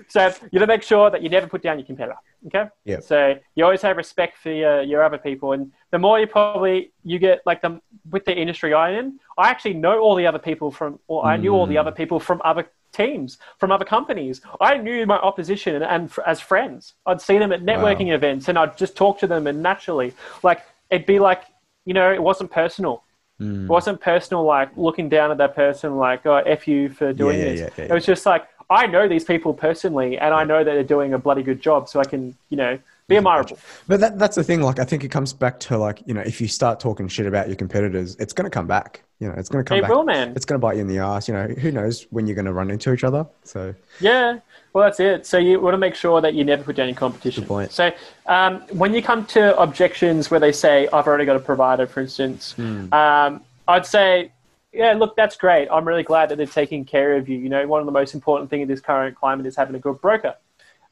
[0.09, 2.19] so you got to make sure that you never put down your competitor.
[2.47, 2.69] Okay.
[2.85, 3.01] Yeah.
[3.01, 6.93] So you always have respect for your, your other people, and the more you probably
[7.05, 7.81] you get like the
[8.11, 11.37] with the industry I'm in, I actually know all the other people from, or I
[11.37, 14.41] knew all the other people from other teams, from other companies.
[14.61, 16.95] I knew my opposition and, and f- as friends.
[17.07, 20.13] I'd see them at networking events, and I'd just talk to them, and naturally,
[20.43, 21.45] like it'd be like
[21.87, 23.03] you know, it wasn't personal.
[23.41, 23.65] Hmm.
[23.65, 27.39] It wasn't personal, like looking down at that person, like, oh, F you for doing
[27.39, 27.61] yeah, this.
[27.61, 30.73] yeah, yeah, It was just like, I know these people personally, and I know that
[30.73, 32.79] they're doing a bloody good job, so I can, you know,
[33.09, 33.59] be admirable.
[33.89, 34.63] But that, that's the thing.
[34.63, 37.27] Like, I think it comes back to like, you know, if you start talking shit
[37.27, 39.03] about your competitors, it's going to come back.
[39.19, 39.91] You know, it's going to come It back.
[39.91, 40.33] will, man.
[40.37, 41.27] It's going to bite you in the ass.
[41.27, 43.27] You know, who knows when you're going to run into each other.
[43.43, 44.39] So, Yeah,
[44.73, 45.27] well, that's it.
[45.27, 47.43] So you want to make sure that you never put down your competition.
[47.43, 47.73] Good point.
[47.73, 47.91] So
[48.27, 52.01] um, when you come to objections where they say, I've already got a provider, for
[52.01, 52.95] instance, Hmm.
[52.95, 54.31] um, I'd say,
[54.73, 55.69] yeah, look, that's great.
[55.71, 57.39] I'm really glad that they're taking care of you.
[57.39, 59.79] You know, one of the most important things in this current climate is having a
[59.79, 60.37] good broker.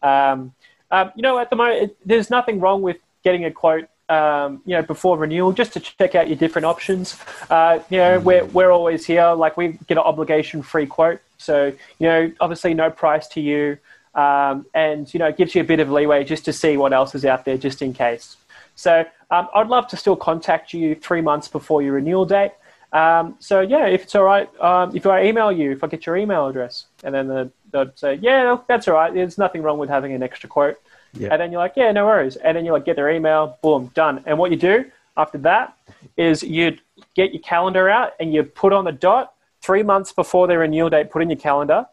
[0.03, 0.53] Um,
[0.91, 3.89] um, you know, at the moment, it, there's nothing wrong with getting a quote.
[4.09, 7.21] Um, you know, before renewal, just to check out your different options.
[7.51, 9.33] Uh, you know, we're we're always here.
[9.33, 11.67] Like we get an obligation-free quote, so
[11.99, 13.77] you know, obviously no price to you,
[14.15, 16.95] um, and you know, it gives you a bit of leeway just to see what
[16.95, 18.39] else is out there, just in case.
[18.77, 22.53] So um, I'd love to still contact you three months before your renewal date.
[22.93, 26.07] Um, so yeah, if it's all right, um, if I email you, if I get
[26.07, 29.13] your email address, and then the, they'd say, yeah, that's all right.
[29.13, 30.79] There's nothing wrong with having an extra quote.
[31.15, 31.29] Yeah.
[31.33, 32.37] And then you're like, yeah, no worries.
[32.37, 34.23] And then you like get their email, boom, done.
[34.27, 34.85] And what you do
[35.17, 35.77] after that
[36.17, 36.79] is you
[37.15, 40.91] get your calendar out and you put on the dot three months before their renewal
[40.91, 41.11] date.
[41.11, 41.87] Put in your calendar,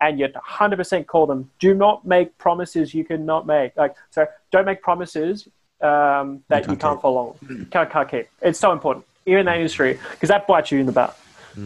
[0.00, 1.50] and you 100% call them.
[1.58, 3.76] Do not make promises you cannot make.
[3.76, 5.48] Like so, don't make promises
[5.80, 7.36] um, that you can't can't, follow.
[7.70, 8.28] Can't, can't keep.
[8.42, 11.18] It's so important, even in that industry, because that bites you in the butt.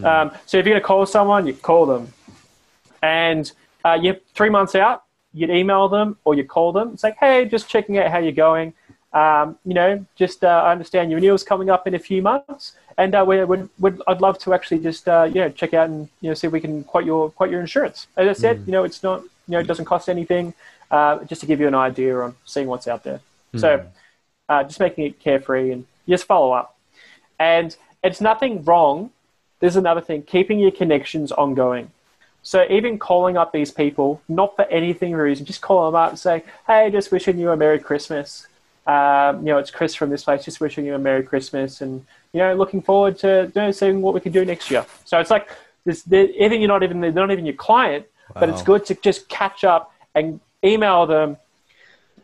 [0.04, 2.12] Um, so if you're gonna call someone, you call them,
[3.02, 3.50] and
[3.84, 6.90] uh, you three months out, you'd email them or you call them.
[6.92, 8.74] It's like, hey, just checking out how you're going.
[9.12, 12.74] Um, you know, just uh, I understand your renewal's coming up in a few months,
[12.98, 15.88] and uh, we would, would I'd love to actually just uh, you know check out
[15.88, 18.06] and you know see if we can quote your quote your insurance.
[18.16, 20.52] As I said, you know, it's not you know it doesn't cost anything,
[20.90, 23.20] uh, just to give you an idea on seeing what's out there.
[23.60, 23.86] So,
[24.50, 26.76] uh, just making it carefree and just follow up,
[27.38, 29.10] and it's nothing wrong.
[29.60, 31.90] There's another thing: keeping your connections ongoing.
[32.42, 36.18] So even calling up these people, not for anything reason, just call them up and
[36.18, 38.46] say, "Hey, just wishing you a Merry Christmas.
[38.86, 40.44] Um, you know, it's Chris from this place.
[40.44, 44.00] Just wishing you a Merry Christmas, and you know, looking forward to you know, seeing
[44.02, 45.50] what we can do next year." So it's like,
[45.84, 49.28] this, even you're not even they're not even your client, but it's good to just
[49.28, 51.36] catch up and email them.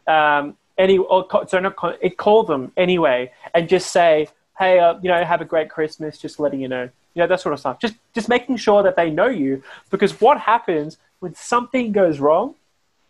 [0.07, 4.29] Um, any or so not call, it call them anyway, and just say,
[4.59, 7.41] "Hey, uh, you know, have a great Christmas." Just letting you know, you know, that
[7.41, 7.81] sort of stuff.
[7.81, 12.55] Just just making sure that they know you, because what happens when something goes wrong?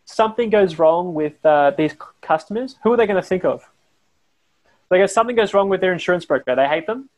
[0.07, 2.77] Something goes wrong with uh, these customers.
[2.83, 3.69] Who are they going to think of?
[4.91, 7.09] Like if something goes wrong with their insurance broker, they hate them.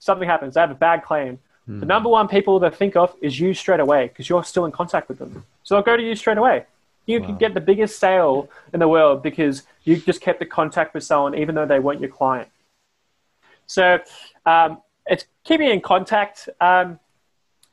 [0.00, 1.38] Something happens, they have a bad claim.
[1.68, 4.72] The number one people they think of is you straight away because you're still in
[4.72, 5.44] contact with them.
[5.62, 6.66] So they'll go to you straight away.
[7.06, 10.92] You can get the biggest sale in the world because you just kept the contact
[10.92, 12.48] with someone even though they weren't your client.
[13.72, 13.98] So
[14.46, 16.48] um, it's keeping in contact.
[16.60, 16.98] Um,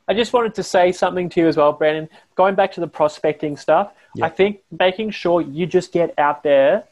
[0.08, 2.10] I just wanted to say something to you as well, Brandon.
[2.36, 4.26] Going back to the prospecting stuff, Yeah.
[4.26, 6.84] I think making sure you just get out there.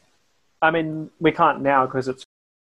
[0.62, 2.24] I mean, we can't now because it's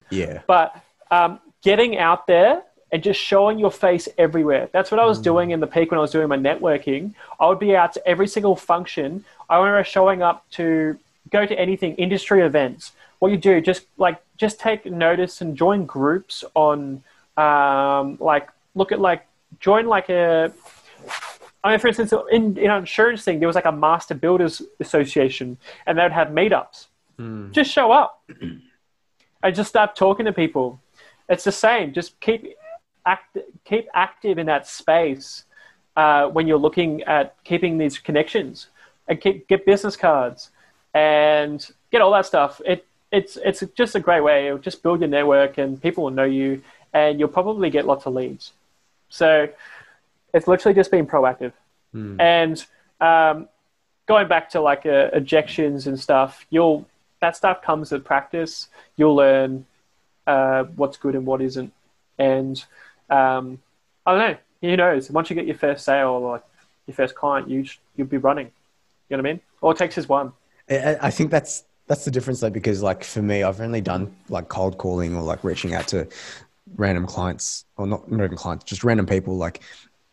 [0.09, 0.41] Yeah.
[0.47, 0.75] but
[1.11, 4.69] um, getting out there and just showing your face everywhere.
[4.73, 7.13] That's what I was doing in the peak when I was doing my networking.
[7.39, 9.23] I would be out to every single function.
[9.49, 10.97] I remember showing up to
[11.29, 12.91] go to anything, industry events.
[13.23, 17.01] What you do, just like just take notice and join groups on,
[17.37, 19.25] um, like look at like
[19.61, 20.51] join like a.
[21.63, 24.61] I mean, for instance, in in our insurance thing, there was like a master builders
[24.81, 26.87] association, and they would have meetups.
[27.53, 28.21] Just show up.
[29.43, 30.81] and just start talking to people.
[31.29, 31.93] It's the same.
[31.93, 32.57] Just keep
[33.05, 35.45] act, keep active in that space
[35.95, 38.67] uh, when you're looking at keeping these connections,
[39.07, 40.51] and keep get business cards
[40.93, 42.59] and get all that stuff.
[42.65, 44.47] It it's it's just a great way.
[44.47, 46.61] It'll just build your network, and people will know you.
[46.93, 48.53] and you'll probably get lots of leads.
[49.09, 49.49] So
[50.33, 51.53] it's literally just being proactive.
[51.91, 52.19] Hmm.
[52.19, 52.65] And
[53.01, 53.47] um,
[54.05, 56.85] going back to like uh, ejections and stuff, you'll
[57.19, 58.67] that stuff comes with practice.
[58.95, 59.65] You'll learn
[60.27, 61.73] uh, what's good and what isn't,
[62.17, 62.63] and
[63.09, 63.59] um,
[64.05, 64.37] I don't know.
[64.61, 65.11] Who knows?
[65.11, 66.43] Once you get your first sale or like
[66.87, 68.47] your first client, you sh- you'll be running.
[69.09, 69.41] You know what I mean?
[69.61, 70.31] All it takes is one.
[70.69, 74.15] I, I think that's that's the difference though, because like for me, I've only done
[74.29, 76.07] like cold calling or like reaching out to
[76.75, 79.61] random clients or not not even clients, just random people, like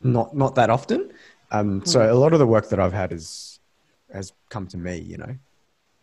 [0.02, 1.12] not not that often.
[1.50, 3.60] Um, so a lot of the work that I've had is
[4.12, 5.36] has come to me, you know,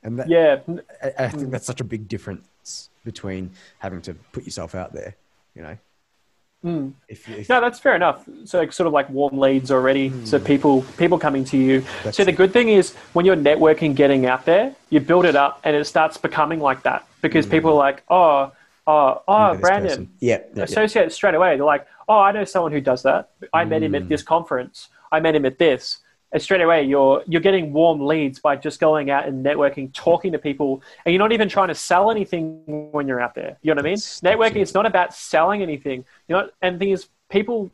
[0.03, 0.59] and that, Yeah,
[1.03, 5.15] I, I think that's such a big difference between having to put yourself out there,
[5.55, 5.77] you know.
[6.67, 6.93] Mm.
[7.07, 8.27] If, if No, that's fair enough.
[8.45, 10.11] So like, sort of like warm leads already.
[10.25, 11.83] So people people coming to you.
[12.03, 15.35] That's so the good thing is when you're networking, getting out there, you build it
[15.35, 18.51] up, and it starts becoming like that because people are like, oh,
[18.85, 20.09] oh, oh, Brandon.
[20.19, 20.63] yeah, yeah, yeah.
[20.63, 21.55] Associate straight away.
[21.57, 23.29] They're like, oh, I know someone who does that.
[23.53, 23.97] I met him Mm.
[24.01, 24.89] at this conference.
[25.11, 25.99] I met him at this.
[26.31, 30.33] And straight away, you're you're getting warm leads by just going out and networking, talking
[30.33, 33.57] to people, and you're not even trying to sell anything when you're out there.
[33.61, 33.97] You know what I mean?
[33.97, 34.61] Networking, it.
[34.61, 36.03] it's not about selling anything.
[36.27, 37.71] You know, and the thing is, people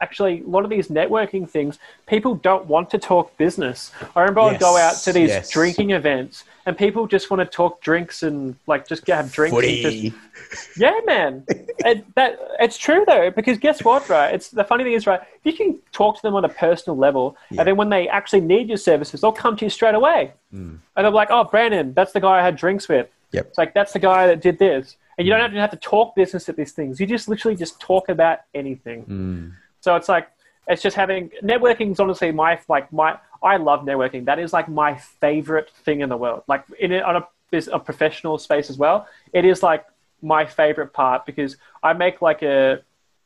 [0.00, 3.92] actually a lot of these networking things, people don't want to talk business.
[4.16, 5.50] I remember I'd go out to these yes.
[5.50, 9.56] drinking events, and people just want to talk drinks and like just have drinks.
[9.56, 11.44] And just, yeah, man.
[11.48, 14.34] it, that it's true though, because guess what, right?
[14.34, 15.20] It's the funny thing is, right?
[15.20, 17.60] If you can talk to them on a personal level, Yeah.
[17.60, 20.78] and then when they actually need your services, they'll come to you straight away, Mm.
[20.96, 23.46] and they're like, "Oh, Brandon, that's the guy I had drinks with." Yep.
[23.46, 25.76] It's like that's the guy that did this, and you don't have to have to
[25.76, 26.98] talk business at these things.
[26.98, 29.04] You just literally just talk about anything.
[29.04, 29.52] Mm.
[29.80, 30.28] So it's like
[30.68, 34.26] it's just having networking is honestly my like my I love networking.
[34.26, 36.42] That is like my favorite thing in the world.
[36.46, 37.26] Like in on a
[37.72, 39.08] a professional space as well.
[39.32, 39.84] It is like
[40.22, 42.82] my favorite part because I make like a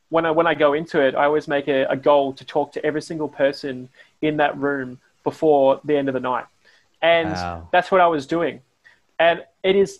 [0.09, 2.71] when I when I go into it, I always make a, a goal to talk
[2.73, 3.89] to every single person
[4.21, 6.45] in that room before the end of the night,
[7.01, 7.67] and Wow.
[7.71, 8.61] that's what I was doing,
[9.19, 9.99] and it is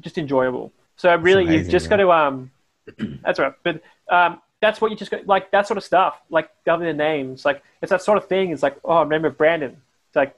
[0.00, 0.72] just enjoyable.
[0.96, 1.90] So really, you've just yeah.
[1.90, 2.50] got to um,
[3.24, 3.52] that's right.
[3.62, 7.44] But um, that's what you just got like that sort of stuff, like other names,
[7.44, 8.50] like it's that sort of thing.
[8.50, 9.76] It's like, oh, I remember Brandon.
[10.08, 10.34] It's like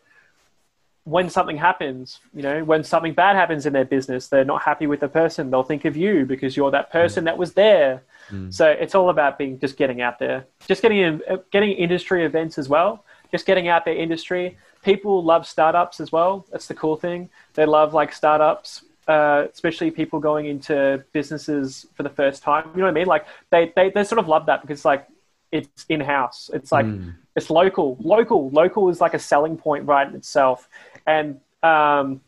[1.05, 4.87] when something happens, you know, when something bad happens in their business, they're not happy
[4.87, 5.51] with the person.
[5.51, 8.03] They'll think of you because you're that person that was there.
[8.51, 12.27] So it's all about being just getting out there, just getting in, uh, getting industry
[12.27, 14.59] events as well, just getting out there industry.
[14.83, 16.45] People love startups as well.
[16.53, 17.31] That's the cool thing.
[17.55, 22.69] They love like startups, uh, especially people going into businesses for the first time.
[22.75, 23.07] You know what I mean?
[23.07, 25.09] Like they, they, they sort of love that because like
[25.51, 26.51] it's in house.
[26.53, 26.87] It's like
[27.35, 27.97] it's local.
[28.01, 28.51] Local.
[28.51, 30.69] Local is like a selling point right in itself.
[31.07, 32.21] And um,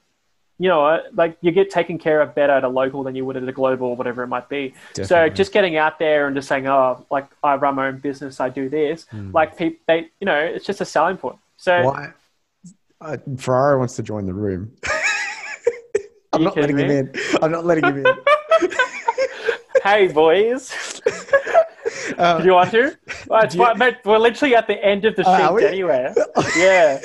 [0.59, 3.24] you know, uh, like you get taken care of better at a local than you
[3.24, 4.74] would at a global or whatever it might be.
[5.05, 8.40] So just getting out there and just saying, oh, like I run my own business,
[8.40, 9.07] I do this.
[9.32, 11.39] Like people, they, you know, it's just a selling point.
[11.57, 12.12] So Why?
[13.01, 13.16] Uh,
[13.78, 14.73] wants to join the room.
[16.41, 17.39] I'm not letting kidding him in.
[17.43, 18.15] I'm not letting him in.
[19.85, 21.01] hey boys,
[22.19, 22.97] Uh, do you want to?
[23.29, 26.12] Well, you- mate, we're literally at the end of the are sheet anyway.
[26.57, 27.01] Yeah.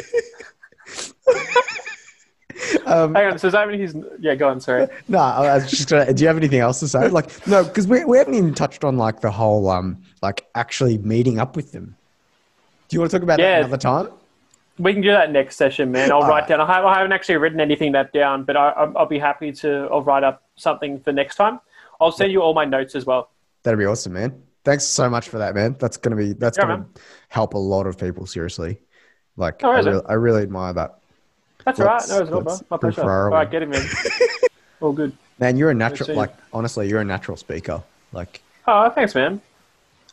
[2.86, 3.40] um, Hang on.
[3.40, 3.96] So does that mean he's?
[4.20, 4.60] Yeah, go on.
[4.62, 4.88] Sorry.
[5.08, 6.14] no, I was just gonna.
[6.14, 7.08] Do you have anything else to say?
[7.10, 10.98] Like, no, because we, we haven't even touched on like the whole um like actually
[11.00, 11.96] meeting up with them.
[12.90, 13.62] Do you want to talk about Yeah.
[13.62, 14.10] that another time?
[14.78, 16.12] We can do that next session, man.
[16.12, 16.50] I'll All write right.
[16.50, 16.62] down.
[16.62, 19.52] I haven't, I haven't actually written anything that down, but I, I'll I'll be happy
[19.54, 19.88] to.
[19.92, 21.62] I'll write up something for next time.
[22.02, 23.30] I'll send you all my notes as well.
[23.64, 24.42] That'd be awesome, man.
[24.66, 25.78] Thanks so much for that, man.
[25.80, 26.90] That's gonna be that's Yeah, gonna man.
[27.30, 28.26] help a lot of people.
[28.26, 28.80] Seriously,
[29.38, 31.00] like No I, really, I really admire that.
[31.64, 32.04] That's all right.
[32.10, 32.58] No, it's all, bro.
[32.70, 33.02] My pleasure.
[33.10, 33.84] All right, get him in.
[34.82, 35.16] all good.
[35.40, 36.16] Man, you're a natural.
[36.16, 37.82] Like honestly, you're a natural speaker.
[38.12, 39.40] Like Oh, thanks, man.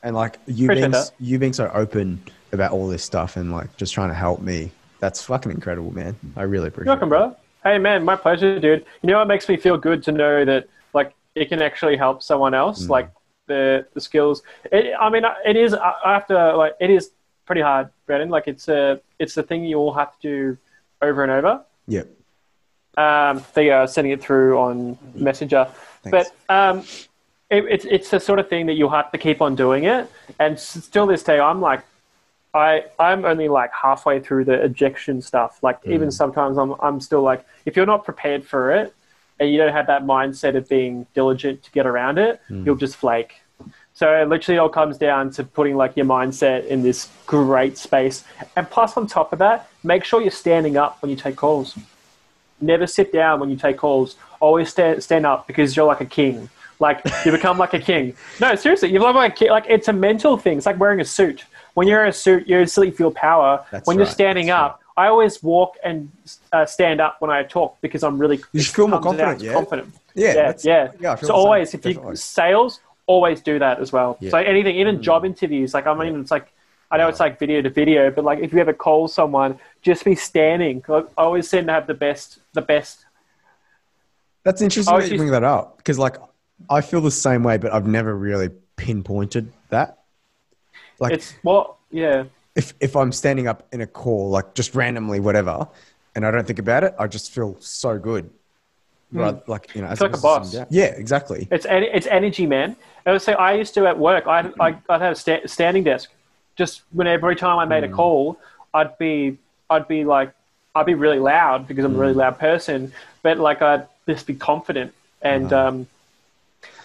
[0.04, 1.10] and like you Appreciate being that.
[1.18, 2.22] you being so open
[2.52, 4.70] about all this stuff and like just trying to help me.
[5.00, 6.16] That's fucking incredible, man.
[6.36, 6.92] I really appreciate.
[6.92, 7.34] You're welcome, it.
[7.34, 7.36] bro.
[7.64, 8.84] Hey, man, my pleasure, dude.
[9.02, 12.22] You know what makes me feel good to know that like it can actually help
[12.22, 12.90] someone else, Mm.
[12.90, 13.10] like
[13.46, 14.42] the the skills.
[14.70, 15.74] It, I mean, it is.
[15.74, 16.74] I have to like.
[16.80, 17.10] It is
[17.46, 18.28] pretty hard, Brandon.
[18.30, 20.58] Like it's a it's the thing you all have to do
[21.00, 21.62] over and over.
[21.88, 22.08] Yep.
[22.98, 25.66] Um, they are sending it through on Messenger,
[26.02, 26.30] Thanks.
[26.48, 26.80] but um,
[27.50, 30.08] it, it's it's the sort of thing that you'll have to keep on doing it.
[30.38, 31.80] And still, this day, I'm like,
[32.54, 35.62] I I'm only like halfway through the ejection stuff.
[35.62, 35.92] Like hmm.
[35.92, 38.94] even sometimes I'm I'm still like, if you're not prepared for it
[39.40, 42.64] and you don't have that mindset of being diligent to get around it, hmm.
[42.64, 43.34] you'll just flake.
[43.94, 48.24] So it literally all comes down to putting like your mindset in this great space.
[48.56, 51.78] And plus on top of that, make sure you're standing up when you take calls.
[52.60, 54.16] Never sit down when you take calls.
[54.40, 56.48] Always stand stand up because you're like a king.
[56.78, 58.14] Like you become like a king.
[58.40, 59.50] No, seriously, you become like a king.
[59.50, 60.56] Like it's a mental thing.
[60.58, 61.44] It's like wearing a suit.
[61.74, 63.64] When you're in a suit, you instantly feel power.
[63.70, 66.10] That's when you're standing up, I always walk and
[66.52, 69.54] uh, stand up when I talk because I'm really You should feel more confident, yeah?
[69.54, 69.94] confident.
[70.14, 70.92] Yeah, yeah, yeah.
[71.00, 72.16] yeah, so always, if you definitely.
[72.16, 74.18] sales, always do that as well.
[74.20, 74.28] Yeah.
[74.28, 74.30] Mm.
[74.32, 76.52] So anything, even job interviews, like I mean, it's like
[76.90, 80.04] I know it's like video to video, but like if you ever call someone, just
[80.04, 80.84] be standing.
[80.90, 83.06] I always seem to have the best, the best.
[84.44, 86.16] That's interesting that you bring that up because, like,
[86.68, 90.01] I feel the same way, but I've never really pinpointed that.
[91.02, 92.24] Like, It's well, yeah,
[92.54, 95.66] if if I'm standing up in a call, like just randomly, whatever,
[96.14, 98.30] and I don't think about it, I just feel so good.
[99.10, 100.04] Right, like you know, Hmm.
[100.04, 100.56] like a boss.
[100.70, 101.48] Yeah, exactly.
[101.50, 102.76] it's it's energy, man.
[103.04, 104.26] I would say I used to at work.
[104.28, 106.08] I I I'd have a sta- standing desk.
[106.56, 107.68] Just when every time I Mm.
[107.74, 108.38] made a call,
[108.72, 109.38] I'd be
[109.68, 110.30] I'd be like
[110.76, 112.00] I'd be really loud because I'm a Mm.
[112.04, 112.92] really loud person,
[113.24, 114.94] but like I'd just be confident.
[115.20, 115.68] And Uh-huh.
[115.68, 115.86] um,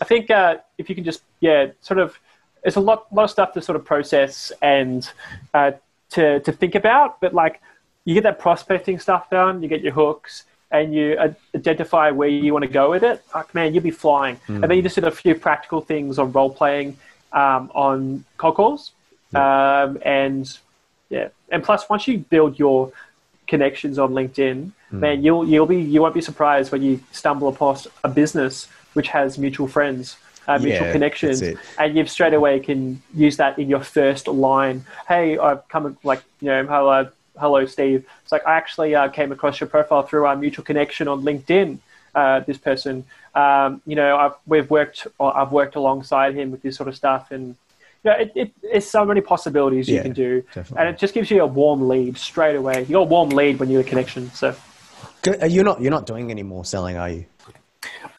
[0.02, 2.18] I think uh, if you can just yeah, sort of,
[2.64, 5.10] it's a lot lot of stuff to sort of process and
[5.54, 5.72] uh,
[6.12, 7.20] to to think about.
[7.22, 7.62] But like
[8.06, 11.18] you get that prospecting stuff done, you get your hooks, and you
[11.56, 13.22] identify where you want to go with it.
[13.26, 14.40] Fuck man, you'll be flying.
[14.48, 16.98] And then you just did a few practical things on role playing
[17.32, 18.92] um, on cold calls,
[19.36, 20.58] um, and
[21.10, 22.92] yeah, and plus once you build your
[23.48, 27.78] connections on LinkedIn, man, you'll you'll be you won't be surprised when you stumble upon
[28.04, 30.18] a business which has mutual friends,
[30.48, 31.42] uh, mutual Yeah, connections,
[31.78, 34.86] and you straight away can use that in your first line.
[35.08, 37.10] Hey, I've come like you know hello
[37.40, 38.06] hello Steve.
[38.24, 41.80] It's like I actually uh, came across your profile through our mutual connection on LinkedIn.
[42.16, 43.04] Uh, this person,
[43.36, 46.96] um, you know, I've we've worked or I've worked alongside him with this sort of
[46.96, 47.56] stuff and.
[48.04, 50.78] You know, it, it, it's so many possibilities you can do, definitely.
[50.78, 52.82] and it just gives you a warm lead straight away.
[52.84, 54.30] You got a warm lead when you're a connection.
[54.32, 54.56] So,
[55.24, 57.26] Good- uh, You're not you're not doing any more selling, are you?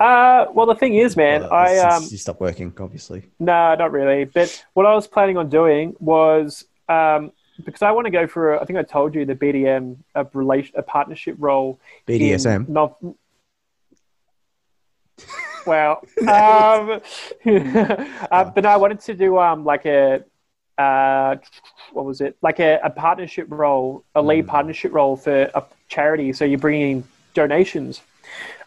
[0.01, 3.25] Uh, well, the thing is, man, Well, I um, you stopped working, obviously.
[3.39, 4.25] No, not really.
[4.25, 7.33] But what I was planning on doing was um,
[7.65, 8.55] because I want to go for.
[8.55, 11.81] A, I think I told you the BDM a relation a partnership role.
[12.07, 12.69] BDSM?
[12.69, 12.95] non-
[15.67, 16.27] well, um,
[18.31, 20.25] uh, but no, I wanted to do um like a.
[20.79, 21.37] Uh,
[21.93, 24.49] what was it like a, a partnership role, a lead Mm.
[24.49, 26.33] partnership role for a charity?
[26.33, 27.03] So you're bringing
[27.35, 28.01] donations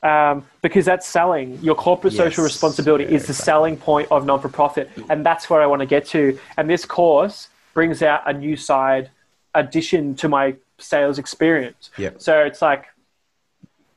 [0.04, 1.60] um, because that's selling.
[1.62, 3.46] Your corporate social responsibility Yeah, is the exactly.
[3.46, 6.38] selling point of non for profit, and that's where I want to get to.
[6.58, 9.10] And this course brings out a new side
[9.54, 11.92] addition to my sales experience.
[11.98, 12.22] Yep.
[12.22, 12.88] So it's like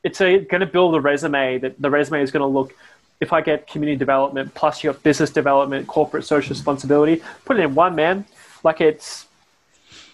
[0.03, 2.73] it's going to build a resume that the resume is going to look.
[3.21, 7.73] If I get community development plus your business development, corporate social responsibility, put it in
[7.73, 8.25] one man.
[8.63, 9.25] Like it's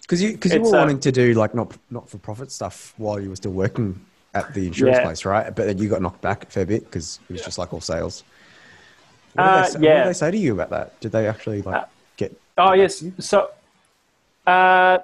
[0.02, 2.94] Because you because you were uh, wanting to do like not not for profit stuff
[2.98, 4.00] while you were still working
[4.34, 5.04] at the insurance Yeah.
[5.04, 5.54] place, right?
[5.56, 7.82] But then you got knocked back a fair bit because it was just like all
[7.82, 8.24] sales.
[9.34, 11.00] What did, Uh, they say, what did they say to you about that?
[11.00, 11.86] Did they actually like Uh,
[12.18, 12.36] get?
[12.58, 13.04] Oh yes.
[13.20, 13.50] So,
[14.48, 15.00] uh,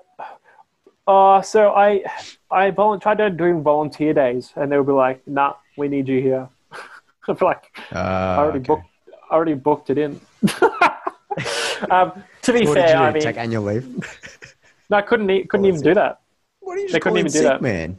[1.08, 2.04] uh, so I
[2.52, 6.22] I tried to doing volunteer days, and they would be like, "Nah, we need you
[6.22, 6.50] here."
[7.28, 8.68] I'm like, Uh, I already okay.
[8.68, 8.86] booked.
[9.30, 10.20] I already booked it in.
[11.92, 12.98] um, to be did fair?
[12.98, 13.86] I mean, Take annual leave?
[14.90, 15.30] no, I couldn't.
[15.30, 16.22] E- couldn't Oh, even do that.
[16.60, 17.62] What do you They couldn't even do sick, that.
[17.62, 17.98] man?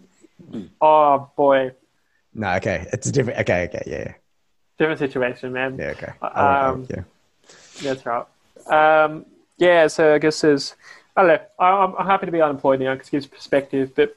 [0.81, 1.73] Oh boy,
[2.35, 3.41] No, okay, it's a different.
[3.41, 4.13] Okay, okay, yeah,
[4.79, 5.77] different situation, man.
[5.79, 6.13] yeah, okay.
[6.23, 7.03] I won't- I Um, yeah.
[7.83, 8.27] That's right.
[9.05, 9.25] Um,
[9.57, 10.75] yeah, so I guess there's.
[11.17, 11.41] I don't know.
[11.65, 13.93] I'm, I'm happy to be unemployed now because it gives perspective.
[13.95, 14.17] But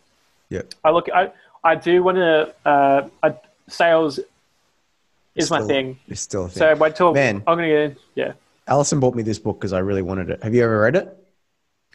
[0.50, 0.62] Yeah.
[0.84, 1.08] I look.
[1.14, 1.32] I
[1.64, 2.54] I do want to.
[2.66, 3.36] Uh, I,
[3.68, 4.20] sales
[5.36, 5.98] is my thing.
[6.08, 6.60] It's still a thing.
[6.60, 7.38] So wait till Man.
[7.48, 7.96] I'm gonna get in.
[8.16, 8.34] Yeah.
[8.68, 10.44] Allison bought me this book because I really wanted it.
[10.44, 11.18] Have you ever read it?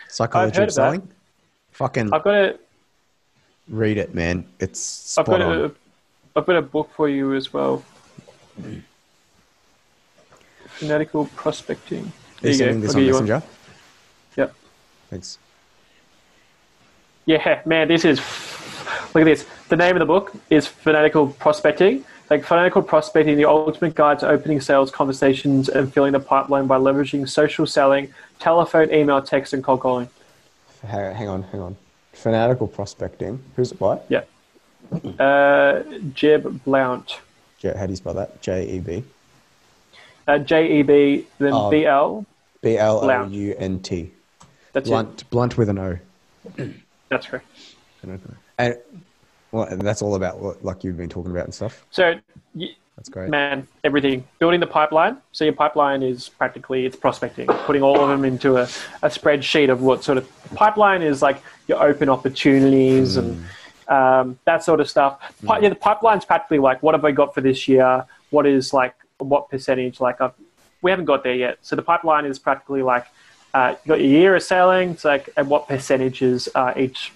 [0.09, 0.73] Psychology of of that.
[0.73, 1.09] Selling.
[1.73, 2.59] Fucking I've got a.
[3.69, 4.47] read it, man.
[4.61, 5.61] It's I've got on.
[5.61, 5.71] a.
[6.37, 7.83] I've got a book for you as well.
[10.67, 12.13] Fanatical prospecting.
[12.43, 12.87] Are you you sending go.
[12.87, 13.25] this I'll on you one.
[13.25, 13.47] Messenger?
[14.37, 14.55] Yep.
[15.11, 15.39] Thanks.
[17.25, 18.21] Yeah, man, this is.
[19.15, 19.47] Look at this.
[19.69, 22.05] The name of the book is Fanatical Prospecting.
[22.29, 26.77] Like Fanatical Prospecting, the ultimate guide to opening sales conversations and filling the pipeline by
[26.77, 30.09] leveraging social selling, telephone, email, text, and cold calling.
[30.87, 31.77] Hang on, hang on.
[32.17, 33.43] Fanatical prospecting.
[33.57, 34.01] Who's it by?
[34.09, 34.23] Yeah.
[35.19, 35.83] Uh,
[36.15, 37.19] Jeb Blount.
[37.63, 38.41] How do you spell that?
[38.41, 39.05] J E B
[40.29, 41.71] Uh, J E B, then Oh.
[41.71, 42.25] B L.
[42.63, 44.11] B L O U N T.
[44.73, 44.91] That's it.
[44.91, 45.99] Blunt, blunt with an O.
[47.09, 47.47] That's correct.
[48.59, 48.79] And
[49.53, 51.85] well, that's all about what like you've been talking about and stuff.
[51.91, 52.15] So,
[52.55, 53.29] y- That's great.
[53.29, 54.25] man, everything.
[54.39, 55.19] Building the pipeline.
[55.33, 58.63] So your pipeline is practically it's prospecting, putting all of them into a,
[59.03, 63.45] a spreadsheet of what sort of pipeline is like your open opportunities and
[63.89, 65.21] um, that sort of stuff.
[65.45, 68.05] Pi- Yeah, the pipeline's practically like what have I got for this year?
[68.31, 70.01] What is like what percentage.
[70.01, 70.33] Like I've,
[70.83, 71.59] we haven't got there yet.
[71.63, 73.07] So the pipeline is practically like
[73.53, 74.91] uh, you got your year of selling.
[74.91, 77.13] It's like and what percentages are each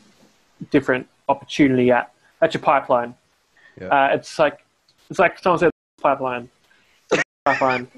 [0.70, 2.12] different opportunity at.
[2.38, 3.14] That's your pipeline.
[3.80, 3.88] Yeah.
[3.88, 4.62] Uh, it's like
[5.10, 5.70] it's like someone said
[6.00, 6.48] pipeline.
[7.44, 7.88] pipeline.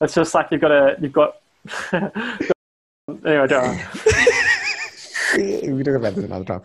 [0.00, 1.36] It's just like you've got a you've got.
[1.92, 3.78] anyway, don't.
[5.36, 6.62] we talk about this another time.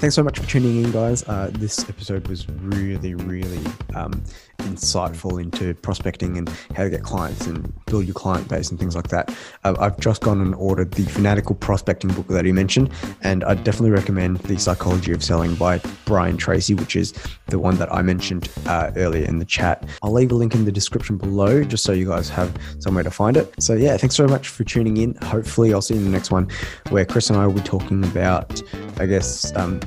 [0.00, 1.22] Thanks so much for tuning in, guys.
[1.28, 3.62] Uh, this episode was really, really
[3.94, 4.22] um,
[4.62, 8.94] insightful into prospecting and how to get clients and build your client base and things
[8.94, 9.34] like that.
[9.64, 12.90] I've just gone and ordered the Fanatical Prospecting book that he mentioned,
[13.22, 17.12] and I definitely recommend The Psychology of Selling by Brian Tracy, which is
[17.46, 19.88] the one that I mentioned uh, earlier in the chat.
[20.02, 23.10] I'll leave a link in the description below just so you guys have somewhere to
[23.10, 23.54] find it.
[23.60, 25.14] So, yeah, thanks so much for tuning in.
[25.16, 26.48] Hopefully, I'll see you in the next one
[26.90, 28.62] where Chris and I will be talking about,
[28.98, 29.80] I guess, um,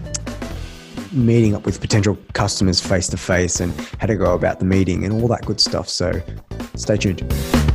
[1.13, 5.05] meeting up with potential customers face to face and how to go about the meeting
[5.05, 5.87] and all that good stuff.
[5.89, 6.21] So
[6.75, 7.72] stay tuned.